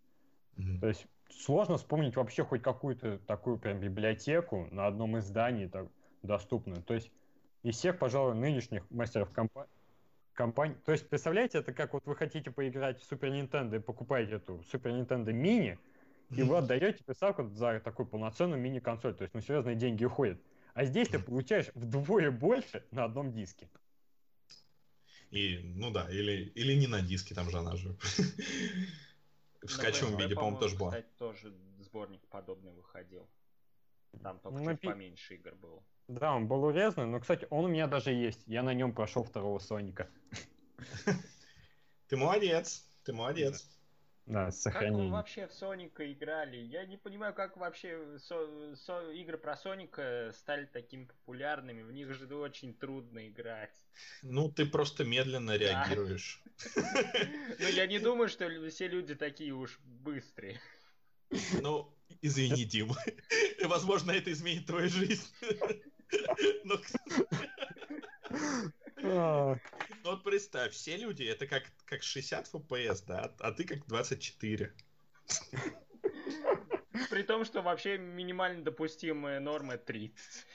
Мгм. 0.57 0.81
То 0.81 0.89
есть 0.89 1.07
сложно 1.31 1.77
вспомнить 1.77 2.17
вообще 2.17 2.43
хоть 2.43 2.61
какую-то 2.61 3.19
такую 3.19 3.59
прям 3.59 3.79
библиотеку 3.79 4.67
на 4.73 4.89
одном 4.89 5.17
издании 5.17 5.69
так, 5.69 5.87
доступную. 6.23 6.83
То 6.83 6.95
есть 6.95 7.13
из 7.63 7.77
всех, 7.77 8.01
пожалуй, 8.01 8.35
нынешних 8.35 8.91
мастеров 8.91 9.31
компа- 9.31 9.69
компаний... 10.35 10.75
То 10.85 10.93
есть, 10.93 11.09
представляете, 11.09 11.59
это 11.59 11.73
как 11.73 11.95
вот 11.95 12.05
вы 12.07 12.15
хотите 12.17 12.51
поиграть 12.51 13.01
в 13.01 13.05
Супер 13.05 13.29
Nintendo 13.29 13.77
и 13.77 13.81
покупаете 13.81 14.35
эту 14.35 14.63
Супер 14.65 14.91
Nintendo 14.91 15.33
мини, 15.33 15.79
и 16.31 16.43
вы 16.43 16.59
отдаете 16.59 17.03
приставку 17.05 17.49
за 17.49 17.81
такую 17.81 18.07
полноценную 18.07 18.61
мини-консоль. 18.61 19.15
То 19.15 19.23
есть, 19.23 19.35
ну, 19.35 19.41
серьезные 19.41 19.77
деньги 19.77 20.05
уходят. 20.05 20.41
А 20.75 20.85
здесь 20.85 21.09
ты 21.09 21.19
получаешь 21.19 21.71
вдвое 21.75 22.31
больше 22.31 22.85
на 22.91 23.05
одном 23.05 23.33
диске. 23.33 23.69
И, 25.31 25.61
ну 25.77 25.91
да, 25.91 26.09
или, 26.11 26.53
или 26.55 26.75
не 26.75 26.87
на 26.87 27.01
диске, 27.01 27.35
там 27.35 27.51
же 27.51 27.59
она 27.59 27.77
же 27.77 27.97
в 29.63 29.69
скачевом 29.69 30.17
виде, 30.17 30.35
по-моему, 30.35 30.59
тоже 30.59 30.77
была. 30.77 30.91
Кстати, 30.91 31.09
тоже 31.19 31.55
сборник 31.81 32.21
подобный 32.29 32.73
выходил. 32.73 33.29
Там 34.23 34.39
только 34.39 34.59
ну, 34.59 34.71
чуть 34.73 34.81
поменьше 34.83 35.35
игр 35.35 35.55
было. 35.57 35.83
Да, 36.09 36.35
он 36.35 36.47
был 36.47 36.65
урезанный, 36.65 37.07
но, 37.07 37.21
кстати, 37.21 37.47
он 37.51 37.65
у 37.65 37.69
меня 37.69 37.87
даже 37.87 38.13
есть. 38.13 38.43
Я 38.47 38.63
на 38.63 38.75
нем 38.75 38.93
прошел 38.93 39.25
второго 39.25 39.59
Соника. 39.59 40.09
Ты 42.09 42.17
молодец, 42.17 42.85
ты 43.05 43.13
молодец. 43.13 43.67
Да, 44.27 44.51
сохранение. 44.51 44.99
Как 44.99 45.07
вы 45.07 45.13
вообще 45.13 45.47
в 45.47 45.53
Соника 45.53 46.11
играли? 46.11 46.57
Я 46.57 46.87
не 46.87 46.97
понимаю, 46.97 47.35
как 47.35 47.57
вообще 47.59 48.19
со, 48.19 48.75
со, 48.75 49.11
игры 49.13 49.37
про 49.37 49.57
Соника 49.57 50.33
стали 50.35 50.65
такими 50.65 51.05
популярными. 51.05 51.83
В 51.83 51.93
них 51.93 52.13
же 52.15 52.35
очень 52.35 52.73
трудно 52.75 53.29
играть. 53.29 53.75
Ну, 54.23 54.51
ты 54.51 54.65
просто 54.65 55.05
медленно 55.05 55.57
реагируешь. 55.57 56.43
Ну, 56.75 57.69
я 57.69 57.87
не 57.87 57.99
думаю, 57.99 58.29
что 58.29 58.49
все 58.71 58.89
люди 58.89 59.15
такие 59.15 59.53
уж 59.53 59.79
быстрые. 59.85 60.59
Ну, 61.61 61.95
извини, 62.23 62.65
Дима. 62.65 62.97
Возможно, 63.65 64.13
это 64.13 64.33
изменит 64.33 64.67
твою 64.67 64.89
жизнь. 64.89 65.27
Но, 66.65 66.81
ну 70.03 70.11
вот 70.11 70.25
представь, 70.25 70.73
все 70.73 70.97
люди 70.97 71.25
это 71.25 71.47
как, 71.47 71.65
как 71.85 72.03
60 72.03 72.53
FPS, 72.53 73.05
да, 73.07 73.35
а 73.39 73.53
ты 73.53 73.65
как 73.65 73.87
24. 73.87 74.75
При 77.11 77.23
том, 77.23 77.45
что 77.45 77.63
вообще 77.63 77.99
минимально 77.99 78.65
допустимая 78.65 79.41
норма 79.41 79.77
30. 79.77 80.47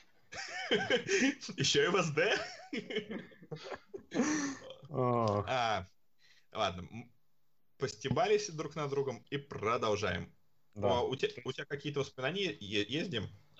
Еще 1.57 1.85
и 1.85 1.87
в 1.87 1.95
а, 5.47 5.87
ладно, 6.51 6.87
постебались 7.77 8.49
друг 8.49 8.75
на 8.75 8.87
другом 8.87 9.25
и 9.29 9.37
продолжаем. 9.37 10.33
Да. 10.75 11.01
У, 11.01 11.15
тебя, 11.15 11.29
у 11.45 11.51
тебя 11.51 11.65
какие-то 11.65 12.01
воспоминания 12.01 12.55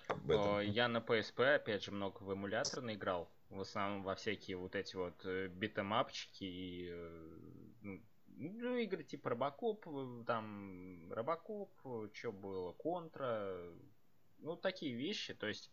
есть, 0.09 0.65
Дим? 0.65 0.73
Я 0.73 0.87
на 0.87 0.97
PSP, 0.97 1.55
опять 1.55 1.83
же, 1.83 1.91
много 1.91 2.23
в 2.23 2.31
эмулятор 2.31 2.81
наиграл. 2.81 3.29
В 3.49 3.61
основном 3.61 4.03
во 4.03 4.15
всякие 4.15 4.57
вот 4.57 4.75
эти 4.75 4.95
вот 4.95 5.25
э, 5.25 5.47
битэмапчики 5.47 6.43
и 6.43 6.89
э, 6.91 7.37
ну, 7.81 8.01
ну, 8.27 8.75
игры 8.77 9.03
типа 9.03 9.31
Робокоп, 9.31 9.87
э, 9.87 10.23
там 10.27 11.11
Робокоп, 11.11 11.71
что 12.13 12.31
было, 12.31 12.73
Контра, 12.73 13.57
ну, 14.37 14.55
такие 14.55 14.93
вещи, 14.93 15.33
то 15.33 15.47
есть 15.47 15.71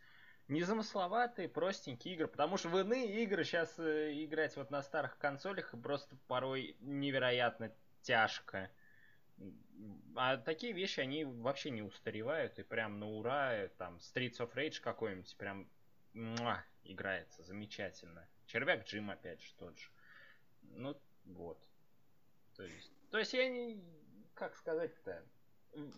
незамысловатые, 0.48 1.50
простенькие 1.50 2.14
игры, 2.14 2.28
потому 2.28 2.56
что 2.56 2.70
в 2.70 2.78
иные 2.78 3.22
игры 3.24 3.44
сейчас 3.44 3.78
играть 3.78 4.56
вот 4.56 4.70
на 4.70 4.80
старых 4.82 5.18
консолях 5.18 5.74
просто 5.82 6.16
порой 6.28 6.76
невероятно 6.80 7.74
тяжко. 8.00 8.70
А 10.14 10.38
такие 10.38 10.72
вещи, 10.72 11.00
они 11.00 11.24
вообще 11.24 11.70
не 11.70 11.82
устаревают, 11.82 12.58
и 12.58 12.62
прям 12.62 12.98
на 12.98 13.06
ура, 13.06 13.68
там, 13.76 13.96
Streets 13.96 14.38
of 14.38 14.54
Rage 14.54 14.80
какой-нибудь, 14.80 15.36
прям 15.36 15.68
муа, 16.14 16.64
играется 16.84 17.42
замечательно. 17.42 18.26
Червяк 18.46 18.86
Джим, 18.86 19.10
опять 19.10 19.42
же, 19.42 19.52
тот 19.58 19.78
же. 19.78 19.90
Ну, 20.62 20.98
вот. 21.24 21.62
То 22.56 22.62
есть, 22.62 22.92
то 23.10 23.18
есть 23.18 23.34
я 23.34 23.48
не... 23.48 23.82
Как 24.34 24.56
сказать-то? 24.56 25.22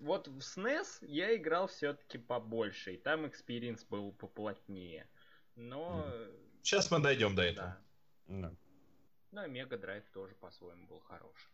Вот 0.01 0.27
в 0.27 0.39
SNES 0.39 1.07
я 1.07 1.37
играл 1.37 1.69
все-таки 1.69 2.19
побольше, 2.19 2.95
и 2.95 2.97
там 2.97 3.27
experience 3.29 3.85
был 3.85 4.13
поплотнее. 4.13 5.09
Но... 5.55 6.13
Сейчас 6.63 6.91
мы 6.91 7.01
дойдем 7.01 7.37
до 7.37 7.43
этого. 7.43 7.79
Да. 8.27 8.53
Ну, 9.31 9.45
и 9.45 9.49
Мега 9.49 9.79
Драйв 9.79 10.09
тоже 10.11 10.35
по-своему 10.35 10.87
был 10.87 11.01
хороший. 11.01 11.51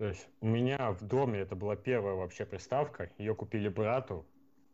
То 0.00 0.06
есть 0.06 0.30
у 0.40 0.46
меня 0.46 0.92
в 0.92 1.06
доме 1.06 1.40
это 1.40 1.54
была 1.54 1.76
первая 1.76 2.14
вообще 2.14 2.46
приставка, 2.46 3.10
ее 3.18 3.34
купили 3.34 3.68
брату, 3.68 4.24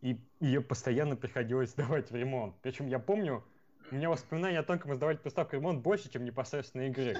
и 0.00 0.20
ее 0.38 0.60
постоянно 0.60 1.16
приходилось 1.16 1.70
сдавать 1.72 2.12
в 2.12 2.14
ремонт. 2.14 2.54
Причем 2.62 2.86
я 2.86 3.00
помню, 3.00 3.42
у 3.90 3.96
меня 3.96 4.08
воспоминания 4.08 4.60
о 4.60 4.62
том, 4.62 4.78
как 4.78 4.86
мы 4.86 4.94
сдавали 4.94 5.16
приставку 5.16 5.56
в 5.56 5.58
ремонт 5.58 5.82
больше, 5.82 6.08
чем 6.12 6.24
непосредственно 6.24 6.82
игры. 6.82 7.16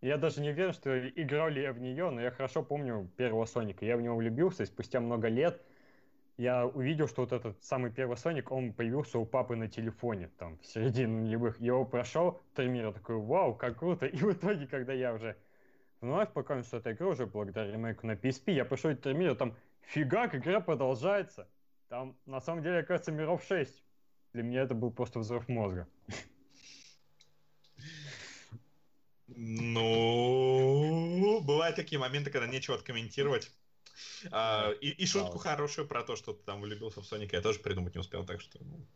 Я 0.00 0.16
даже 0.16 0.42
не 0.42 0.50
уверен, 0.50 0.72
что 0.72 0.96
играл 1.08 1.48
ли 1.48 1.62
я 1.62 1.72
в 1.72 1.80
нее, 1.80 2.08
но 2.10 2.20
я 2.20 2.30
хорошо 2.30 2.62
помню 2.62 3.10
первого 3.16 3.46
Соника. 3.46 3.84
Я 3.84 3.96
в 3.96 4.00
него 4.00 4.14
влюбился, 4.14 4.62
и 4.62 4.66
спустя 4.66 5.00
много 5.00 5.26
лет 5.26 5.60
я 6.36 6.68
увидел, 6.68 7.08
что 7.08 7.22
вот 7.22 7.32
этот 7.32 7.60
самый 7.64 7.90
первый 7.90 8.16
Соник, 8.16 8.52
он 8.52 8.72
появился 8.72 9.18
у 9.18 9.26
папы 9.26 9.56
на 9.56 9.66
телефоне, 9.66 10.30
там, 10.38 10.56
в 10.58 10.66
середине 10.66 11.08
нулевых. 11.08 11.58
Я 11.58 11.72
его 11.72 11.84
прошел, 11.84 12.40
три 12.54 12.68
мира 12.68 12.92
такой, 12.92 13.16
вау, 13.16 13.56
как 13.56 13.76
круто. 13.76 14.06
И 14.06 14.18
в 14.18 14.32
итоге, 14.32 14.68
когда 14.68 14.92
я 14.92 15.12
уже 15.12 15.36
вновь 16.04 16.28
с 16.66 16.72
этой 16.72 16.92
игрой, 16.92 17.12
уже 17.14 17.26
благодаря 17.26 17.72
ремейку 17.72 18.06
на 18.06 18.12
PSP, 18.12 18.52
я 18.52 18.64
прошел 18.64 18.90
эти 18.90 19.00
три 19.00 19.14
мира, 19.14 19.34
там, 19.34 19.56
фига, 19.82 20.26
игра 20.32 20.60
продолжается. 20.60 21.48
Там, 21.88 22.16
на 22.26 22.40
самом 22.40 22.62
деле, 22.62 22.82
кажется, 22.82 23.10
миров 23.12 23.42
6. 23.46 23.82
Для 24.32 24.42
меня 24.42 24.62
это 24.62 24.74
был 24.74 24.90
просто 24.90 25.18
взрыв 25.20 25.48
мозга. 25.48 25.88
Ну, 29.28 29.80
бывают 31.40 31.76
такие 31.76 31.98
моменты, 31.98 32.30
когда 32.30 32.46
нечего 32.46 32.76
откомментировать. 32.76 33.50
А, 34.30 34.70
и, 34.80 34.90
и 34.90 35.06
шутку 35.06 35.38
хорошую 35.38 35.86
про 35.86 36.02
то, 36.02 36.16
что 36.16 36.32
ты 36.32 36.42
там 36.44 36.60
влюбился 36.60 37.00
в 37.00 37.06
Соника, 37.06 37.36
я 37.36 37.42
тоже 37.42 37.60
придумать 37.60 37.94
не 37.94 38.00
успел, 38.00 38.24
так 38.26 38.40
что... 38.40 38.58
Ну, 38.60 38.86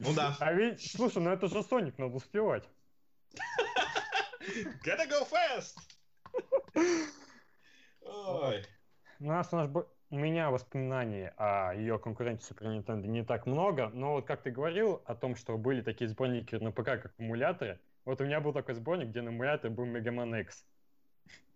ну 0.00 0.12
да. 0.14 0.36
А 0.40 0.52
ведь, 0.52 0.90
слушай, 0.90 1.22
ну 1.22 1.30
это 1.30 1.46
же 1.48 1.62
Соник, 1.62 1.98
надо 1.98 2.16
успевать. 2.16 2.68
Gotta 4.84 5.06
go 5.08 5.24
fast! 5.28 5.76
Ой. 8.02 8.64
У 9.20 9.24
нас, 9.24 9.52
у 9.52 9.56
нас 9.56 9.70
у 10.10 10.16
меня 10.16 10.50
воспоминаний 10.50 11.30
о 11.36 11.72
ее 11.72 11.98
конкуренте 11.98 12.44
Super 12.44 12.66
Nintendo 12.66 13.06
не 13.06 13.24
так 13.24 13.46
много, 13.46 13.88
но 13.90 14.12
вот 14.14 14.26
как 14.26 14.42
ты 14.42 14.50
говорил 14.50 15.02
о 15.04 15.14
том, 15.14 15.36
что 15.36 15.56
были 15.56 15.82
такие 15.82 16.08
сборники 16.08 16.56
на 16.56 16.72
ПК, 16.72 17.02
как 17.02 17.12
эмуляторы, 17.18 17.78
вот 18.04 18.20
у 18.20 18.24
меня 18.24 18.40
был 18.40 18.52
такой 18.52 18.74
сборник, 18.74 19.08
где 19.08 19.22
на 19.22 19.28
эмуляторе 19.28 19.72
был 19.72 19.86
Mega 19.86 20.12
Man 20.12 20.40
X. 20.40 20.64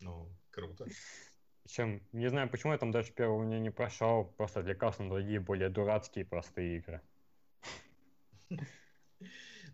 Ну, 0.01 0.29
круто. 0.51 0.87
Причем, 1.65 2.03
не 2.13 2.29
знаю, 2.29 2.49
почему 2.49 2.73
я 2.73 2.79
там 2.79 2.91
даже 2.93 3.11
первого 3.13 3.39
у 3.39 3.43
меня 3.43 3.59
не 3.59 3.71
прошел, 3.71 4.27
просто 4.37 4.61
отвлекался 4.61 5.03
на 5.03 5.11
другие 5.11 5.41
более 5.41 5.71
дурацкие 5.71 6.25
простые 6.25 6.77
игры. 6.79 7.01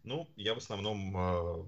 Ну, 0.03 0.33
я 0.37 0.55
в 0.55 0.59
основном, 0.59 1.15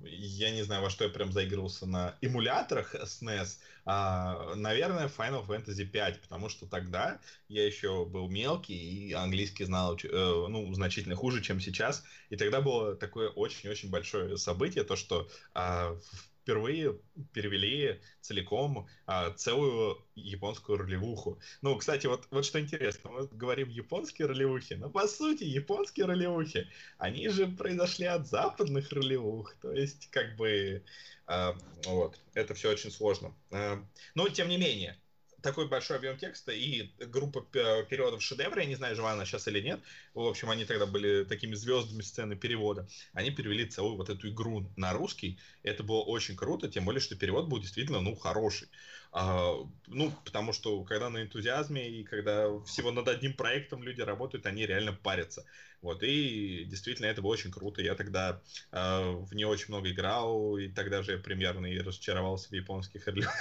э, 0.05 0.09
я 0.09 0.51
не 0.51 0.63
знаю, 0.63 0.83
во 0.83 0.91
что 0.91 1.05
я 1.05 1.11
прям 1.11 1.33
заигрывался 1.33 1.87
на 1.87 2.17
эмуляторах 2.21 2.95
SNES, 2.95 3.59
а, 3.85 4.55
наверное, 4.55 5.09
Final 5.09 5.47
Fantasy 5.47 5.85
5, 5.85 6.21
потому 6.23 6.49
что 6.49 6.67
тогда 6.67 7.21
я 7.49 7.67
еще 7.67 8.07
был 8.07 8.29
мелкий 8.29 9.09
и 9.09 9.13
английский 9.13 9.65
знал, 9.65 9.99
э, 10.03 10.09
ну, 10.13 10.73
значительно 10.73 11.15
хуже, 11.15 11.43
чем 11.43 11.61
сейчас, 11.61 12.05
и 12.31 12.37
тогда 12.37 12.61
было 12.61 12.97
такое 12.97 13.29
очень-очень 13.29 13.91
большое 13.91 14.39
событие, 14.39 14.85
то, 14.85 14.97
что 14.97 15.29
а, 15.55 15.99
впервые 16.43 16.99
перевели 17.33 18.01
целиком 18.21 18.89
а, 19.07 19.31
целую 19.31 20.05
японскую 20.15 20.79
ролевуху. 20.79 21.39
Ну, 21.63 21.77
кстати, 21.77 22.07
вот, 22.07 22.27
вот 22.31 22.45
что 22.45 22.61
интересно, 22.61 23.11
мы 23.11 23.27
говорим 23.29 23.69
японские 23.69 24.27
ролевухи, 24.29 24.75
но 24.75 24.91
по 24.91 25.07
сути 25.07 25.45
японские 25.45 26.07
ролевухи, 26.07 26.69
они 26.99 27.29
же 27.29 27.47
произошли 27.47 28.07
от 28.07 28.27
западных 28.27 28.91
ролевух, 28.93 29.55
то 29.61 29.73
есть 29.73 30.11
как 30.11 30.37
бы 30.37 30.83
а, 31.27 31.57
вот, 31.87 32.19
это 32.35 32.55
все 32.55 32.71
очень 32.71 32.91
сложно. 32.91 33.35
А, 33.53 33.83
но 34.15 34.29
тем 34.29 34.49
не 34.49 34.59
менее, 34.59 34.99
такой 35.43 35.69
большой 35.69 35.97
объем 35.99 36.17
текста 36.17 36.53
и 36.53 36.91
группа 37.07 37.41
переводов 37.41 38.23
шедевра, 38.23 38.63
я 38.63 38.69
не 38.69 38.77
знаю, 38.77 38.97
жива 38.97 39.13
она 39.13 39.25
сейчас 39.25 39.49
или 39.49 39.61
нет, 39.61 39.81
в 40.15 40.21
общем, 40.21 40.51
они 40.51 40.65
тогда 40.65 40.87
были 40.87 41.25
такими 41.25 41.55
звездами 41.55 42.03
сцены 42.03 42.37
перевода, 42.37 42.89
они 43.13 43.31
перевели 43.31 43.67
целую 43.67 43.97
вот 43.97 44.09
эту 44.09 44.29
игру 44.29 44.71
на 44.77 44.93
русский, 44.93 45.39
это 45.63 45.83
было 45.83 46.01
очень 46.03 46.37
круто, 46.37 46.69
тем 46.69 46.85
более, 46.85 47.01
что 47.01 47.17
перевод 47.17 47.49
был 47.49 47.61
действительно, 47.61 48.01
ну, 48.01 48.15
хороший. 48.15 48.69
А, 49.15 49.57
ну, 49.89 50.11
потому 50.25 50.55
что 50.55 50.83
когда 50.85 51.11
на 51.11 51.23
энтузиазме 51.23 51.87
и 51.87 52.03
когда 52.03 52.49
всего 52.61 52.91
над 52.91 53.09
одним 53.09 53.35
проектом 53.35 53.83
люди 53.83 54.01
работают, 54.01 54.47
они 54.47 54.65
реально 54.65 54.95
парятся. 54.95 55.45
Вот, 55.83 56.03
и 56.03 56.65
действительно 56.65 57.07
это 57.07 57.21
было 57.21 57.33
очень 57.33 57.51
круто. 57.51 57.83
Я 57.83 57.95
тогда 57.95 58.41
э, 58.71 59.11
в 59.11 59.35
нее 59.35 59.49
очень 59.49 59.67
много 59.69 59.91
играл, 59.91 60.57
и 60.57 60.69
тогда 60.69 61.03
же 61.03 61.13
я 61.13 61.19
примерно 61.19 61.67
и 61.67 61.79
разочаровался 61.79 62.49
в 62.49 62.53
японских 62.53 63.07
играх. 63.09 63.35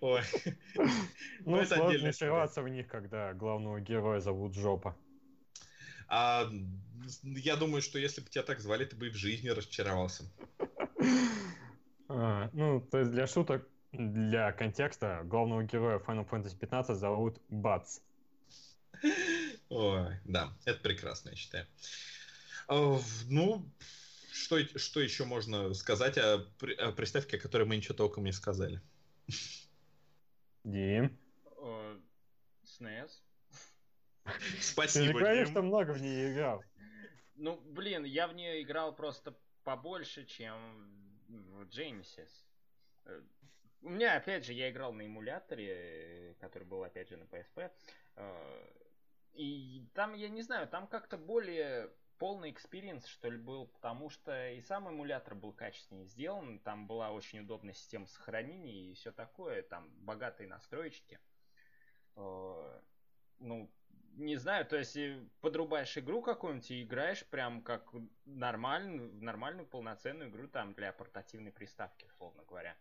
Ой. 0.00 0.22
Ну, 1.46 1.56
ну 1.58 1.64
сложно 1.66 2.12
сорваться 2.12 2.62
в 2.62 2.68
них, 2.68 2.88
когда 2.88 3.32
главного 3.34 3.80
героя 3.80 4.20
зовут 4.20 4.54
Жопа. 4.54 4.96
А, 6.08 6.50
я 7.22 7.56
думаю, 7.56 7.82
что 7.82 7.98
если 7.98 8.20
бы 8.20 8.28
тебя 8.28 8.42
так 8.44 8.60
звали, 8.60 8.84
ты 8.84 8.96
бы 8.96 9.08
и 9.08 9.10
в 9.10 9.14
жизни 9.14 9.48
разочаровался. 9.48 10.24
А, 12.08 12.50
ну, 12.52 12.80
то 12.80 12.98
есть 12.98 13.10
для 13.10 13.26
шуток, 13.26 13.68
для 13.92 14.52
контекста, 14.52 15.22
главного 15.24 15.64
героя 15.64 15.98
Final 15.98 16.28
Fantasy 16.28 16.56
15 16.56 16.96
зовут 16.96 17.40
Бац. 17.48 18.00
Ой, 19.68 20.20
да, 20.24 20.56
это 20.64 20.80
прекрасно, 20.80 21.30
я 21.30 21.36
считаю. 21.36 21.66
А, 22.68 22.98
Ну, 23.28 23.70
что, 24.32 24.58
что 24.78 25.00
еще 25.00 25.24
можно 25.24 25.74
сказать 25.74 26.18
о, 26.18 26.46
о 26.78 26.92
приставке, 26.92 27.36
о 27.36 27.40
которой 27.40 27.64
мы 27.64 27.76
ничего 27.76 27.94
толком 27.94 28.24
не 28.24 28.32
сказали? 28.32 28.80
Дим, 30.64 31.18
Э, 31.58 31.98
SNES. 32.64 33.10
ты 34.24 34.30
же 34.40 34.62
Спасибо, 34.62 35.18
говоришь, 35.20 35.46
Дим. 35.48 35.52
что 35.54 35.62
много 35.62 35.92
в 35.92 36.00
ней 36.00 36.32
играл. 36.32 36.62
Ну, 37.36 37.60
блин, 37.60 38.04
я 38.04 38.26
в 38.28 38.34
нее 38.34 38.62
играл 38.62 38.94
просто 38.94 39.34
побольше, 39.62 40.24
чем 40.24 40.56
в 41.28 41.62
Genesis. 41.68 42.30
Э, 43.04 43.22
У 43.82 43.90
меня, 43.90 44.16
опять 44.16 44.44
же, 44.46 44.52
я 44.54 44.70
играл 44.70 44.92
на 44.94 45.04
эмуляторе, 45.06 46.34
который 46.40 46.64
был, 46.64 46.82
опять 46.84 47.08
же, 47.10 47.16
на 47.18 47.24
PSP. 47.24 47.70
э, 48.16 48.66
И 49.34 49.86
там, 49.94 50.14
я 50.14 50.28
не 50.28 50.42
знаю, 50.42 50.68
там 50.68 50.86
как-то 50.86 51.18
более 51.18 51.90
полный 52.18 52.50
experience, 52.50 53.06
что 53.06 53.30
ли, 53.30 53.38
был, 53.38 53.66
потому 53.68 54.10
что 54.10 54.50
и 54.50 54.60
сам 54.60 54.88
эмулятор 54.88 55.34
был 55.34 55.52
качественнее 55.52 56.06
сделан, 56.06 56.60
там 56.60 56.86
была 56.86 57.10
очень 57.10 57.40
удобная 57.40 57.74
система 57.74 58.06
сохранения 58.06 58.90
и 58.90 58.94
все 58.94 59.12
такое, 59.12 59.62
там 59.62 59.90
богатые 60.04 60.48
настроечки. 60.48 61.20
Э, 62.16 62.80
Ну, 63.38 63.70
не 64.16 64.36
знаю, 64.36 64.64
то 64.66 64.76
есть 64.76 64.96
и 64.96 65.28
подрубаешь 65.40 65.96
игру 65.98 66.22
какую-нибудь 66.22 66.70
и 66.70 66.82
играешь 66.84 67.26
прям 67.28 67.62
как 67.62 67.92
нормальную, 68.24 69.10
в 69.10 69.22
нормальную 69.22 69.66
полноценную 69.66 70.30
игру 70.30 70.48
там 70.48 70.74
для 70.74 70.92
портативной 70.92 71.52
приставки, 71.52 72.06
условно 72.06 72.44
говоря. 72.44 72.78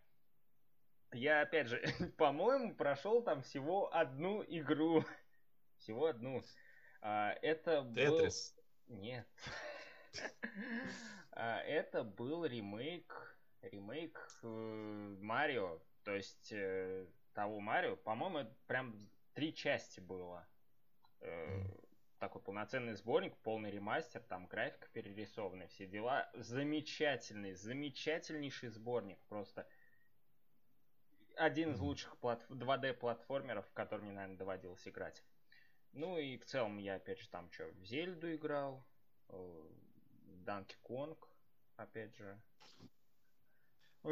Я, 1.11 1.41
опять 1.41 1.67
же, 1.67 1.81
по-моему, 2.17 2.75
прошел 2.75 3.23
там 3.23 3.41
всего 3.41 3.93
одну 3.93 4.43
игру. 4.47 5.05
Всего 5.77 6.05
одну. 6.05 6.41
А, 7.01 7.33
Это 7.41 7.81
был... 7.81 7.93
Тетрис. 7.95 8.55
Нет. 8.93 9.27
А, 11.35 11.57
Это 11.61 12.03
был 12.03 12.45
ремейк, 12.45 13.35
ремейк 13.63 14.19
э, 14.43 15.15
Марио, 15.19 15.79
то 16.03 16.13
есть 16.13 16.51
э, 16.51 17.07
того 17.33 17.59
Марио. 17.59 17.95
По-моему, 17.95 18.37
это 18.39 18.55
прям 18.67 18.95
три 19.33 19.51
части 19.51 19.99
было. 19.99 20.47
Э, 21.21 21.63
Такой 22.19 22.39
полноценный 22.39 22.93
сборник, 22.93 23.35
полный 23.37 23.71
ремастер, 23.71 24.21
там 24.21 24.45
графика 24.45 24.87
перерисованная, 24.93 25.67
все 25.69 25.87
дела. 25.87 26.29
Замечательный, 26.35 27.53
замечательнейший 27.53 28.69
сборник. 28.69 29.17
Просто 29.27 29.65
один 31.35 31.71
из 31.71 31.79
лучших 31.79 32.15
плат... 32.17 32.45
2D 32.49 32.93
платформеров, 32.93 33.67
в 33.67 33.73
который 33.73 34.01
мне, 34.01 34.13
наверное, 34.13 34.37
доводилось 34.37 34.87
играть. 34.87 35.23
Ну 35.93 36.17
и 36.17 36.37
в 36.37 36.45
целом 36.45 36.77
я 36.79 36.95
опять 36.95 37.19
же 37.19 37.29
там 37.29 37.49
что, 37.51 37.65
в 37.81 37.85
Зельду 37.85 38.33
играл, 38.33 38.83
Данки 40.45 40.75
Конг, 40.81 41.29
опять 41.77 42.15
же. 42.17 42.39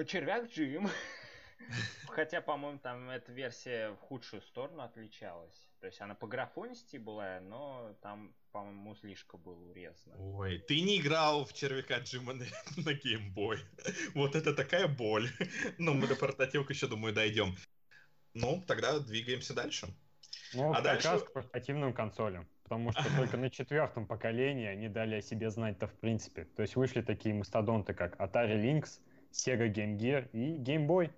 Червяк 0.06 0.50
Джим. 0.50 0.90
Хотя, 2.08 2.42
по-моему, 2.42 2.80
там 2.80 3.10
эта 3.10 3.32
версия 3.32 3.92
в 3.92 3.98
худшую 3.98 4.42
сторону 4.42 4.82
отличалась. 4.82 5.70
То 5.80 5.88
есть 5.88 6.02
она 6.02 6.16
по 6.16 6.28
графонисти 6.28 6.98
была, 6.98 7.40
но 7.42 7.96
там, 8.02 8.34
по-моему, 8.52 8.82
музлишка 8.82 9.38
был 9.38 9.70
урезано. 9.70 10.16
Ой, 10.18 10.60
ты 10.60 10.82
не 10.82 11.00
играл 11.00 11.46
в 11.46 11.54
червяка 11.54 12.00
Джима 12.00 12.34
на, 12.34 12.46
на 12.78 12.94
геймбой. 12.94 13.60
Вот 14.14 14.36
это 14.36 14.54
такая 14.54 14.88
боль. 14.88 15.30
Ну, 15.78 15.94
мы 15.94 16.08
до 16.08 16.16
портативок 16.16 16.70
еще, 16.70 16.88
думаю, 16.88 17.14
дойдем. 17.14 17.56
Ну, 18.34 18.64
тогда 18.68 19.00
двигаемся 19.00 19.54
дальше. 19.54 19.88
Ну, 20.54 20.72
А 20.72 20.76
как 20.76 20.84
дальше- 20.84 21.08
раз 21.10 21.24
к 21.24 21.34
портативным 21.34 21.94
консолям. 21.94 22.48
Потому 22.64 22.92
что 22.94 23.04
только 23.18 23.36
на 23.38 23.50
четвертом 23.50 24.06
поколении 24.08 24.66
они 24.68 24.88
дали 24.88 25.16
о 25.16 25.22
себе 25.22 25.50
знать-то 25.50 25.88
в 25.88 25.94
принципе. 25.94 26.46
То 26.56 26.62
есть 26.62 26.76
вышли 26.78 27.02
такие 27.02 27.36
мастодонты, 27.36 27.94
как 27.94 28.16
Atari 28.16 28.56
Lynx, 28.62 29.02
Sega 29.32 29.70
Game 29.70 29.98
Gear 29.98 30.30
и 30.32 30.58
Game 30.58 30.88
Boy. 30.88 31.12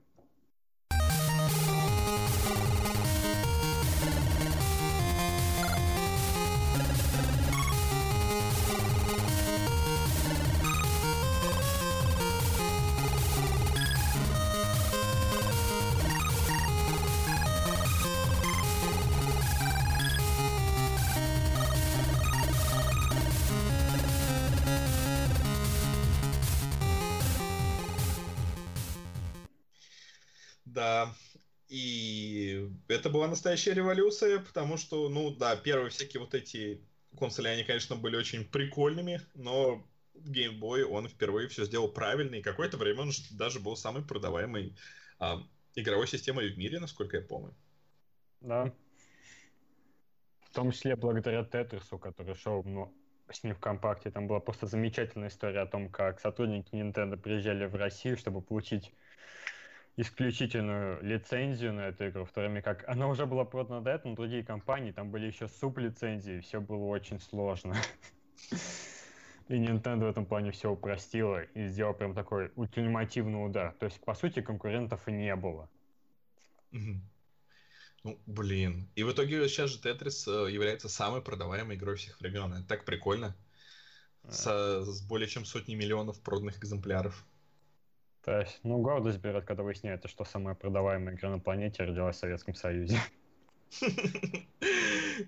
Была 33.23 33.29
настоящая 33.29 33.73
революция, 33.73 34.39
потому 34.39 34.75
что, 34.75 35.07
ну 35.07 35.31
да, 35.31 35.55
первые 35.55 35.89
всякие 35.89 36.19
вот 36.19 36.33
эти 36.33 36.81
консоли, 37.17 37.47
они, 37.47 37.63
конечно, 37.63 37.95
были 37.95 38.17
очень 38.17 38.43
прикольными, 38.43 39.21
но 39.33 39.81
Game 40.13 40.59
Boy, 40.59 40.83
он 40.83 41.07
впервые 41.07 41.47
все 41.47 41.63
сделал 41.63 41.87
правильно, 41.87 42.35
и 42.35 42.41
какое-то 42.41 42.75
время 42.75 43.03
он 43.03 43.11
даже 43.31 43.61
был 43.61 43.77
самой 43.77 44.03
продаваемой 44.03 44.75
а, 45.19 45.41
игровой 45.73 46.07
системой 46.07 46.49
в 46.49 46.57
мире, 46.57 46.81
насколько 46.81 47.15
я 47.15 47.23
помню. 47.23 47.55
Да. 48.41 48.73
В 50.41 50.53
том 50.53 50.71
числе 50.71 50.97
благодаря 50.97 51.45
Тетрису, 51.45 51.97
который 51.97 52.35
шел 52.35 52.61
ну, 52.65 52.93
с 53.31 53.41
ним 53.43 53.55
в 53.55 53.59
компакте. 53.59 54.11
Там 54.11 54.27
была 54.27 54.41
просто 54.41 54.67
замечательная 54.67 55.29
история 55.29 55.61
о 55.61 55.67
том, 55.67 55.89
как 55.89 56.19
сотрудники 56.19 56.75
Nintendo 56.75 57.15
приезжали 57.15 57.67
в 57.67 57.75
Россию, 57.75 58.17
чтобы 58.17 58.41
получить 58.41 58.91
исключительную 59.95 61.03
лицензию 61.03 61.73
на 61.73 61.87
эту 61.87 62.09
игру, 62.09 62.25
в 62.25 62.31
то 62.31 62.41
время 62.41 62.61
как 62.61 62.87
она 62.87 63.07
уже 63.07 63.25
была 63.25 63.45
продана 63.45 63.81
до 63.81 63.91
этого, 63.91 64.09
но 64.09 64.15
другие 64.15 64.43
компании, 64.43 64.91
там 64.91 65.11
были 65.11 65.27
еще 65.27 65.47
суб-лицензии, 65.47 66.39
все 66.39 66.59
было 66.59 66.85
очень 66.85 67.19
сложно. 67.19 67.75
И 69.49 69.55
Nintendo 69.55 70.05
в 70.05 70.09
этом 70.09 70.25
плане 70.25 70.51
все 70.51 70.71
упростила 70.71 71.43
и 71.43 71.67
сделала 71.67 71.93
прям 71.93 72.15
такой 72.15 72.51
ультимативный 72.55 73.45
удар. 73.45 73.73
То 73.73 73.87
есть, 73.87 73.99
по 73.99 74.15
сути, 74.15 74.41
конкурентов 74.41 75.07
и 75.07 75.11
не 75.11 75.35
было. 75.35 75.69
Ну, 78.03 78.19
блин. 78.25 78.89
И 78.95 79.03
в 79.03 79.11
итоге 79.11 79.47
сейчас 79.47 79.69
же 79.69 79.79
Тетрис 79.79 80.27
э, 80.27 80.51
является 80.51 80.89
самой 80.89 81.21
продаваемой 81.21 81.75
игрой 81.75 81.95
всех 81.97 82.19
времен. 82.19 82.53
Это 82.53 82.67
так 82.67 82.85
прикольно. 82.85 83.35
Со- 84.29 84.83
с 84.83 85.01
более 85.01 85.27
чем 85.27 85.45
сотней 85.45 85.75
миллионов 85.75 86.21
проданных 86.21 86.57
экземпляров. 86.59 87.25
То 88.23 88.39
есть, 88.39 88.59
ну, 88.63 88.77
гордость 88.79 89.19
берет, 89.19 89.45
когда 89.45 89.63
выясняется, 89.63 90.07
что 90.07 90.23
самая 90.23 90.55
продаваемая 90.55 91.13
игра 91.13 91.29
на 91.29 91.39
планете 91.39 91.83
родилась 91.83 92.15
в 92.15 92.19
Советском 92.19 92.55
Союзе. 92.55 92.97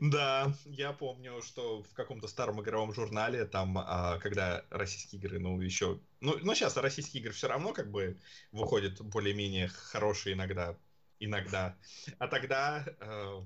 Да, 0.02 0.52
я 0.66 0.93
помню, 0.93 1.41
что 1.41 1.84
в 1.84 1.93
каком-то 1.93 2.28
старом 2.28 2.60
игровом 2.62 2.91
журнале, 2.93 3.46
там, 3.46 3.78
а, 3.78 4.18
когда 4.18 4.64
российские 4.72 5.20
игры, 5.22 5.39
ну, 5.39 5.62
еще... 5.62 6.00
Ну, 6.22 6.38
ну, 6.41 6.56
сейчас 6.56 6.76
российские 6.78 7.22
игры 7.22 7.34
все 7.34 7.48
равно 7.48 7.72
как 7.72 7.91
бы 7.91 8.18
выходят 8.52 9.00
более-менее 9.02 9.68
хорошие 9.68 10.34
иногда, 10.34 10.76
иногда. 11.20 11.78
А 12.18 12.28
тогда 12.28 12.84
э, 13.00 13.41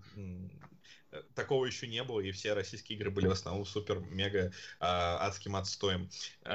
такого 1.35 1.65
еще 1.65 1.87
не 1.87 2.03
было, 2.03 2.19
и 2.19 2.31
все 2.31 2.53
российские 2.53 2.97
игры 2.97 3.09
были 3.09 3.27
в 3.27 3.31
основном 3.31 3.65
супер-мега 3.65 4.51
а, 4.79 5.25
адским 5.25 5.55
отстоем. 5.55 6.09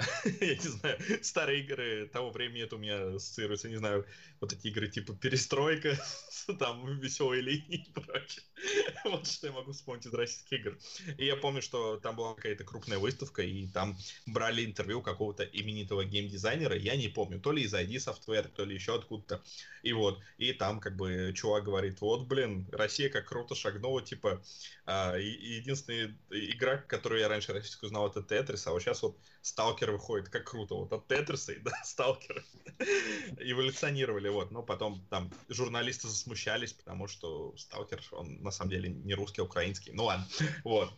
Я 0.40 0.55
не 0.55 0.68
знаю, 0.68 0.98
старые 1.22 1.61
игры 1.61 2.09
того 2.12 2.30
времени 2.30 2.62
это 2.62 2.76
у 2.76 2.78
меня 2.78 3.14
ассоциируются, 3.14 3.68
не 3.68 3.76
знаю, 3.76 4.07
вот 4.40 4.52
эти 4.52 4.68
игры 4.68 4.88
типа 4.88 5.14
Перестройка, 5.14 5.96
там 6.59 6.98
веселые 7.00 7.42
линии 7.42 7.86
и 7.86 7.92
прочее. 7.92 8.44
Вот 9.05 9.26
что 9.26 9.46
я 9.48 9.52
могу 9.52 9.72
вспомнить 9.72 10.07
из 10.07 10.14
российских 10.14 10.61
игр. 10.61 10.78
И 11.18 11.26
я 11.26 11.36
помню, 11.36 11.62
что 11.62 11.96
там 11.98 12.16
была 12.16 12.34
какая-то 12.34 12.64
крупная 12.64 12.98
выставка, 12.98 13.42
и 13.42 13.66
там 13.68 13.96
брали 14.26 14.64
интервью 14.64 15.02
какого-то 15.02 15.44
именитого 15.44 16.05
геймдизайнера, 16.05 16.76
я 16.76 16.96
не 16.96 17.09
помню, 17.09 17.40
то 17.40 17.52
ли 17.52 17.62
из 17.62 17.74
ID 17.74 17.96
Software, 17.96 18.48
то 18.48 18.64
ли 18.64 18.74
еще 18.74 18.94
откуда-то. 18.94 19.42
И 19.82 19.92
вот, 19.92 20.20
и 20.38 20.52
там 20.52 20.80
как 20.80 20.96
бы 20.96 21.32
чувак 21.34 21.64
говорит, 21.64 22.00
вот, 22.00 22.26
блин, 22.26 22.66
Россия 22.72 23.09
как 23.09 23.28
круто 23.28 23.55
шагнула, 23.55 24.02
типа, 24.02 24.42
а, 24.86 25.16
и- 25.16 25.24
и 25.24 25.55
единственная 25.55 26.16
игра, 26.30 26.78
которую 26.78 27.20
я 27.20 27.28
раньше 27.28 27.53
российскую 27.53 27.88
знал, 27.90 28.09
это 28.09 28.22
Тетрис, 28.22 28.66
а 28.66 28.72
вот 28.72 28.80
сейчас 28.82 29.03
вот 29.03 29.18
Сталкер 29.42 29.92
выходит, 29.92 30.28
как 30.28 30.49
круто, 30.51 30.74
вот 30.74 30.92
от 30.92 31.07
Тетриса 31.09 31.53
и 31.53 31.59
до 31.61 31.72
Сталкера 31.84 32.42
эволюционировали, 33.38 34.28
вот, 34.28 34.51
но 34.51 34.62
потом 34.62 35.07
там 35.11 35.30
журналисты 35.49 36.09
засмущались, 36.09 36.72
потому 36.72 37.09
что 37.09 37.57
Сталкер, 37.57 38.03
он 38.12 38.42
на 38.42 38.51
самом 38.51 38.70
деле 38.70 38.88
не 38.88 39.14
русский, 39.14 39.40
а 39.40 39.45
украинский, 39.45 39.92
ну 39.92 40.05
ладно, 40.05 40.26
вот. 40.64 40.92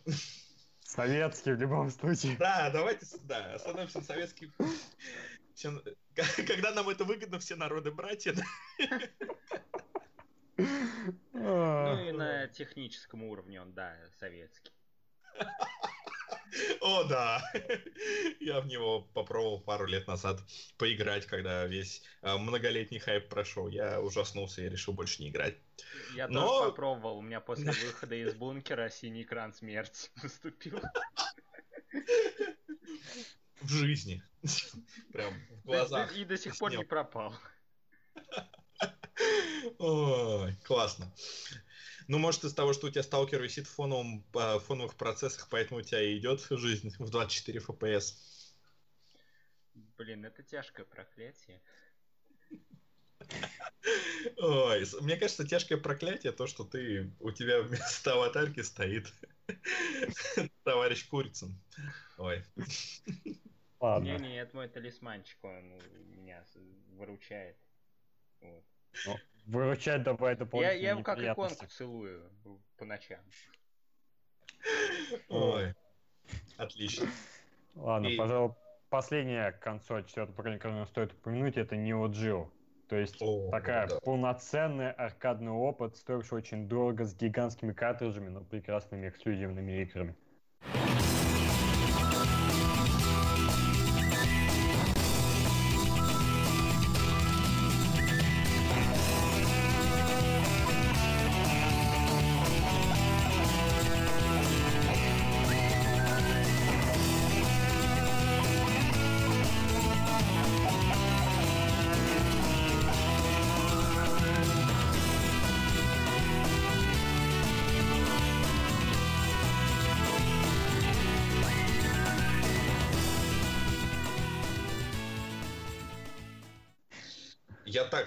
Советский 0.83 1.51
в 1.51 1.59
любом 1.59 1.89
случае. 1.91 2.37
Да, 2.37 2.69
давайте, 2.69 3.05
да, 3.23 3.55
остановимся 3.55 3.99
на 3.99 4.05
советский... 4.05 4.51
Когда 6.47 6.71
нам 6.71 6.87
это 6.89 7.03
выгодно, 7.03 7.39
все 7.39 7.55
народы 7.55 7.91
братья? 7.91 8.35
Ну 10.57 12.07
и 12.07 12.11
на 12.11 12.47
техническом 12.47 13.23
уровне 13.23 13.61
он, 13.61 13.73
да, 13.73 13.95
советский. 14.19 14.71
О, 16.81 17.03
да. 17.03 17.41
Я 18.39 18.61
в 18.61 18.67
него 18.67 19.01
попробовал 19.13 19.59
пару 19.59 19.85
лет 19.85 20.07
назад 20.07 20.41
поиграть, 20.77 21.25
когда 21.25 21.65
весь 21.65 22.01
э, 22.21 22.37
многолетний 22.37 22.99
хайп 22.99 23.27
прошел. 23.29 23.67
Я 23.67 24.01
ужаснулся 24.01 24.61
и 24.61 24.69
решил 24.69 24.93
больше 24.93 25.21
не 25.21 25.29
играть. 25.29 25.57
Я 26.15 26.27
Но... 26.27 26.47
тоже 26.47 26.69
попробовал. 26.69 27.17
У 27.17 27.21
меня 27.21 27.41
после 27.41 27.71
выхода 27.85 28.15
из 28.15 28.33
бункера 28.33 28.89
синий 28.89 29.23
экран 29.23 29.53
смерти 29.53 30.09
наступил. 30.23 30.81
В 33.61 33.69
жизни. 33.69 34.23
Прям 35.11 35.33
в 35.49 35.65
глазах. 35.65 36.15
И 36.15 36.25
до 36.25 36.37
сих 36.37 36.57
пор 36.57 36.71
не 36.71 36.83
пропал. 36.83 37.35
Ой, 39.79 40.55
классно. 40.63 41.11
Ну, 42.07 42.19
может, 42.19 42.45
из 42.45 42.53
того, 42.53 42.73
что 42.73 42.87
у 42.87 42.89
тебя 42.89 43.03
сталкер 43.03 43.41
висит 43.41 43.67
в 43.67 43.71
фоновом, 43.71 44.25
э, 44.33 44.59
фоновых 44.59 44.95
процессах, 44.95 45.47
поэтому 45.49 45.81
у 45.81 45.83
тебя 45.83 46.01
и 46.01 46.17
идет 46.17 46.45
жизнь 46.49 46.93
в 46.99 47.09
24 47.09 47.59
FPS. 47.59 48.13
Блин, 49.97 50.25
это 50.25 50.41
тяжкое 50.43 50.85
проклятие. 50.85 51.61
Ой, 54.37 54.85
мне 55.01 55.17
кажется, 55.17 55.45
тяжкое 55.45 55.77
проклятие 55.77 56.31
то, 56.31 56.47
что 56.47 56.63
ты 56.63 57.11
у 57.19 57.31
тебя 57.31 57.61
вместо 57.61 58.13
аватарки 58.13 58.61
стоит 58.61 59.11
товарищ 60.63 61.07
Курицын. 61.09 61.59
Ой. 62.17 62.43
Ладно. 63.79 64.05
Не, 64.05 64.17
не, 64.17 64.39
это 64.39 64.55
мой 64.55 64.67
талисманчик, 64.67 65.43
он 65.43 65.77
меня 66.15 66.43
выручает. 66.91 67.57
Вот. 68.41 68.63
Ну, 69.05 69.15
Выручать 69.45 70.03
давай 70.03 70.35
дополнительные 70.35 70.83
Я, 70.83 70.95
я 70.95 71.03
как 71.03 71.19
иконку 71.19 71.65
целую 71.67 72.29
по 72.77 72.85
ночам. 72.85 73.19
Ой, 75.29 75.73
отлично. 76.57 77.07
Ладно, 77.75 78.07
И... 78.07 78.17
пожалуй, 78.17 78.53
последняя 78.89 79.51
консоль 79.51 80.05
четвертого 80.05 80.35
поколения, 80.35 80.59
которую 80.59 80.85
стоит 80.87 81.13
упомянуть, 81.13 81.57
это 81.57 81.75
Neo 81.75 82.07
Geo. 82.07 82.49
То 82.89 82.95
есть 82.95 83.17
О, 83.21 83.49
такая 83.51 83.87
да. 83.87 83.99
полноценный 83.99 84.91
аркадный 84.91 85.51
опыт, 85.51 85.97
стоивший 85.97 86.39
очень 86.39 86.67
дорого, 86.67 87.05
с 87.05 87.15
гигантскими 87.15 87.73
картриджами, 87.73 88.29
но 88.29 88.41
прекрасными 88.41 89.09
эксклюзивными 89.09 89.81
играми. 89.81 90.15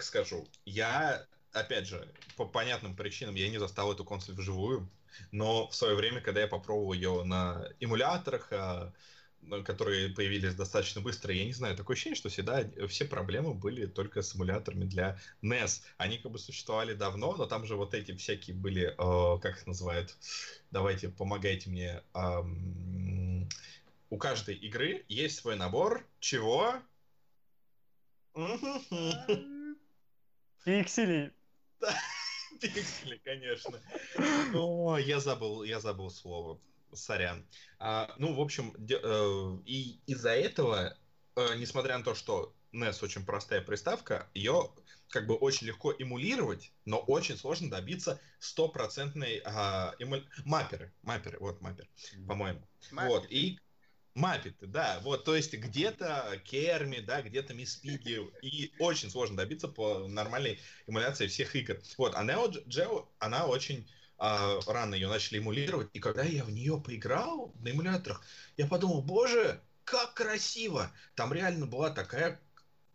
Так 0.01 0.07
скажу. 0.07 0.49
Я, 0.65 1.27
опять 1.53 1.87
же, 1.87 2.09
по 2.37 2.47
понятным 2.47 2.97
причинам 2.97 3.35
я 3.35 3.51
не 3.51 3.59
застал 3.59 3.93
эту 3.93 4.03
консоль 4.03 4.35
вживую, 4.35 4.89
но 5.31 5.69
в 5.69 5.75
свое 5.75 5.95
время, 5.95 6.23
когда 6.23 6.41
я 6.41 6.47
попробовал 6.47 6.95
ее 6.95 7.23
на 7.25 7.69
эмуляторах, 7.81 8.49
а, 8.51 8.93
которые 9.65 10.09
появились 10.09 10.55
достаточно 10.55 11.03
быстро, 11.03 11.35
я 11.35 11.45
не 11.45 11.53
знаю, 11.53 11.77
такое 11.77 11.97
ощущение, 11.97 12.17
что 12.17 12.31
всегда 12.31 12.65
все 12.89 13.05
проблемы 13.05 13.53
были 13.53 13.85
только 13.85 14.23
с 14.23 14.35
эмуляторами 14.35 14.87
для 14.87 15.19
NES. 15.43 15.83
Они 15.99 16.17
как 16.17 16.33
бы 16.33 16.39
существовали 16.39 16.95
давно, 16.95 17.37
но 17.37 17.45
там 17.45 17.67
же 17.67 17.77
вот 17.77 17.93
эти 17.93 18.17
всякие 18.17 18.57
были, 18.57 18.95
э, 18.97 19.41
как 19.41 19.59
их 19.59 19.67
называют, 19.67 20.17
давайте 20.71 21.11
помогайте 21.11 21.69
мне, 21.69 22.03
э, 22.15 22.43
у 24.09 24.17
каждой 24.17 24.55
игры 24.55 25.05
есть 25.09 25.37
свой 25.37 25.57
набор 25.57 26.07
чего? 26.21 26.81
Пиксели. 30.65 31.33
Пиксели, 32.61 33.21
конечно. 33.25 33.81
О, 34.55 34.99
я 34.99 35.21
забыл, 35.21 35.63
я 35.63 35.81
забыл 35.81 36.11
слово. 36.11 36.61
Сорян. 36.93 37.47
А, 37.79 38.13
ну, 38.19 38.35
в 38.35 38.41
общем, 38.41 38.75
э, 38.77 39.59
и 39.65 40.01
из-за 40.07 40.31
этого, 40.31 40.97
э, 41.37 41.55
несмотря 41.57 41.97
на 41.97 42.05
то, 42.05 42.15
что 42.15 42.55
NES 42.73 43.05
очень 43.05 43.25
простая 43.25 43.61
приставка, 43.61 44.29
ее 44.35 44.73
как 45.09 45.27
бы 45.27 45.35
очень 45.35 45.67
легко 45.67 45.93
эмулировать, 45.93 46.73
но 46.85 46.99
очень 46.99 47.37
сложно 47.37 47.71
добиться 47.71 48.21
стопроцентной 48.39 49.43
а, 49.45 49.95
эмуль... 49.99 50.27
мапперы, 50.45 50.93
мапперы, 51.03 51.39
вот 51.41 51.61
маппер, 51.61 51.89
по-моему. 52.29 52.67
Вот 52.93 53.27
и 53.31 53.59
Маппеты, 54.15 54.67
да, 54.67 54.99
вот, 55.03 55.25
то 55.25 55.37
есть 55.37 55.55
где-то 55.55 56.41
Керми, 56.45 56.99
да, 56.99 57.23
где-то 57.23 57.55
Мисс 57.55 57.77
Пиги, 57.77 58.21
и 58.43 58.73
очень 58.81 59.09
сложно 59.09 59.37
добиться 59.37 59.69
по 59.69 60.09
нормальной 60.09 60.59
эмуляции 60.89 61.29
всех 61.29 61.55
игр. 61.55 61.79
Вот, 61.97 62.15
а 62.17 62.25
Neo 62.25 62.51
Geo, 62.67 63.09
она 63.21 63.47
очень 63.47 63.89
э, 64.19 64.61
рано 64.67 64.95
ее 64.95 65.09
начали 65.09 65.39
эмулировать, 65.39 65.91
и 65.93 66.01
когда 66.01 66.25
я 66.25 66.45
в 66.45 66.51
нее 66.51 66.83
поиграл 66.85 67.55
на 67.61 67.71
эмуляторах, 67.71 68.25
я 68.57 68.67
подумал, 68.67 69.01
боже, 69.03 69.63
как 69.85 70.15
красиво! 70.15 70.93
Там 71.15 71.33
реально 71.33 71.67
была 71.67 71.91
такая 71.91 72.41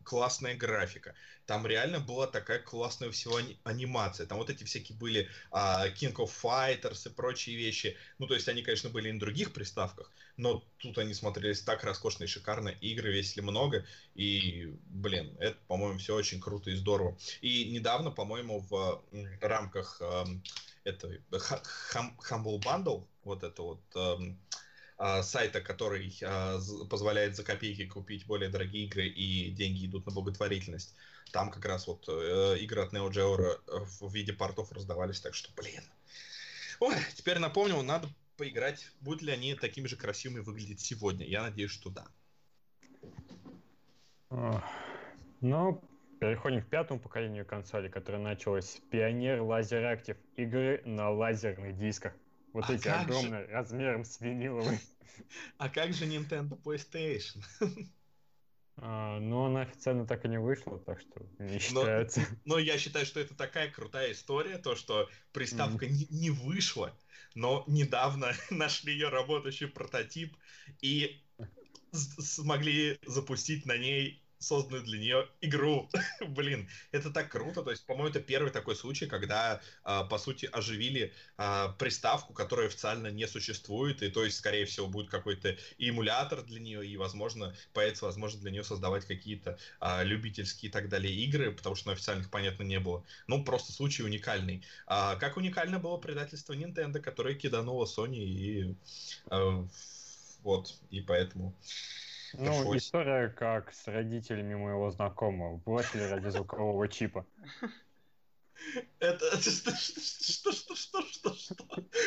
классная 0.05 0.55
графика. 0.55 1.15
Там 1.45 1.67
реально 1.67 1.99
была 1.99 2.27
такая 2.27 2.59
классная 2.59 3.11
всего 3.11 3.39
анимация. 3.63 4.25
Там 4.25 4.37
вот 4.37 4.49
эти 4.49 4.63
всякие 4.63 4.97
были 4.97 5.29
а, 5.51 5.87
King 5.89 6.13
of 6.13 6.31
Fighters 6.41 7.09
и 7.09 7.13
прочие 7.13 7.57
вещи. 7.57 7.97
Ну, 8.17 8.27
то 8.27 8.33
есть 8.33 8.47
они, 8.47 8.61
конечно, 8.61 8.89
были 8.89 9.09
и 9.09 9.11
на 9.11 9.19
других 9.19 9.53
приставках, 9.53 10.11
но 10.37 10.63
тут 10.77 10.97
они 10.97 11.13
смотрелись 11.13 11.61
так 11.61 11.83
роскошно 11.83 12.23
и 12.23 12.27
шикарно. 12.27 12.69
Игры 12.69 13.11
весили 13.11 13.41
много. 13.41 13.85
И, 14.15 14.73
блин, 14.85 15.35
это, 15.39 15.57
по-моему, 15.67 15.99
все 15.99 16.15
очень 16.15 16.39
круто 16.39 16.71
и 16.71 16.75
здорово. 16.75 17.17
И 17.41 17.69
недавно, 17.71 18.11
по-моему, 18.11 18.59
в 18.59 19.03
рамках 19.41 19.97
э, 20.01 20.25
этой 20.83 21.21
Humble 21.31 22.61
Bundle, 22.61 23.07
вот 23.23 23.43
это 23.43 23.61
вот... 23.61 23.81
Э, 23.95 24.17
сайта, 24.97 25.61
который 25.61 26.17
а, 26.23 26.59
позволяет 26.89 27.35
за 27.35 27.43
копейки 27.43 27.85
купить 27.85 28.25
более 28.25 28.49
дорогие 28.49 28.85
игры 28.85 29.07
и 29.07 29.51
деньги 29.51 29.85
идут 29.85 30.05
на 30.05 30.13
благотворительность. 30.13 30.95
Там 31.31 31.51
как 31.51 31.65
раз 31.65 31.87
вот 31.87 32.07
э, 32.07 32.57
игры 32.59 32.81
от 32.81 32.93
Neo 32.93 33.09
Geo 33.09 33.37
э, 33.37 33.85
в 33.99 34.13
виде 34.13 34.31
портов 34.31 34.71
раздавались, 34.71 35.19
так 35.19 35.33
что, 35.33 35.51
блин. 35.55 35.83
Ой, 36.79 36.95
теперь 37.13 37.39
напомню, 37.39 37.81
надо 37.81 38.07
поиграть, 38.37 38.91
будут 39.01 39.21
ли 39.21 39.31
они 39.31 39.55
такими 39.55 39.87
же 39.87 39.97
красивыми 39.97 40.39
выглядеть 40.39 40.79
сегодня. 40.79 41.25
Я 41.25 41.41
надеюсь, 41.43 41.71
что 41.71 41.89
да. 41.89 42.07
Ну, 45.41 45.81
переходим 46.19 46.61
к 46.61 46.67
пятому 46.67 46.99
поколению 46.99 47.45
консоли, 47.45 47.87
которое 47.87 48.19
началось 48.19 48.65
с 48.65 48.81
Pioneer 48.91 49.39
Laser 49.39 49.83
Active 49.93 50.17
игры 50.35 50.81
на 50.85 51.09
лазерных 51.09 51.77
дисках. 51.77 52.13
Вот 52.55 52.69
а 52.69 52.73
эти 52.73 52.87
огромные, 52.87 53.45
же... 53.47 53.51
размером 53.51 54.05
с 54.05 54.21
виниловый. 54.21 54.79
А 55.57 55.69
как 55.69 55.93
же 55.93 56.05
Nintendo 56.05 56.57
PlayStation? 56.61 57.43
А, 58.77 59.21
ну, 59.21 59.45
она 59.45 59.61
официально 59.61 60.05
так 60.05 60.25
и 60.25 60.27
не 60.27 60.37
вышла, 60.37 60.77
так 60.79 60.99
что 60.99 61.25
не 61.39 61.59
считается. 61.59 62.19
Но, 62.43 62.55
но 62.55 62.59
я 62.59 62.77
считаю, 62.77 63.05
что 63.05 63.21
это 63.21 63.33
такая 63.33 63.71
крутая 63.71 64.11
история, 64.11 64.57
то, 64.57 64.75
что 64.75 65.09
приставка 65.31 65.85
mm-hmm. 65.85 66.07
не, 66.09 66.19
не 66.19 66.29
вышла, 66.29 66.93
но 67.35 67.63
недавно 67.67 68.33
нашли 68.49 68.91
ее 68.91 69.07
работающий 69.07 69.67
прототип 69.67 70.35
и 70.81 71.23
смогли 71.93 72.99
запустить 73.05 73.65
на 73.65 73.77
ней 73.77 74.21
созданную 74.45 74.83
для 74.83 74.99
нее 74.99 75.27
игру. 75.41 75.89
Блин, 76.27 76.69
это 76.91 77.11
так 77.11 77.29
круто. 77.29 77.63
То 77.63 77.71
есть, 77.71 77.85
по-моему, 77.85 78.09
это 78.09 78.19
первый 78.19 78.51
такой 78.51 78.75
случай, 78.75 79.07
когда, 79.07 79.61
э, 79.83 80.01
по 80.09 80.17
сути, 80.17 80.45
оживили 80.51 81.13
э, 81.37 81.67
приставку, 81.79 82.33
которая 82.33 82.67
официально 82.67 83.07
не 83.07 83.27
существует, 83.27 84.03
и 84.03 84.09
то 84.09 84.23
есть, 84.23 84.37
скорее 84.37 84.65
всего, 84.65 84.87
будет 84.87 85.09
какой-то 85.09 85.57
эмулятор 85.77 86.43
для 86.43 86.59
нее, 86.59 86.87
и, 86.87 86.97
возможно, 86.97 87.55
появится 87.73 88.05
возможность 88.05 88.43
для 88.43 88.51
нее 88.51 88.63
создавать 88.63 89.05
какие-то 89.05 89.57
э, 89.81 90.03
любительские 90.03 90.69
и 90.69 90.71
так 90.71 90.89
далее 90.89 91.13
игры, 91.13 91.51
потому 91.51 91.75
что 91.75 91.87
ну, 91.87 91.93
официальных, 91.93 92.29
понятно, 92.29 92.63
не 92.63 92.79
было. 92.79 93.03
Ну, 93.27 93.43
просто 93.43 93.71
случай 93.71 94.03
уникальный. 94.03 94.63
А, 94.87 95.15
как 95.15 95.37
уникально 95.37 95.79
было 95.79 95.97
предательство 95.97 96.53
Nintendo, 96.53 96.99
которое 96.99 97.35
кидануло 97.35 97.85
Sony 97.85 98.17
и 98.17 98.75
вот, 100.45 100.75
и 100.91 101.01
поэтому... 101.01 101.55
Ну, 102.37 102.51
Пришлось. 102.51 102.83
история 102.83 103.29
как 103.29 103.73
с 103.73 103.87
родителями 103.87 104.55
моего 104.55 104.91
знакомого. 104.91 105.57
Бросили 105.57 106.03
ради 106.03 106.29
звукового 106.29 106.87
чипа. 106.87 107.25
Это, 108.99 109.25
это 109.33 109.41
что, 109.41 109.71
что, 109.75 110.51
что, 110.51 110.75
что, 110.75 111.01
что, 111.01 111.33
что, 111.33 111.65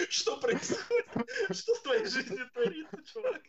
что 0.09 0.37
происходит? 0.39 1.07
Что 1.51 1.75
в 1.75 1.83
твоей 1.83 2.07
жизни 2.07 2.39
творится, 2.53 2.97
чувак? 3.05 3.43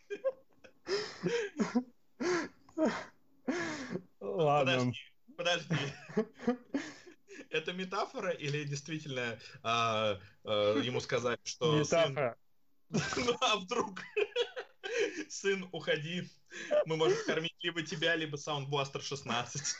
Ладно. 4.20 4.92
Подожди, 5.36 5.74
подожди. 5.74 5.76
Это 7.50 7.72
метафора 7.72 8.30
или 8.30 8.64
действительно 8.64 9.38
а, 9.62 10.18
а, 10.44 10.78
ему 10.78 11.00
сказали, 11.00 11.38
что 11.44 11.78
Метафора. 11.78 12.36
сын... 12.90 13.00
Ну, 13.24 13.36
а 13.40 13.56
вдруг? 13.56 14.00
Сын, 15.28 15.68
уходи. 15.72 16.28
Мы 16.86 16.96
можем 16.96 17.18
кормить 17.26 17.56
либо 17.62 17.82
тебя, 17.82 18.16
либо 18.16 18.36
Soundblaster 18.36 19.00
16. 19.00 19.76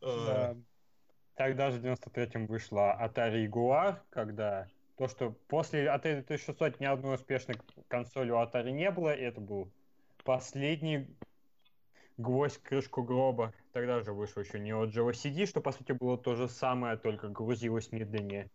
Да. 0.00 0.56
Тогда 1.34 1.70
же 1.70 1.78
в 1.78 1.84
93-м 1.84 2.46
вышла 2.46 2.98
Atari 3.00 3.46
Jaguar, 3.46 4.00
когда 4.10 4.68
то, 4.96 5.06
что 5.06 5.30
после 5.46 5.86
Atari 5.86 6.24
2600 6.26 6.80
ни 6.80 6.84
одной 6.84 7.14
успешной 7.14 7.56
консоли 7.88 8.30
у 8.30 8.36
Atari 8.36 8.72
не 8.72 8.90
было, 8.90 9.14
и 9.14 9.22
это 9.22 9.40
был 9.40 9.70
последний 10.24 11.06
гвоздь 12.16 12.60
крышку 12.62 13.02
гроба. 13.02 13.54
Тогда 13.72 14.00
же 14.00 14.12
вышел 14.12 14.42
еще 14.42 14.58
Neo 14.58 14.86
Geo 14.86 15.10
CD, 15.12 15.46
что 15.46 15.60
по 15.60 15.70
сути 15.70 15.92
было 15.92 16.18
то 16.18 16.34
же 16.34 16.48
самое, 16.48 16.96
только 16.96 17.28
грузилось 17.28 17.92
медленнее. 17.92 18.50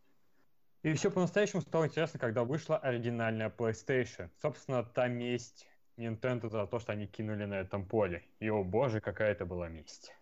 И 0.84 0.94
все 0.94 1.10
по-настоящему 1.10 1.62
стало 1.62 1.88
интересно, 1.88 2.20
когда 2.20 2.44
вышла 2.44 2.78
оригинальная 2.78 3.50
PlayStation. 3.50 4.30
Собственно, 4.42 4.84
та 4.84 5.08
месть 5.08 5.66
Nintendo 5.98 6.50
за 6.50 6.68
то, 6.68 6.80
что 6.80 6.92
они 6.92 7.08
кинули 7.08 7.46
на 7.46 7.56
этом 7.56 7.86
поле. 7.86 8.26
И, 8.40 8.50
о 8.50 8.64
боже, 8.66 9.00
какая 9.00 9.32
это 9.32 9.46
была 9.46 9.70
месть. 9.70 10.14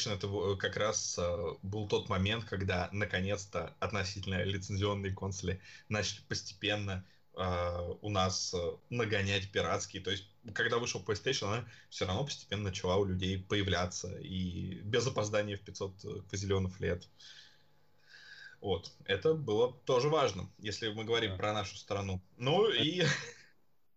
PlayStation 0.00 0.14
это 0.14 0.26
в- 0.28 0.56
как 0.56 0.76
раз 0.76 1.16
э, 1.18 1.54
был 1.62 1.88
тот 1.88 2.08
момент, 2.08 2.44
когда 2.44 2.88
наконец-то 2.92 3.74
относительно 3.80 4.42
лицензионные 4.42 5.12
консоли 5.12 5.60
начали 5.88 6.20
постепенно 6.28 7.04
э, 7.36 7.88
у 8.00 8.10
нас 8.10 8.54
э, 8.54 8.72
нагонять 8.90 9.50
пиратские. 9.52 10.02
То 10.02 10.10
есть, 10.10 10.24
когда 10.54 10.78
вышел 10.78 11.02
PlayStation, 11.02 11.46
она 11.48 11.68
все 11.88 12.06
равно 12.06 12.24
постепенно 12.24 12.64
начала 12.64 12.96
у 12.96 13.04
людей 13.04 13.38
появляться. 13.38 14.16
И 14.18 14.80
без 14.82 15.06
опоздания 15.06 15.56
в 15.56 15.60
500 15.60 16.26
квазиллионов 16.28 16.80
лет. 16.80 17.06
Вот. 18.60 18.92
Это 19.06 19.34
было 19.34 19.72
тоже 19.84 20.08
важно, 20.08 20.50
если 20.58 20.88
мы 20.92 21.04
говорим 21.04 21.32
Да. 21.32 21.36
про 21.36 21.52
нашу 21.52 21.76
страну. 21.76 22.20
Ну 22.36 22.68
и... 22.70 23.04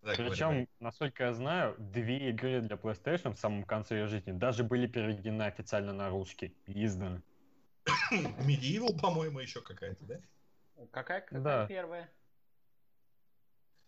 Да, 0.04 0.16
Причем, 0.18 0.68
насколько 0.82 1.24
я 1.24 1.34
знаю, 1.34 1.76
две 1.80 2.30
игры 2.30 2.60
для 2.60 2.76
PlayStation 2.76 3.34
в 3.34 3.40
самом 3.40 3.64
конце 3.64 4.00
ее 4.00 4.08
жизни 4.08 4.34
даже 4.34 4.66
были 4.66 4.86
переведены 4.86 5.44
официально 5.44 5.94
на 5.94 6.10
русский 6.10 6.54
и 6.68 6.84
изданы. 6.84 7.24
Medieval, 8.12 9.00
по-моему, 9.00 9.40
еще 9.40 9.62
какая-то, 9.62 10.04
да? 10.04 10.20
Какая, 10.92 11.22
какая 11.22 11.42
Да. 11.42 11.68
первая? 11.68 12.12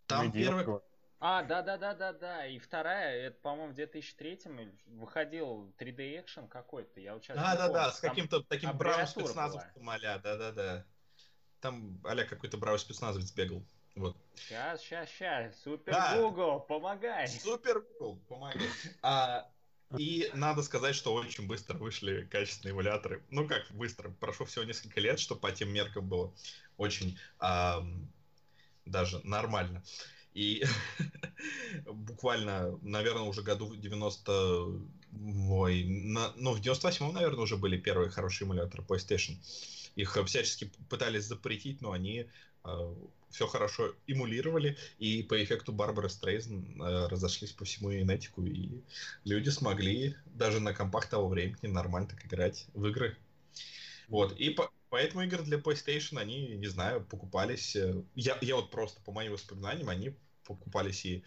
Там 0.08 0.30
Medieval, 0.30 0.64
говорю. 0.64 0.84
А, 1.20 1.44
да-да-да-да-да. 1.44 2.48
И 2.48 2.60
вторая, 2.60 3.28
это, 3.28 3.38
по-моему, 3.42 3.74
в 3.74 3.76
2003-м 3.76 4.78
выходил 4.86 5.74
3D 5.78 6.22
экшен 6.22 6.48
какой-то. 6.48 7.02
Я 7.02 7.14
вот 7.14 7.24
сейчас 7.26 7.36
Да, 7.36 7.58
да, 7.58 7.68
да, 7.68 7.92
с 7.92 8.00
каким-то 8.00 8.42
таким 8.42 8.78
бравым 8.78 9.08
спецназовцем 9.08 9.90
а 9.90 10.00
да, 10.00 10.20
да, 10.20 10.52
да. 10.52 10.86
Там 11.60 12.00
а 12.06 12.16
какой-то 12.24 12.58
бравый 12.58 12.80
спецназовец 12.80 13.34
бегал. 13.34 13.66
Вот. 13.96 14.18
Сейчас, 14.36 14.82
сейчас, 14.82 15.10
сейчас. 15.10 15.56
Супер 15.64 15.94
Да. 15.94 16.18
Google, 16.18 16.60
помогай. 16.60 17.28
Супер, 17.28 17.86
cool, 18.00 18.20
помогай. 18.28 18.68
А, 19.02 19.50
и 19.98 20.30
надо 20.34 20.62
сказать, 20.64 20.96
что 20.96 21.14
очень 21.14 21.48
быстро 21.48 21.78
вышли 21.78 22.26
качественные 22.26 22.74
эмуляторы. 22.74 23.24
Ну 23.30 23.48
как 23.48 23.72
быстро, 23.72 24.10
прошло 24.10 24.46
всего 24.46 24.66
несколько 24.66 25.00
лет, 25.00 25.20
что 25.20 25.36
по 25.36 25.52
тем 25.52 25.72
меркам 25.72 26.10
было 26.10 26.34
очень 26.78 27.18
ам, 27.40 28.12
даже 28.86 29.22
нормально. 29.24 29.84
И 30.34 30.66
буквально, 31.86 32.78
наверное, 32.82 33.24
уже 33.24 33.42
году 33.42 33.68
в 33.68 33.80
90... 33.80 34.32
Ой, 35.50 35.86
на- 35.86 36.34
ну, 36.36 36.52
в 36.52 36.60
98-м, 36.60 37.14
наверное, 37.14 37.40
уже 37.40 37.56
были 37.56 37.78
первые 37.78 38.10
хорошие 38.10 38.46
эмуляторы 38.46 38.84
PlayStation. 38.84 39.38
Их 39.96 40.18
всячески 40.26 40.70
пытались 40.90 41.24
запретить, 41.24 41.80
но 41.80 41.94
они 41.94 42.30
все 43.30 43.48
хорошо 43.48 43.94
эмулировали, 44.08 44.78
и 44.98 45.22
по 45.24 45.44
эффекту 45.44 45.74
Барбары 45.74 46.10
Стрейзен 46.10 46.82
э, 46.82 47.08
разошлись 47.08 47.52
по 47.52 47.66
всему 47.66 47.94
инетику, 47.94 48.46
и 48.46 48.82
люди 49.26 49.50
смогли 49.50 50.16
даже 50.26 50.62
на 50.62 50.74
компах 50.74 51.10
того 51.10 51.28
времени 51.28 51.68
нормально 51.68 52.08
так 52.08 52.26
играть 52.26 52.68
в 52.74 52.88
игры. 52.88 53.18
Вот, 54.08 54.40
и 54.40 54.52
по- 54.52 54.72
поэтому 54.90 55.24
игры 55.24 55.44
для 55.44 55.58
PlayStation, 55.58 56.18
они, 56.18 56.56
не 56.56 56.68
знаю, 56.68 57.04
покупались... 57.04 57.76
э, 57.76 58.04
Я, 58.16 58.38
я 58.42 58.56
вот 58.56 58.72
просто, 58.72 59.02
по 59.02 59.12
моим 59.12 59.34
воспоминаниям, 59.34 59.90
они 59.90 60.16
покупались 60.46 61.06
и 61.06 61.24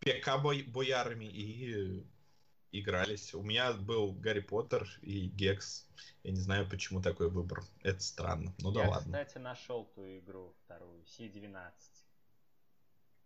ПК-боярами, 0.00 1.24
и 1.26 2.02
игрались. 2.72 3.34
У 3.34 3.42
меня 3.42 3.72
был 3.72 4.12
Гарри 4.12 4.40
Поттер 4.40 4.88
и 5.02 5.28
Гекс. 5.28 5.88
Я 6.22 6.32
не 6.32 6.40
знаю, 6.40 6.68
почему 6.68 7.02
такой 7.02 7.30
выбор. 7.30 7.62
Это 7.82 8.00
странно. 8.00 8.54
Ну 8.58 8.72
да 8.72 8.82
Я, 8.82 8.90
ладно. 8.90 9.12
кстати, 9.12 9.38
нашел 9.38 9.84
ту 9.94 10.02
игру 10.18 10.54
вторую, 10.64 11.02
C12. 11.04 11.72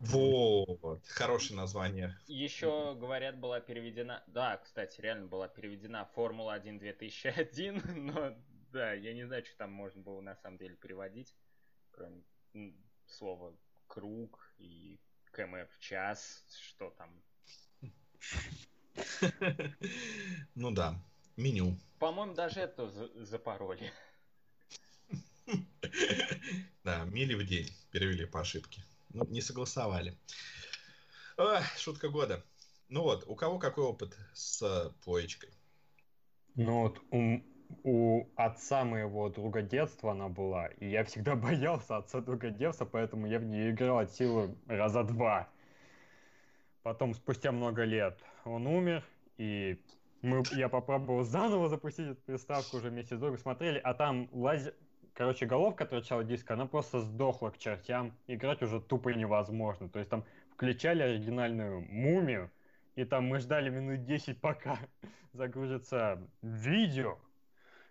Вот, 0.01 1.07
хорошее 1.07 1.57
название. 1.57 2.19
Еще, 2.27 2.95
говорят, 2.99 3.39
была 3.39 3.61
переведена... 3.61 4.23
Да, 4.27 4.59
кстати, 4.59 5.01
реально 5.01 5.27
была 5.27 5.49
переведена 5.49 6.09
Формула-1 6.15 6.79
2001, 6.79 7.83
но 8.07 8.37
да, 8.73 8.93
я 8.93 9.15
не 9.15 9.25
знаю, 9.25 9.45
что 9.45 9.57
там 9.57 9.73
можно 9.73 10.03
было 10.03 10.21
на 10.21 10.35
самом 10.37 10.59
деле 10.59 10.75
переводить, 10.75 11.35
кроме 11.93 12.23
слова 13.07 13.57
круг 13.87 14.53
и 14.59 14.99
км 15.33 15.69
в 15.73 15.79
час, 15.79 16.45
что 16.49 16.91
там. 16.91 17.23
Ну 20.55 20.71
да, 20.71 20.95
меню. 21.37 21.77
По-моему, 21.99 22.35
даже 22.35 22.61
это 22.61 22.89
за- 22.89 23.25
запороли. 23.25 23.93
Да, 26.85 27.05
мили 27.05 27.35
в 27.35 27.47
день 27.47 27.71
перевели 27.91 28.27
по 28.27 28.41
ошибке. 28.41 28.85
Ну, 29.11 29.25
не 29.27 29.41
согласовали. 29.41 30.19
Шутка 31.77 32.09
года. 32.09 32.43
Ну 32.89 33.03
вот, 33.03 33.25
у 33.27 33.35
кого 33.35 33.59
какой 33.59 33.85
опыт 33.85 34.17
с 34.35 34.93
плоечкой? 35.05 35.51
Ну 36.57 36.83
вот 36.83 37.01
у, 37.11 37.41
у 37.83 38.29
отца 38.37 38.85
моего 38.85 39.29
друга 39.29 39.63
детства 39.63 40.13
она 40.13 40.29
была, 40.29 40.67
и 40.67 40.89
я 40.89 41.05
всегда 41.05 41.35
боялся 41.37 41.97
отца 41.97 42.21
друга 42.21 42.51
детства, 42.51 42.85
поэтому 42.85 43.27
я 43.27 43.39
в 43.39 43.45
нее 43.45 43.71
играл 43.71 43.99
от 43.99 44.13
силы 44.13 44.55
раза 44.67 45.03
два. 45.03 45.49
Потом, 46.85 47.14
спустя 47.14 47.51
много 47.51 47.85
лет, 47.85 48.22
он 48.45 48.66
умер, 48.66 49.03
и 49.39 49.80
мы, 50.20 50.43
я 50.53 50.68
попробовал 50.68 51.24
заново 51.24 51.70
запустить 51.70 52.09
эту 52.09 52.20
приставку 52.20 52.76
уже 52.76 52.91
вместе 52.91 53.16
с 53.16 53.18
другом, 53.18 53.39
смотрели, 53.39 53.78
а 53.78 53.95
там 53.95 54.28
лазер... 54.32 54.74
Короче, 55.14 55.47
головка 55.47 55.87
торчала 55.87 56.24
диска, 56.24 56.53
она 56.53 56.66
просто 56.66 57.01
сдохла 57.01 57.49
к 57.49 57.57
чертям. 57.57 58.12
Играть 58.26 58.62
уже 58.62 58.82
тупо 58.82 59.09
невозможно. 59.09 59.89
То 59.89 59.99
есть 59.99 60.11
там 60.11 60.24
включали 60.51 61.03
оригинальную 61.03 61.80
мумию, 61.80 62.51
и 62.97 63.05
там 63.05 63.28
мы 63.28 63.39
ждали 63.39 63.70
минут 63.70 64.05
10, 64.05 64.39
пока 64.43 64.78
загрузится 65.32 66.20
видео, 66.43 67.18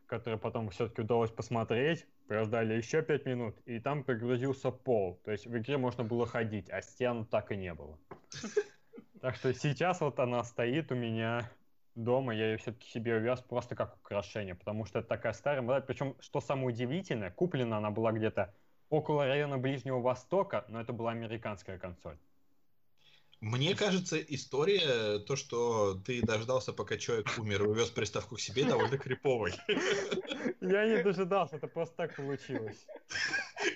которое 0.05 0.37
потом 0.37 0.69
все-таки 0.69 1.01
удалось 1.01 1.31
посмотреть. 1.31 2.05
Прождали 2.27 2.75
еще 2.75 3.01
5 3.01 3.25
минут, 3.25 3.55
и 3.65 3.79
там 3.79 4.03
прогрузился 4.03 4.69
пол. 4.69 5.19
То 5.25 5.31
есть 5.31 5.47
в 5.47 5.57
игре 5.57 5.79
можно 5.79 6.03
было 6.03 6.27
ходить, 6.27 6.69
а 6.69 6.83
стен 6.83 7.25
так 7.25 7.51
и 7.51 7.55
не 7.55 7.73
было. 7.73 7.97
Так 9.24 9.38
что 9.38 9.53
сейчас 9.53 10.01
вот 10.01 10.19
она 10.19 10.43
стоит 10.43 10.91
у 10.91 10.95
меня 10.95 11.49
дома, 11.95 12.36
я 12.36 12.51
ее 12.51 12.57
все-таки 12.57 12.89
себе 12.89 13.15
увез 13.15 13.39
просто 13.39 13.74
как 13.74 13.95
украшение, 13.95 14.53
потому 14.53 14.84
что 14.84 14.99
это 14.99 15.07
такая 15.07 15.32
старая 15.32 15.61
модель. 15.61 15.84
Причем, 15.88 16.17
что 16.19 16.41
самое 16.41 16.67
удивительное, 16.67 17.32
куплена 17.32 17.78
она 17.78 17.89
была 17.89 18.11
где-то 18.11 18.53
около 18.89 19.26
района 19.26 19.57
Ближнего 19.57 20.01
Востока, 20.01 20.65
но 20.67 20.82
это 20.82 20.91
была 20.91 21.11
американская 21.11 21.80
консоль. 21.80 22.17
Мне 23.39 23.76
кажется, 23.76 24.17
история, 24.19 25.19
то, 25.19 25.38
что 25.38 25.93
ты 25.93 26.21
дождался, 26.21 26.74
пока 26.74 26.97
человек 26.97 27.28
умер 27.38 27.63
и 27.63 27.67
увез 27.67 27.91
приставку 27.91 28.36
к 28.36 28.41
себе, 28.41 28.65
довольно 28.65 28.97
криповой. 28.97 29.53
Я 30.59 30.86
не 30.86 31.01
дожидался, 31.01 31.55
это 31.55 31.67
просто 31.67 31.95
так 31.95 32.17
получилось. 32.17 32.86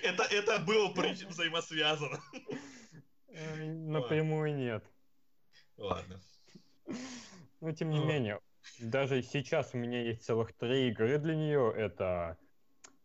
Это, 0.02 0.24
это 0.24 0.58
было 0.58 0.92
причем 0.92 1.28
взаимосвязано. 1.28 2.20
Напрямую 3.30 4.54
нет. 4.54 4.84
Ладно. 5.78 6.20
Но 7.60 7.72
тем 7.72 7.90
не 7.90 8.00
Ну. 8.00 8.06
менее, 8.06 8.40
даже 8.78 9.22
сейчас 9.22 9.74
у 9.74 9.78
меня 9.78 10.02
есть 10.02 10.22
целых 10.24 10.52
три 10.52 10.88
игры 10.88 11.18
для 11.18 11.34
нее. 11.34 11.72
Это 11.76 12.36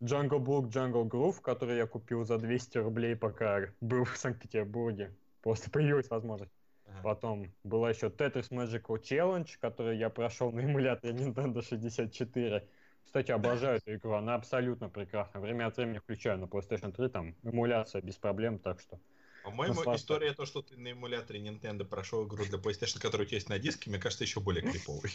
Jungle 0.00 0.40
Book, 0.40 0.68
Jungle 0.70 1.08
Groove, 1.08 1.40
который 1.40 1.76
я 1.76 1.86
купил 1.86 2.24
за 2.24 2.38
200 2.38 2.78
рублей, 2.78 3.16
пока 3.16 3.68
был 3.80 4.04
в 4.04 4.16
Санкт-Петербурге. 4.16 5.14
Просто 5.40 5.70
появилась 5.70 6.10
возможность. 6.10 6.52
Ага. 6.86 7.00
Потом 7.02 7.52
была 7.64 7.90
еще 7.90 8.08
Tetris 8.08 8.50
Magical 8.50 9.00
Challenge, 9.00 9.48
который 9.60 9.96
я 9.98 10.10
прошел 10.10 10.52
на 10.52 10.60
эмуляторе 10.60 11.14
Nintendo 11.14 11.62
64. 11.62 12.68
Кстати, 13.04 13.30
обожаю 13.30 13.78
эту 13.78 13.94
игру, 13.94 14.12
она 14.12 14.34
абсолютно 14.34 14.88
прекрасна. 14.88 15.40
Время 15.40 15.66
от 15.66 15.76
времени 15.76 15.98
включаю 15.98 16.38
на 16.38 16.44
PlayStation 16.44 16.92
3, 16.92 17.08
там 17.08 17.34
эмуляция 17.42 18.02
без 18.02 18.16
проблем, 18.16 18.58
так 18.58 18.80
что... 18.80 18.98
По-моему, 19.44 19.82
история 19.94 20.32
то, 20.32 20.46
что 20.46 20.62
ты 20.62 20.76
на 20.78 20.92
эмуляторе 20.92 21.38
Nintendo 21.40 21.84
прошел 21.84 22.26
игру 22.26 22.44
для 22.46 22.58
PlayStation, 22.58 22.98
которая 22.98 23.26
у 23.26 23.28
тебя 23.28 23.36
есть 23.36 23.50
на 23.50 23.58
диске, 23.58 23.90
мне 23.90 23.98
кажется, 23.98 24.24
еще 24.24 24.40
более 24.40 24.62
криповой. 24.62 25.10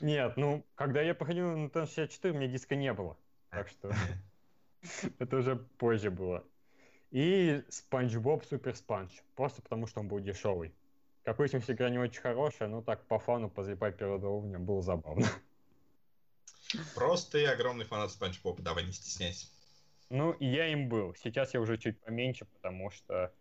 Нет, 0.00 0.36
ну, 0.36 0.64
когда 0.74 1.00
я 1.00 1.14
проходил 1.14 1.56
на 1.56 1.66
Nintendo 1.66 1.86
64, 1.86 2.34
у 2.34 2.36
меня 2.36 2.46
диска 2.46 2.76
не 2.76 2.92
было. 2.92 3.16
Так 3.48 3.68
что 3.68 3.90
это 5.18 5.36
уже 5.36 5.56
позже 5.56 6.10
было. 6.10 6.44
И 7.10 7.62
Спанч 7.70 8.14
Боб 8.16 8.44
Супер 8.44 8.76
Спанч. 8.76 9.22
Просто 9.34 9.62
потому, 9.62 9.86
что 9.86 10.00
он 10.00 10.08
был 10.08 10.20
дешевый. 10.20 10.74
Как 11.22 11.38
выяснилось, 11.38 11.70
игра 11.70 11.88
не 11.88 11.98
очень 11.98 12.20
хорошая, 12.20 12.68
но 12.68 12.82
так 12.82 13.06
по 13.06 13.18
фану 13.18 13.48
позлипать 13.48 13.96
первого 13.96 14.28
уровня 14.28 14.58
было 14.58 14.82
забавно. 14.82 15.26
Просто 16.94 17.32
ты 17.32 17.46
огромный 17.46 17.86
фанат 17.86 18.10
Спанч 18.10 18.42
Боба, 18.42 18.62
давай 18.62 18.84
не 18.84 18.92
стесняйся. 18.92 19.46
Ну, 20.10 20.36
я 20.38 20.66
им 20.68 20.90
был. 20.90 21.14
Сейчас 21.14 21.54
я 21.54 21.60
уже 21.60 21.78
чуть 21.78 21.98
поменьше, 22.00 22.44
потому 22.44 22.90
что 22.90 23.32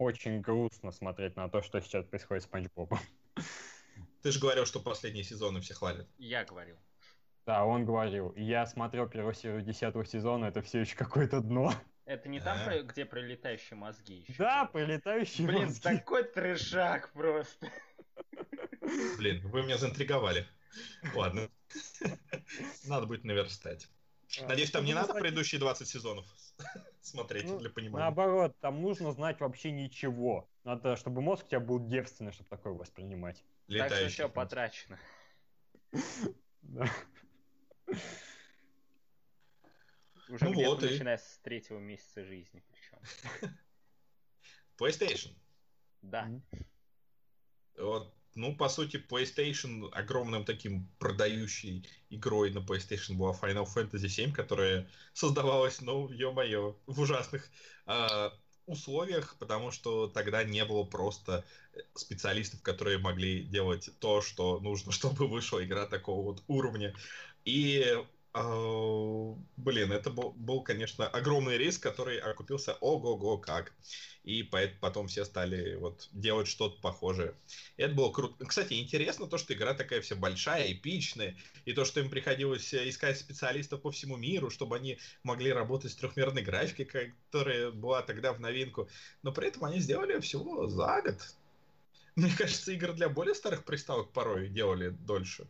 очень 0.00 0.40
грустно 0.40 0.92
смотреть 0.92 1.36
на 1.36 1.48
то, 1.50 1.60
что 1.62 1.80
сейчас 1.80 2.06
происходит 2.06 2.42
с 2.42 2.46
Спанч 2.46 2.68
Бобом. 2.74 2.98
Ты 4.22 4.32
же 4.32 4.40
говорил, 4.40 4.64
что 4.64 4.80
последние 4.80 5.24
сезоны 5.24 5.60
все 5.60 5.74
хвалят. 5.74 6.08
Я 6.18 6.44
говорил. 6.44 6.76
Да, 7.46 7.64
он 7.64 7.84
говорил. 7.84 8.32
Я 8.36 8.66
смотрел 8.66 9.08
первую 9.08 9.34
серию 9.34 9.62
десятого 9.62 10.04
сезона, 10.06 10.46
это 10.46 10.62
все 10.62 10.80
еще 10.80 10.96
какое-то 10.96 11.40
дно. 11.40 11.72
Это 12.06 12.28
не 12.28 12.40
там, 12.40 12.58
А. 12.66 12.82
где 12.82 13.04
пролетающие 13.04 13.76
мозги 13.76 14.24
еще? 14.26 14.34
Да, 14.38 14.64
прилетающие 14.64 15.46
Блин, 15.46 15.64
мозги. 15.66 15.80
такой 15.82 16.24
трешак 16.24 17.12
просто. 17.12 17.68
Блин, 19.18 19.46
вы 19.48 19.62
меня 19.62 19.76
заинтриговали. 19.76 20.46
Ладно. 21.14 21.48
Надо 22.86 23.06
будет 23.06 23.24
наверстать. 23.24 23.88
Надеюсь, 24.38 24.70
там 24.70 24.84
не 24.84 24.94
надо 24.94 25.14
предыдущие 25.14 25.58
20 25.58 25.88
сезонов 25.88 26.26
смотреть 27.00 27.44
Ну, 27.46 27.58
для 27.58 27.70
понимания. 27.70 28.04
Наоборот, 28.04 28.56
там 28.60 28.80
нужно 28.82 29.12
знать 29.12 29.40
вообще 29.40 29.70
ничего. 29.72 30.48
Надо, 30.64 30.96
чтобы 30.96 31.20
мозг 31.20 31.46
у 31.46 31.48
тебя 31.48 31.60
был 31.60 31.80
девственный, 31.86 32.32
чтобы 32.32 32.48
такое 32.48 32.72
воспринимать. 32.74 33.44
Так 33.68 33.92
что 33.92 34.08
все 34.08 34.28
потрачено. 34.28 34.98
Уже 40.28 40.44
Ну 40.44 40.52
где-то 40.52 40.70
вот 40.70 40.82
и- 40.84 40.90
начиная 40.90 41.18
с 41.18 41.38
третьего 41.42 41.78
месяца 41.78 42.24
жизни 42.24 42.62
причем. 42.68 43.00
PlayStation. 44.78 45.34
Да. 46.02 46.30
Вот, 47.76 48.14
ну, 48.34 48.56
по 48.56 48.68
сути, 48.68 48.96
PlayStation 48.96 49.88
огромным 49.92 50.44
таким 50.44 50.88
продающей 50.98 51.84
игрой 52.10 52.50
на 52.52 52.58
PlayStation 52.58 53.14
была 53.16 53.32
Final 53.32 53.66
Fantasy 53.66 54.06
VII, 54.06 54.32
которая 54.32 54.88
создавалась, 55.12 55.80
ну, 55.80 56.08
ё-моё, 56.10 56.76
в 56.86 57.00
ужасных 57.00 57.50
а, 57.86 58.32
условиях, 58.66 59.36
потому 59.38 59.70
что 59.70 60.08
тогда 60.08 60.44
не 60.44 60.64
было 60.64 60.84
просто 60.84 61.44
специалистов, 61.94 62.62
которые 62.62 62.98
могли 62.98 63.44
делать 63.44 63.90
то, 63.98 64.20
что 64.20 64.60
нужно, 64.60 64.92
чтобы 64.92 65.26
вышла 65.28 65.64
игра 65.64 65.86
такого 65.86 66.22
вот 66.24 66.42
уровня. 66.46 66.94
И 67.44 67.96
Блин, 68.32 69.90
это 69.92 70.10
был, 70.10 70.30
был, 70.36 70.62
конечно, 70.62 71.08
огромный 71.08 71.58
риск, 71.58 71.82
который 71.82 72.18
окупился 72.18 72.74
ого-го 72.74 73.38
как. 73.38 73.72
И 74.22 74.42
потом 74.42 75.08
все 75.08 75.24
стали 75.24 75.74
вот 75.76 76.08
делать 76.12 76.46
что-то 76.46 76.80
похожее. 76.80 77.34
И 77.76 77.82
это 77.82 77.94
было 77.94 78.12
круто. 78.12 78.44
Кстати, 78.44 78.74
интересно 78.74 79.26
то, 79.26 79.38
что 79.38 79.52
игра 79.54 79.74
такая 79.74 80.00
вся 80.00 80.14
большая, 80.14 80.72
эпичная, 80.72 81.36
и 81.64 81.72
то, 81.72 81.84
что 81.84 82.00
им 82.00 82.10
приходилось 82.10 82.72
э, 82.74 82.88
искать 82.88 83.18
специалистов 83.18 83.80
по 83.80 83.90
всему 83.90 84.16
миру, 84.16 84.50
чтобы 84.50 84.76
они 84.76 84.98
могли 85.24 85.52
работать 85.52 85.90
с 85.90 85.96
трехмерной 85.96 86.42
графикой, 86.42 87.14
которая 87.30 87.70
была 87.70 88.02
тогда 88.02 88.32
в 88.32 88.40
новинку. 88.40 88.88
Но 89.22 89.32
при 89.32 89.48
этом 89.48 89.64
они 89.64 89.80
сделали 89.80 90.20
всего 90.20 90.68
за 90.68 91.00
год. 91.02 91.34
Мне 92.14 92.30
кажется, 92.36 92.72
игры 92.72 92.92
для 92.92 93.08
более 93.08 93.34
старых 93.34 93.64
приставок 93.64 94.12
порой 94.12 94.48
делали 94.48 94.90
дольше. 94.90 95.48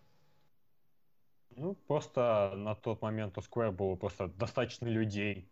Ну, 1.56 1.74
просто 1.74 2.54
на 2.56 2.74
тот 2.74 3.02
момент 3.02 3.36
у 3.38 3.40
Square 3.40 3.72
было 3.72 3.96
просто 3.96 4.28
достаточно 4.28 4.86
людей. 4.86 5.48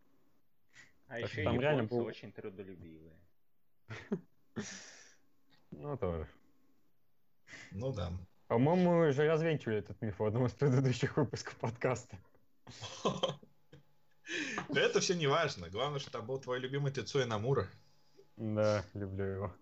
А 1.09 1.21
Так 1.21 1.31
еще 1.31 1.45
там 1.45 1.61
реально 1.61 1.83
японцы 1.83 1.95
был- 1.97 2.05
очень 2.07 2.33
трудолюбивые. 2.33 3.17
Ну, 5.71 5.97
тоже. 5.99 6.27
Ну 7.73 7.93
да. 7.93 8.11
По-моему, 8.47 8.91
мы 9.01 9.09
уже 9.11 9.27
развенчивали 9.29 9.79
этот 9.79 10.01
миф 10.01 10.19
в 10.19 10.25
одном 10.25 10.47
из 10.47 10.53
предыдущих 10.53 11.17
выпусков 11.17 11.57
подкаста. 11.57 12.19
Да 14.69 14.81
это 14.83 15.01
все 15.01 15.15
не 15.15 15.27
важно. 15.27 15.71
Главное, 15.71 15.99
что 16.01 16.11
там 16.11 16.27
был 16.27 16.39
твой 16.39 16.59
любимый 16.59 16.93
Тецуя 16.93 17.25
Намура. 17.25 17.67
Да, 18.37 18.85
люблю 18.93 19.25
его. 19.25 19.55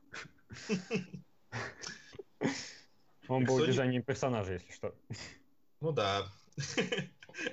Он 3.28 3.44
был 3.44 3.64
дизайнером 3.64 4.02
персонажа, 4.04 4.54
если 4.54 4.72
что. 4.72 4.94
Ну 5.80 5.92
да. 5.92 6.26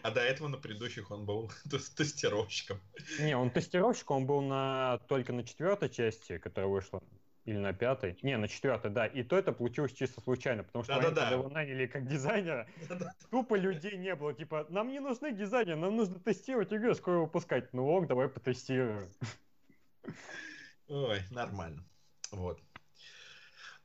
А 0.02 0.12
до 0.12 0.22
этого 0.22 0.48
на 0.48 0.58
предыдущих 0.58 1.12
он 1.12 1.26
был 1.26 1.52
тес- 1.70 1.90
тестировщиком. 1.90 2.80
Не, 3.20 3.36
он 3.36 3.50
тестировщик, 3.50 4.10
он 4.12 4.26
был 4.26 4.42
на 4.42 5.00
только 5.10 5.34
на 5.34 5.44
четвертой 5.44 5.90
части, 5.90 6.38
которая 6.38 6.70
вышла, 6.70 7.04
или 7.44 7.58
на 7.58 7.74
пятой. 7.74 8.18
Не, 8.22 8.38
на 8.38 8.48
четвертой, 8.48 8.92
да. 8.92 9.06
И 9.08 9.24
то 9.24 9.38
это 9.38 9.52
получилось 9.52 9.92
чисто 9.92 10.22
случайно, 10.22 10.64
потому 10.64 10.86
что 10.86 10.94
момент, 10.94 11.16
Да-да-да. 11.16 11.32
когда 11.32 11.42
его 11.44 11.54
наняли 11.54 11.86
как 11.88 12.08
дизайнера, 12.08 12.66
тупо 13.30 13.56
людей 13.56 13.98
не 13.98 14.16
было. 14.16 14.34
Типа, 14.34 14.66
нам 14.70 14.90
не 14.90 15.02
нужны 15.02 15.34
дизайнеры, 15.34 15.76
нам 15.76 15.98
нужно 15.98 16.18
тестировать 16.18 16.72
игру, 16.72 16.94
скоро 16.96 17.18
выпускать. 17.18 17.74
Ну 17.74 17.86
ок, 17.90 18.08
давай 18.08 18.30
потестируем. 18.30 19.10
Ой, 20.88 21.20
нормально. 21.30 21.84
Вот. 22.32 22.62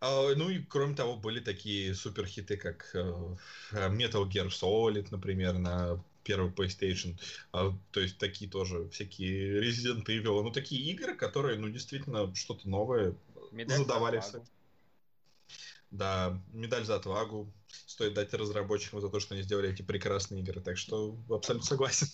А, 0.00 0.34
Ну 0.36 0.48
и 0.50 0.62
кроме 0.62 0.94
того, 0.94 1.16
были 1.16 1.40
такие 1.40 1.94
супер 1.94 2.26
хиты, 2.26 2.56
как 2.56 2.90
э, 2.94 2.98
Metal 3.72 4.28
Gear 4.28 4.48
Solid, 4.48 5.08
например, 5.10 5.54
на 5.58 6.02
первый 6.22 6.50
PlayStation. 6.52 7.18
А, 7.52 7.72
То 7.90 8.00
есть 8.00 8.18
такие 8.18 8.50
тоже 8.50 8.88
всякие 8.90 9.60
Resident 9.62 10.04
Evil. 10.06 10.42
Ну, 10.42 10.50
такие 10.52 10.82
игры, 10.92 11.16
которые, 11.16 11.58
ну, 11.58 11.68
действительно, 11.68 12.34
что-то 12.34 12.68
новое 12.68 13.14
Медаль 13.50 13.78
за 13.78 13.82
задавали. 13.84 14.16
отвагу. 14.18 14.46
Да, 15.90 16.38
медаль 16.52 16.84
за 16.84 16.96
отвагу. 16.96 17.50
Стоит 17.86 18.14
дать 18.14 18.34
разработчикам 18.34 19.00
за 19.00 19.08
то, 19.08 19.20
что 19.20 19.34
они 19.34 19.42
сделали 19.42 19.70
эти 19.70 19.82
прекрасные 19.82 20.42
игры. 20.42 20.60
Так 20.60 20.76
что 20.76 21.16
абсолютно 21.30 21.66
согласен. 21.66 22.08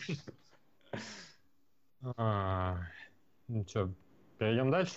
А, 2.16 2.78
Ну 3.48 3.64
что, 3.66 3.90
перейдем 4.38 4.70
дальше? 4.70 4.94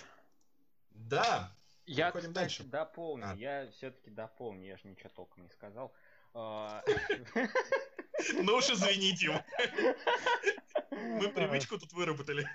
Да, 0.94 1.57
Я, 1.88 2.06
Переходим 2.10 2.30
кстати, 2.30 2.34
дальше. 2.34 2.64
дополню. 2.64 3.30
А. 3.30 3.34
Я 3.34 3.70
все-таки 3.72 4.10
дополню, 4.10 4.66
я 4.66 4.76
же 4.76 4.86
ничего 4.86 5.08
толком 5.08 5.42
не 5.42 5.48
сказал. 5.48 5.92
А, 6.34 6.84
ну 8.34 8.56
уж 8.56 8.70
извините. 8.70 9.44
Мы 10.90 11.28
привычку 11.30 11.78
тут 11.78 11.92
выработали. 11.92 12.46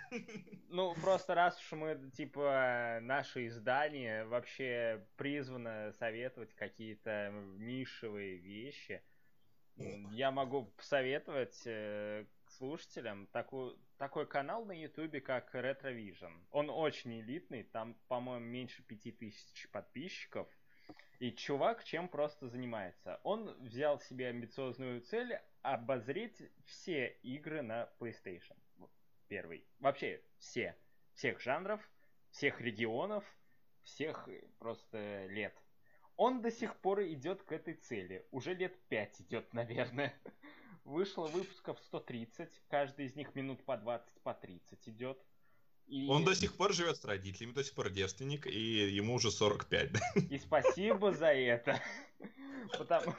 Ну, 0.70 0.94
просто 0.96 1.34
раз 1.34 1.58
уж 1.60 1.72
мы, 1.72 2.12
типа, 2.16 3.00
наше 3.02 3.48
издание 3.48 4.26
вообще 4.26 5.06
призвано 5.16 5.92
советовать 5.94 6.54
какие-то 6.54 7.32
нишевые 7.58 8.38
вещи, 8.38 9.02
я 10.12 10.32
могу 10.32 10.66
посоветовать 10.78 11.60
э, 11.66 12.26
слушателям 12.48 13.28
такой, 13.28 13.76
такой 14.04 14.28
канал 14.28 14.66
на 14.66 14.74
ютубе, 14.74 15.22
как 15.22 15.56
Retrovision. 15.56 16.34
Он 16.52 16.70
очень 16.70 17.22
элитный, 17.22 17.64
там, 17.64 17.96
по-моему, 18.10 18.46
меньше 18.46 18.84
пяти 18.84 19.14
тысяч 19.14 19.70
подписчиков. 19.72 20.46
И 21.20 21.32
чувак 21.32 21.86
чем 21.86 22.10
просто 22.10 22.50
занимается? 22.50 23.22
Он 23.24 23.56
взял 23.62 24.02
себе 24.02 24.28
амбициозную 24.28 25.00
цель 25.00 25.40
обозреть 25.62 26.42
все 26.66 27.16
игры 27.24 27.62
на 27.62 27.90
PlayStation. 27.98 28.58
Первый. 29.30 29.66
Вообще 29.80 30.22
все. 30.38 30.76
Всех 31.14 31.40
жанров, 31.40 31.80
всех 32.32 32.60
регионов, 32.60 33.24
всех 33.84 34.28
просто 34.60 35.28
лет. 35.28 35.56
Он 36.18 36.42
до 36.42 36.52
сих 36.52 36.76
пор 36.76 37.04
идет 37.04 37.42
к 37.44 37.54
этой 37.54 37.76
цели. 37.76 38.26
Уже 38.32 38.54
лет 38.54 38.78
пять 38.90 39.22
идет, 39.22 39.54
наверное. 39.54 40.14
Вышло 40.86 41.28
выпусков 41.28 41.80
130, 41.88 42.50
каждый 42.70 43.06
из 43.06 43.16
них 43.16 43.34
минут 43.36 43.64
по 43.64 43.78
20, 43.78 44.22
по 44.22 44.34
30 44.34 44.90
идет. 44.90 45.18
И... 45.88 46.08
Он 46.10 46.24
до 46.24 46.36
сих 46.36 46.56
пор 46.56 46.74
живет 46.74 46.98
с 46.98 47.06
родителями, 47.06 47.54
до 47.54 47.64
сих 47.64 47.74
пор 47.74 47.90
девственник, 47.90 48.48
и 48.48 48.90
ему 48.90 49.16
уже 49.16 49.32
45. 49.32 49.92
И 50.30 50.38
спасибо 50.40 51.12
за 51.12 51.34
это. 51.34 51.80
Потому... 52.78 53.14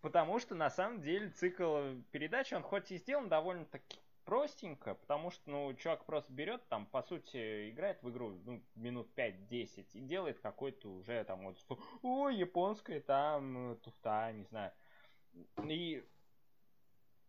Потому 0.00 0.40
что 0.40 0.54
на 0.54 0.70
самом 0.70 1.02
деле 1.02 1.28
цикл 1.28 1.92
передач, 2.10 2.52
он 2.54 2.62
хоть 2.62 2.90
и 2.90 2.96
сделан 2.96 3.28
довольно-таки 3.28 3.98
простенько, 4.24 4.94
потому 4.94 5.30
что, 5.30 5.50
ну, 5.50 5.74
чувак 5.74 6.04
просто 6.04 6.32
берет, 6.32 6.66
там, 6.68 6.86
по 6.86 7.02
сути, 7.02 7.70
играет 7.70 8.02
в 8.02 8.08
игру 8.10 8.38
ну, 8.44 8.62
минут 8.76 9.08
5-10 9.16 9.86
и 9.92 10.00
делает 10.00 10.40
какой-то 10.40 10.88
уже 10.88 11.22
там 11.24 11.44
вот, 11.44 11.58
о, 12.02 12.30
японская 12.30 13.00
там 13.00 13.76
туфта, 13.82 14.32
не 14.32 14.44
знаю. 14.44 14.72
И 15.64 16.02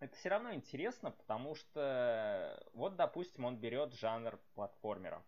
это 0.01 0.15
все 0.15 0.29
равно 0.29 0.53
интересно, 0.53 1.11
потому 1.11 1.55
что 1.55 2.61
вот, 2.73 2.95
допустим, 2.95 3.45
он 3.45 3.55
берет 3.57 3.93
жанр 3.93 4.39
платформера. 4.55 5.23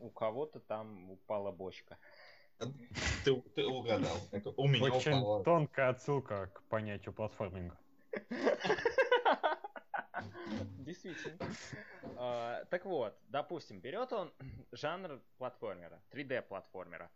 у 0.00 0.10
кого-то 0.10 0.58
там 0.60 1.10
упала 1.10 1.52
бочка. 1.52 1.96
Ты, 3.24 3.40
ты 3.54 3.64
угадал. 3.64 4.16
Это 4.32 4.50
у 4.50 4.66
меня 4.66 4.92
Очень 4.92 5.12
упала. 5.12 5.44
тонкая 5.44 5.90
отсылка 5.90 6.48
к 6.48 6.62
понятию 6.64 7.14
платформинга. 7.14 7.78
Действительно. 10.78 11.38
А, 12.16 12.64
так 12.66 12.84
вот, 12.84 13.16
допустим, 13.28 13.80
берет 13.80 14.12
он 14.12 14.32
жанр 14.72 15.22
платформера, 15.38 16.02
3D 16.10 16.42
платформера. 16.42 17.08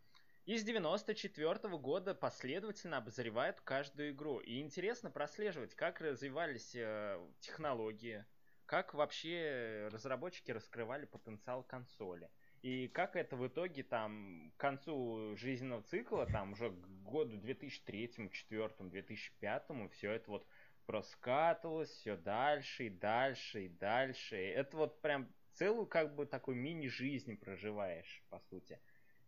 И 0.46 0.58
с 0.58 0.62
94 0.62 1.52
-го 1.52 1.78
года 1.78 2.14
последовательно 2.14 2.98
обозревают 2.98 3.62
каждую 3.62 4.10
игру. 4.10 4.40
И 4.40 4.60
интересно 4.60 5.10
прослеживать, 5.10 5.74
как 5.74 6.02
развивались 6.02 6.74
э, 6.74 7.18
технологии, 7.40 8.26
как 8.66 8.92
вообще 8.92 9.88
разработчики 9.90 10.50
раскрывали 10.50 11.06
потенциал 11.06 11.62
консоли. 11.62 12.30
И 12.60 12.88
как 12.88 13.16
это 13.16 13.36
в 13.36 13.46
итоге 13.46 13.84
там 13.84 14.52
к 14.56 14.60
концу 14.60 15.34
жизненного 15.36 15.82
цикла, 15.82 16.26
там 16.26 16.52
уже 16.52 16.70
к 16.70 16.86
году 17.04 17.38
2003, 17.38 18.06
2004, 18.16 18.90
2005, 18.90 19.92
все 19.92 20.12
это 20.12 20.30
вот 20.30 20.46
проскатывалось 20.84 21.88
все 21.90 22.18
дальше 22.18 22.86
и 22.86 22.90
дальше 22.90 23.64
и 23.64 23.68
дальше. 23.68 24.36
Это 24.36 24.76
вот 24.76 25.00
прям 25.00 25.26
целую 25.52 25.86
как 25.86 26.14
бы 26.14 26.26
такой 26.26 26.54
мини-жизнь 26.54 27.38
проживаешь, 27.38 28.22
по 28.28 28.38
сути. 28.40 28.78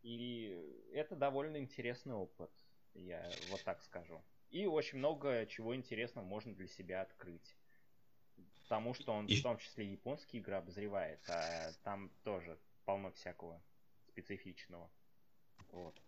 И 0.07 0.57
это 0.93 1.17
довольно 1.17 1.57
интересный 1.57 2.15
опыт, 2.15 2.49
я 2.95 3.29
вот 3.51 3.61
так 3.65 3.83
скажу. 3.83 4.23
И 4.51 4.65
очень 4.65 4.99
много 4.99 5.45
чего 5.47 5.75
интересного 5.75 6.25
можно 6.25 6.55
для 6.55 6.69
себя 6.69 7.03
открыть. 7.03 7.57
Потому 8.63 8.95
что 8.95 9.13
он 9.13 9.27
и... 9.27 9.35
в 9.35 9.43
том 9.43 9.59
числе 9.59 9.91
японские 9.91 10.43
игры 10.43 10.55
обозревает, 10.55 11.19
а 11.29 11.73
там 11.83 12.13
тоже 12.23 12.57
полно 12.85 13.11
всякого 13.11 13.61
специфичного. 14.07 14.89
Вот. 15.73 16.01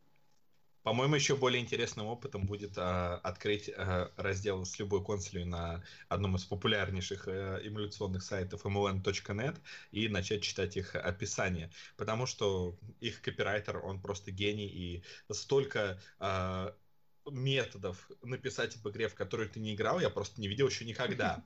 По-моему, 0.88 1.16
еще 1.16 1.36
более 1.36 1.60
интересным 1.60 2.06
опытом 2.06 2.46
будет 2.46 2.78
а, 2.78 3.20
открыть 3.22 3.68
а, 3.68 4.10
раздел 4.16 4.64
с 4.64 4.78
любой 4.78 5.04
консолью 5.04 5.46
на 5.46 5.84
одном 6.08 6.36
из 6.36 6.46
популярнейших 6.46 7.28
а, 7.28 7.60
эмуляционных 7.62 8.22
сайтов 8.22 8.64
mln.net 8.64 9.58
и 9.92 10.08
начать 10.08 10.42
читать 10.42 10.78
их 10.78 10.94
описание. 10.94 11.70
Потому 11.98 12.24
что 12.24 12.78
их 13.00 13.20
копирайтер, 13.20 13.84
он 13.84 14.00
просто 14.00 14.30
гений 14.30 14.66
и 14.66 15.02
столько 15.30 16.00
а, 16.20 16.74
методов 17.30 18.10
написать 18.22 18.74
об 18.76 18.88
игре, 18.88 19.08
в 19.08 19.14
которую 19.14 19.50
ты 19.50 19.60
не 19.60 19.74
играл, 19.74 20.00
я 20.00 20.08
просто 20.08 20.40
не 20.40 20.48
видел 20.48 20.68
еще 20.68 20.86
никогда. 20.86 21.44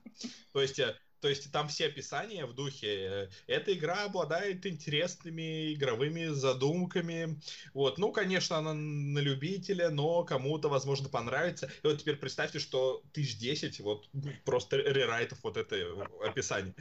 То 0.53 0.61
есть 0.61 0.79
э, 0.79 0.95
то 1.23 1.29
есть 1.29 1.49
там 1.53 1.69
все 1.69 1.85
описания 1.85 2.45
в 2.45 2.53
духе 2.53 2.87
э, 2.87 3.29
«эта 3.47 3.71
игра 3.71 4.03
обладает 4.03 4.65
интересными 4.65 5.73
игровыми 5.73 6.25
задумками». 6.25 7.39
Вот, 7.73 7.97
ну, 7.97 8.11
конечно, 8.11 8.57
она 8.57 8.73
на 8.73 9.19
любителя, 9.19 9.89
но 9.89 10.25
кому-то, 10.25 10.67
возможно, 10.67 11.07
понравится. 11.07 11.71
И 11.81 11.87
вот 11.87 11.97
теперь 11.97 12.17
представьте, 12.17 12.59
что 12.59 13.01
тысяч 13.13 13.37
десять 13.37 13.79
вот 13.79 14.09
просто 14.43 14.75
рерайтов 14.75 15.39
вот 15.43 15.55
это 15.55 15.77
описание. 16.25 16.75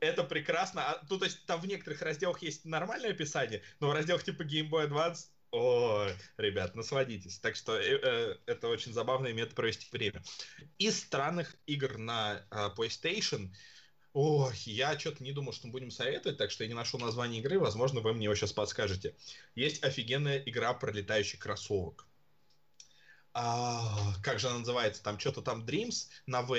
Это 0.00 0.24
прекрасно. 0.24 0.82
А, 0.82 1.02
ну, 1.08 1.18
то 1.18 1.24
есть 1.24 1.46
там 1.46 1.58
в 1.58 1.66
некоторых 1.66 2.02
разделах 2.02 2.42
есть 2.42 2.66
нормальное 2.66 3.12
описание, 3.12 3.62
но 3.80 3.88
в 3.88 3.94
разделах 3.94 4.24
типа 4.24 4.42
Game 4.42 4.68
Boy 4.68 4.90
Advance 4.90 5.28
о, 5.52 6.08
ребят, 6.36 6.74
насладитесь. 6.74 7.38
Так 7.38 7.56
что 7.56 7.78
э, 7.80 7.98
э, 8.02 8.36
это 8.44 8.68
очень 8.68 8.92
забавный 8.92 9.32
метод 9.32 9.54
провести 9.54 9.86
время. 9.90 10.22
Из 10.76 10.98
странных 10.98 11.56
игр 11.66 11.96
на 11.96 12.44
э, 12.50 12.68
PlayStation 12.76 13.50
Ой, 14.18 14.54
я 14.64 14.98
что-то 14.98 15.22
не 15.22 15.32
думал, 15.32 15.52
что 15.52 15.66
мы 15.66 15.72
будем 15.72 15.90
советовать, 15.90 16.38
так 16.38 16.50
что 16.50 16.64
я 16.64 16.68
не 16.68 16.74
нашел 16.74 16.98
название 16.98 17.42
игры, 17.42 17.58
возможно, 17.58 18.00
вы 18.00 18.14
мне 18.14 18.24
его 18.24 18.34
сейчас 18.34 18.50
подскажете. 18.50 19.14
Есть 19.54 19.84
офигенная 19.84 20.38
игра 20.38 20.72
про 20.72 20.90
летающий 20.90 21.38
кроссовок. 21.38 22.06
А, 23.34 24.14
как 24.22 24.38
же 24.38 24.48
она 24.48 24.60
называется? 24.60 25.02
Там 25.02 25.18
что-то 25.18 25.42
там 25.42 25.66
Dreams 25.66 26.08
на 26.24 26.40
В 26.40 26.56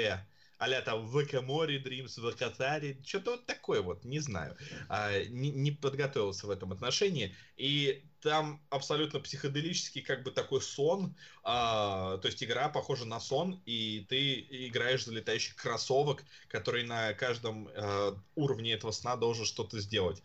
а 0.60 0.82
там 0.82 1.06
в 1.06 1.24
Экоморе 1.24 1.80
Dreams, 1.80 2.20
в 2.20 2.36
Катаре, 2.36 2.98
что-то 3.06 3.32
вот 3.32 3.46
такое 3.46 3.82
вот, 3.82 4.04
не 4.04 4.20
знаю. 4.20 4.58
А, 4.90 5.24
не, 5.26 5.52
не 5.52 5.72
подготовился 5.72 6.48
в 6.48 6.50
этом 6.50 6.72
отношении. 6.72 7.36
И 7.58 8.04
там 8.22 8.62
абсолютно 8.70 9.20
психоделический 9.20 10.02
как 10.02 10.24
бы 10.24 10.32
такой 10.32 10.62
сон, 10.62 11.16
а, 11.44 12.18
то 12.18 12.28
есть 12.28 12.44
игра 12.44 12.70
похожа 12.70 13.06
на 13.06 13.20
сон, 13.20 13.62
и 13.66 14.06
ты 14.10 14.40
играешь 14.68 15.06
за 15.06 15.14
летающих 15.14 15.56
кроссовок, 15.56 16.24
который 16.48 16.84
на 16.84 17.14
каждом 17.14 17.70
а, 17.76 18.20
уровне 18.36 18.74
этого 18.74 18.92
сна 18.92 19.16
должен 19.16 19.46
что-то 19.46 19.80
сделать. 19.80 20.24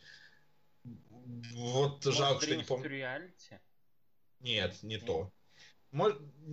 Вот 1.53 2.05
Может, 2.05 2.19
жалко, 2.19 2.47
что 2.47 2.57
не 2.57 2.65
помню. 2.65 2.91
Reality? 2.91 3.61
Нет, 4.41 4.83
не 4.83 4.95
Нет. 4.95 5.07
то. 5.07 5.31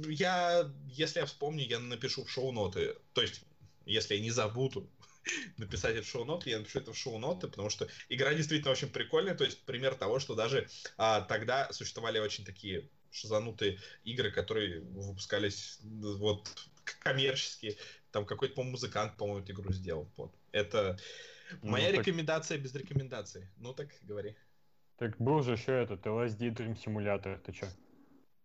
Я, 0.06 0.70
если 0.86 1.22
я 1.22 1.26
вспомню, 1.26 1.66
я 1.66 1.80
напишу 1.80 2.26
в 2.26 2.30
шоу-ноты. 2.30 2.96
То 3.14 3.22
есть 3.22 3.42
если 3.90 4.16
я 4.16 4.22
не 4.22 4.32
забуду 4.32 4.90
написать 5.58 5.96
это 5.96 6.06
в 6.06 6.10
шоу-ноты, 6.10 6.50
я 6.50 6.60
напишу 6.60 6.80
это 6.80 6.94
в 6.94 6.98
шоу-ноты, 6.98 7.48
потому 7.48 7.70
что 7.70 7.88
игра 8.08 8.34
действительно 8.34 8.72
очень 8.72 8.90
прикольная, 8.90 9.36
то 9.36 9.44
есть 9.44 9.64
пример 9.66 9.96
того, 9.96 10.20
что 10.20 10.36
даже 10.36 10.68
а, 10.98 11.22
тогда 11.22 11.72
существовали 11.72 12.20
очень 12.20 12.46
такие 12.46 12.90
шизанутые 13.12 13.80
игры, 14.04 14.32
которые 14.32 14.82
выпускались 14.82 15.80
вот 15.82 16.48
коммерческие, 17.02 17.76
там 18.12 18.26
какой-то, 18.26 18.56
по-моему, 18.56 18.74
музыкант, 18.74 19.18
по-моему, 19.18 19.44
эту 19.44 19.54
игру 19.54 19.72
сделал, 19.74 20.12
вот. 20.16 20.34
Это 20.52 20.98
ну, 21.62 21.72
моя 21.72 21.90
так... 21.90 22.00
рекомендация 22.00 22.58
без 22.58 22.74
рекомендации. 22.76 23.50
Ну 23.58 23.74
так, 23.74 23.90
говори. 24.02 24.36
Так 24.98 25.18
был 25.18 25.42
же 25.42 25.54
еще 25.54 25.72
этот 25.72 26.06
LSD 26.06 26.54
Dream 26.56 26.76
Simulator, 26.76 27.40
ты 27.40 27.52
чё? 27.52 27.68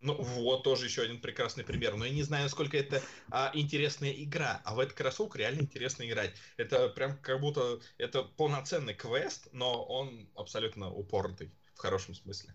Ну 0.04 0.20
вот, 0.20 0.64
тоже 0.64 0.84
еще 0.84 1.00
один 1.00 1.18
прекрасный 1.18 1.64
пример. 1.64 1.96
Но 1.96 2.04
я 2.04 2.12
не 2.12 2.22
знаю, 2.22 2.42
насколько 2.42 2.76
это 2.76 3.00
а, 3.30 3.50
интересная 3.54 4.12
игра. 4.12 4.60
А 4.66 4.74
в 4.74 4.78
этот 4.78 4.92
кроссовок 4.92 5.34
реально 5.34 5.62
интересно 5.62 6.06
играть. 6.06 6.34
Это 6.58 6.90
прям 6.90 7.16
как 7.22 7.40
будто 7.40 7.80
это 7.96 8.22
полноценный 8.22 8.92
квест, 8.92 9.48
но 9.52 9.82
он 9.82 10.28
абсолютно 10.34 10.90
упоротый 10.90 11.50
в 11.72 11.78
хорошем 11.78 12.14
смысле. 12.14 12.54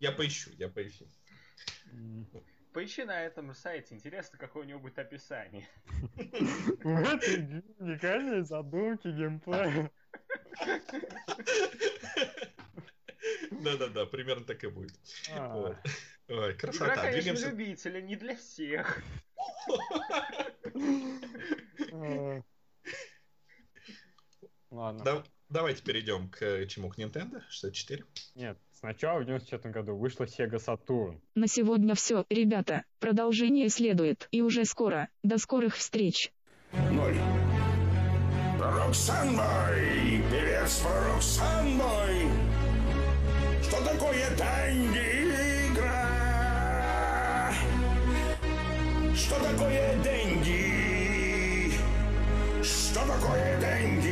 Я 0.00 0.10
поищу, 0.10 0.50
я 0.58 0.68
поищу. 0.68 1.06
Поищи 2.72 3.04
на 3.04 3.22
этом 3.22 3.54
сайте, 3.54 3.94
интересно, 3.94 4.38
какое 4.38 4.64
у 4.64 4.66
него 4.66 4.80
будет 4.80 4.98
описание. 4.98 5.68
В 6.16 7.14
этой 7.14 7.62
уникальной 7.78 8.42
задумки 8.42 9.06
геймплея. 9.06 9.92
Да-да-да, 13.62 14.06
примерно 14.06 14.44
так 14.44 14.62
и 14.64 14.68
будет. 14.68 14.94
А. 15.34 15.76
Ой, 16.28 16.54
красота. 16.54 16.86
Игра, 16.86 16.96
конечно, 16.96 17.20
Двигаемся... 17.20 17.50
любителя, 17.50 18.00
не 18.02 18.16
для 18.16 18.36
всех. 18.36 19.02
Ладно. 24.70 25.24
Давайте 25.48 25.82
перейдем 25.82 26.28
к 26.28 26.66
чему? 26.66 26.90
К 26.90 26.98
Nintendo 26.98 27.40
64? 27.48 28.04
Нет, 28.34 28.58
сначала 28.72 29.20
в 29.20 29.24
94 29.24 29.72
году 29.72 29.96
вышла 29.96 30.24
Sega 30.24 30.56
Saturn. 30.56 31.20
На 31.36 31.46
сегодня 31.46 31.94
все, 31.94 32.26
ребята. 32.28 32.84
Продолжение 32.98 33.68
следует. 33.68 34.26
И 34.32 34.42
уже 34.42 34.64
скоро. 34.64 35.08
До 35.22 35.38
скорых 35.38 35.76
встреч. 35.76 36.32
Ноль. 36.90 37.16
Роксанбой! 38.58 40.22
Певец 40.30 40.82
Роксанбой! 40.84 42.26
Что 43.68 43.80
такое 43.80 44.30
деньги 44.30 45.72
игра? 45.72 47.52
Что 49.12 49.34
такое 49.40 49.96
деньги? 50.04 51.72
Что 52.62 53.00
такое 53.00 53.58
деньги? 53.60 54.05